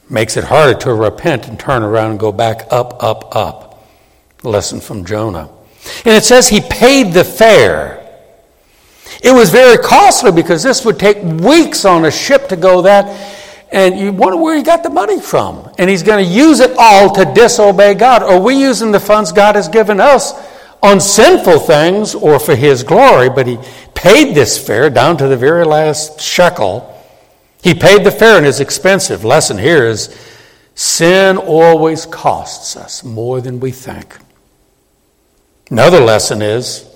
Makes 0.09 0.37
it 0.37 0.43
harder 0.43 0.77
to 0.79 0.93
repent 0.93 1.47
and 1.47 1.59
turn 1.59 1.83
around 1.83 2.11
and 2.11 2.19
go 2.19 2.31
back 2.31 2.67
up, 2.71 3.03
up, 3.03 3.35
up. 3.35 3.87
Lesson 4.43 4.79
from 4.79 5.05
Jonah. 5.05 5.49
And 6.05 6.13
it 6.15 6.23
says 6.23 6.47
he 6.47 6.61
paid 6.61 7.13
the 7.13 7.23
fare. 7.23 8.01
It 9.23 9.31
was 9.31 9.49
very 9.49 9.77
costly 9.77 10.31
because 10.31 10.63
this 10.63 10.85
would 10.85 10.99
take 10.99 11.21
weeks 11.23 11.85
on 11.85 12.05
a 12.05 12.11
ship 12.11 12.49
to 12.49 12.55
go 12.55 12.83
that, 12.83 13.05
and 13.71 13.97
you 13.97 14.11
wonder 14.11 14.37
where 14.37 14.55
he 14.55 14.63
got 14.63 14.83
the 14.83 14.89
money 14.89 15.19
from. 15.19 15.69
And 15.77 15.89
he's 15.89 16.03
going 16.03 16.23
to 16.23 16.31
use 16.31 16.59
it 16.59 16.75
all 16.77 17.13
to 17.15 17.25
disobey 17.33 17.95
God. 17.95 18.23
Are 18.23 18.39
we 18.39 18.55
using 18.55 18.91
the 18.91 18.99
funds 18.99 19.31
God 19.31 19.55
has 19.55 19.67
given 19.67 19.99
us 19.99 20.33
on 20.83 20.99
sinful 20.99 21.59
things 21.59 22.13
or 22.13 22.39
for 22.39 22.55
his 22.55 22.83
glory? 22.83 23.29
But 23.29 23.47
he 23.47 23.57
paid 23.95 24.35
this 24.35 24.63
fare 24.63 24.89
down 24.89 25.17
to 25.17 25.27
the 25.27 25.37
very 25.37 25.65
last 25.65 26.19
shekel 26.21 26.94
he 27.65 27.73
paid 27.73 28.03
the 28.03 28.11
fare 28.11 28.37
and 28.37 28.45
is 28.45 28.59
expensive. 28.59 29.25
Lesson 29.25 29.57
here 29.57 29.87
is 29.87 30.15
sin 30.75 31.35
always 31.35 32.05
costs 32.05 32.77
us 32.77 33.03
more 33.03 33.41
than 33.41 33.59
we 33.59 33.71
think. 33.71 34.15
Another 35.71 35.99
lesson 35.99 36.43
is 36.43 36.87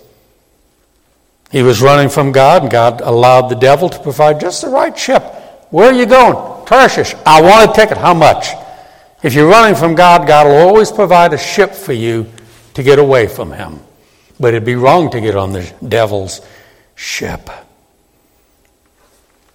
he 1.50 1.64
was 1.64 1.82
running 1.82 2.08
from 2.08 2.32
God, 2.32 2.62
and 2.62 2.72
God 2.72 3.02
allowed 3.02 3.48
the 3.48 3.56
devil 3.56 3.90
to 3.90 4.00
provide 4.00 4.40
just 4.40 4.62
the 4.62 4.70
right 4.70 4.96
ship. 4.96 5.24
Where 5.72 5.90
are 5.90 5.94
you 5.94 6.06
going? 6.06 6.68
Tarshish. 6.68 7.16
I 7.26 7.42
want 7.42 7.72
a 7.72 7.74
ticket. 7.74 7.98
How 7.98 8.14
much? 8.14 8.50
If 9.24 9.34
you're 9.34 9.50
running 9.50 9.74
from 9.74 9.96
God, 9.96 10.28
God 10.28 10.46
will 10.46 10.68
always 10.68 10.92
provide 10.92 11.34
a 11.34 11.38
ship 11.40 11.72
for 11.72 11.94
you 11.94 12.28
to 12.76 12.84
get 12.84 13.00
away 13.00 13.26
from 13.26 13.52
Him. 13.52 13.80
But 14.40 14.50
it'd 14.50 14.66
be 14.66 14.76
wrong 14.76 15.10
to 15.10 15.20
get 15.20 15.36
on 15.36 15.52
the 15.52 15.74
devil's 15.88 16.42
ship. 16.94 17.50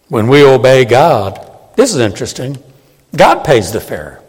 When 0.09 0.29
we 0.29 0.45
obey 0.45 0.85
God, 0.85 1.41
this 1.77 1.95
is 1.95 2.01
interesting. 2.01 2.59
God 3.17 3.45
pays 3.45 3.73
the 3.73 3.81
fare. 3.81 4.21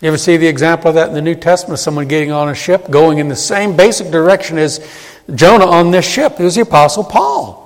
You 0.00 0.08
ever 0.08 0.18
see 0.18 0.36
the 0.36 0.46
example 0.46 0.88
of 0.88 0.96
that 0.96 1.08
in 1.08 1.14
the 1.14 1.22
New 1.22 1.34
Testament? 1.34 1.78
Someone 1.78 2.08
getting 2.08 2.32
on 2.32 2.48
a 2.48 2.54
ship, 2.54 2.90
going 2.90 3.18
in 3.18 3.28
the 3.28 3.36
same 3.36 3.76
basic 3.76 4.10
direction 4.10 4.58
as 4.58 4.86
Jonah 5.34 5.66
on 5.66 5.90
this 5.90 6.06
ship. 6.06 6.38
It 6.38 6.44
was 6.44 6.56
the 6.56 6.62
Apostle 6.62 7.04
Paul. 7.04 7.64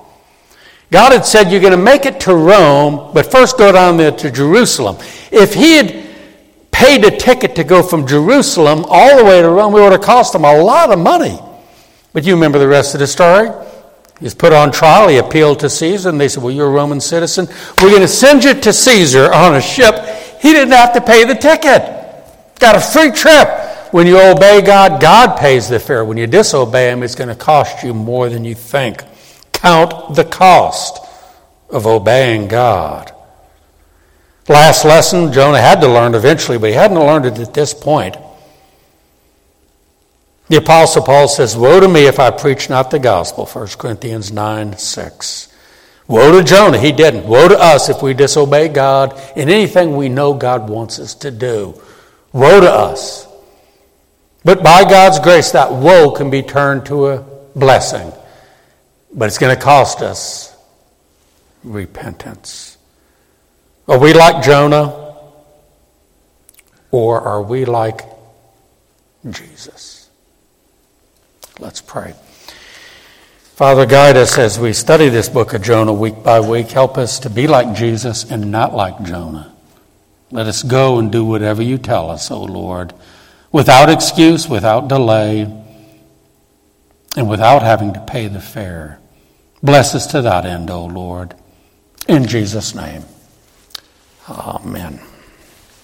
God 0.91 1.11
had 1.11 1.25
said, 1.25 1.51
You're 1.51 1.61
going 1.61 1.71
to 1.71 1.77
make 1.77 2.05
it 2.05 2.19
to 2.21 2.35
Rome, 2.35 3.11
but 3.13 3.31
first 3.31 3.57
go 3.57 3.71
down 3.71 3.97
there 3.97 4.11
to 4.11 4.31
Jerusalem. 4.31 4.97
If 5.31 5.53
he 5.53 5.77
had 5.77 6.07
paid 6.71 7.03
a 7.03 7.11
ticket 7.11 7.55
to 7.55 7.63
go 7.63 7.83
from 7.83 8.07
Jerusalem 8.07 8.85
all 8.87 9.17
the 9.17 9.25
way 9.25 9.41
to 9.41 9.49
Rome, 9.49 9.75
it 9.75 9.81
would 9.81 9.91
have 9.91 10.01
cost 10.01 10.33
him 10.33 10.45
a 10.45 10.61
lot 10.61 10.91
of 10.91 10.99
money. 10.99 11.39
But 12.13 12.25
you 12.25 12.33
remember 12.35 12.59
the 12.59 12.67
rest 12.67 12.95
of 12.95 12.99
the 12.99 13.07
story. 13.07 13.49
He's 14.19 14.33
put 14.33 14.51
on 14.51 14.71
trial. 14.71 15.07
He 15.07 15.17
appealed 15.17 15.61
to 15.61 15.69
Caesar, 15.69 16.09
and 16.09 16.19
they 16.19 16.27
said, 16.27 16.43
Well, 16.43 16.53
you're 16.53 16.67
a 16.67 16.71
Roman 16.71 16.99
citizen. 16.99 17.47
We're 17.81 17.89
going 17.89 18.01
to 18.01 18.07
send 18.07 18.43
you 18.43 18.53
to 18.53 18.73
Caesar 18.73 19.31
on 19.33 19.55
a 19.55 19.61
ship. 19.61 19.95
He 20.41 20.51
didn't 20.51 20.73
have 20.73 20.93
to 20.93 21.01
pay 21.01 21.25
the 21.25 21.35
ticket. 21.35 21.81
Got 22.59 22.75
a 22.75 22.81
free 22.81 23.11
trip. 23.11 23.47
When 23.91 24.05
you 24.05 24.19
obey 24.19 24.61
God, 24.61 25.01
God 25.01 25.39
pays 25.39 25.69
the 25.69 25.79
fare. 25.79 26.03
When 26.03 26.17
you 26.17 26.27
disobey 26.27 26.91
Him, 26.91 27.01
it's 27.01 27.15
going 27.15 27.29
to 27.29 27.35
cost 27.35 27.83
you 27.83 27.93
more 27.93 28.29
than 28.29 28.43
you 28.43 28.55
think. 28.55 29.03
Count 29.53 30.15
the 30.15 30.25
cost 30.25 30.99
of 31.69 31.87
obeying 31.87 32.47
God. 32.47 33.13
Last 34.47 34.83
lesson 34.83 35.31
Jonah 35.31 35.61
had 35.61 35.79
to 35.81 35.87
learn 35.87 36.15
eventually, 36.15 36.57
but 36.57 36.69
he 36.69 36.75
hadn't 36.75 36.97
learned 36.97 37.25
it 37.25 37.37
at 37.37 37.53
this 37.53 37.73
point. 37.73 38.17
The 40.49 40.57
Apostle 40.57 41.03
Paul 41.03 41.27
says, 41.27 41.55
Woe 41.55 41.79
to 41.79 41.87
me 41.87 42.07
if 42.07 42.19
I 42.19 42.31
preach 42.31 42.69
not 42.69 42.89
the 42.89 42.99
gospel, 42.99 43.45
1 43.45 43.67
Corinthians 43.77 44.31
9 44.31 44.77
6. 44.77 45.53
Woe 46.07 46.31
to 46.31 46.43
Jonah, 46.43 46.79
he 46.79 46.91
didn't. 46.91 47.27
Woe 47.27 47.47
to 47.47 47.57
us 47.57 47.87
if 47.87 48.01
we 48.01 48.15
disobey 48.15 48.67
God 48.67 49.19
in 49.35 49.47
anything 49.47 49.95
we 49.95 50.09
know 50.09 50.33
God 50.33 50.67
wants 50.67 50.97
us 50.97 51.13
to 51.15 51.29
do. 51.29 51.79
Woe 52.33 52.59
to 52.59 52.71
us. 52.71 53.27
But 54.43 54.63
by 54.63 54.89
God's 54.89 55.19
grace, 55.19 55.51
that 55.51 55.71
woe 55.71 56.09
can 56.11 56.31
be 56.31 56.41
turned 56.41 56.87
to 56.87 57.09
a 57.09 57.25
blessing. 57.55 58.11
But 59.13 59.25
it's 59.25 59.37
going 59.37 59.55
to 59.55 59.61
cost 59.61 60.01
us 60.01 60.55
repentance. 61.63 62.77
Are 63.87 63.99
we 63.99 64.13
like 64.13 64.43
Jonah? 64.43 65.15
Or 66.89 67.21
are 67.21 67.43
we 67.43 67.65
like 67.65 68.01
Jesus? 69.29 69.98
Let's 71.59 71.81
pray. 71.81 72.13
Father, 73.55 73.85
guide 73.85 74.15
us 74.15 74.37
as 74.37 74.57
we 74.57 74.71
study 74.71 75.09
this 75.09 75.27
book 75.27 75.53
of 75.53 75.61
Jonah 75.61 75.91
week 75.91 76.23
by 76.23 76.39
week. 76.39 76.71
Help 76.71 76.97
us 76.97 77.19
to 77.19 77.29
be 77.29 77.47
like 77.47 77.75
Jesus 77.75 78.23
and 78.31 78.49
not 78.49 78.73
like 78.73 79.03
Jonah. 79.03 79.53
Let 80.31 80.45
us 80.47 80.63
go 80.63 80.99
and 80.99 81.11
do 81.11 81.25
whatever 81.25 81.61
you 81.61 81.77
tell 81.77 82.09
us, 82.09 82.31
O 82.31 82.41
Lord, 82.41 82.93
without 83.51 83.89
excuse, 83.89 84.47
without 84.47 84.87
delay, 84.87 85.41
and 87.17 87.29
without 87.29 87.61
having 87.61 87.91
to 87.93 87.99
pay 87.99 88.29
the 88.29 88.39
fare. 88.39 88.99
Bless 89.61 89.93
us 89.93 90.07
to 90.07 90.21
that 90.21 90.45
end, 90.45 90.69
O 90.69 90.85
Lord. 90.85 91.35
In 92.07 92.25
Jesus' 92.25 92.73
name, 92.73 93.03
amen. 94.29 95.01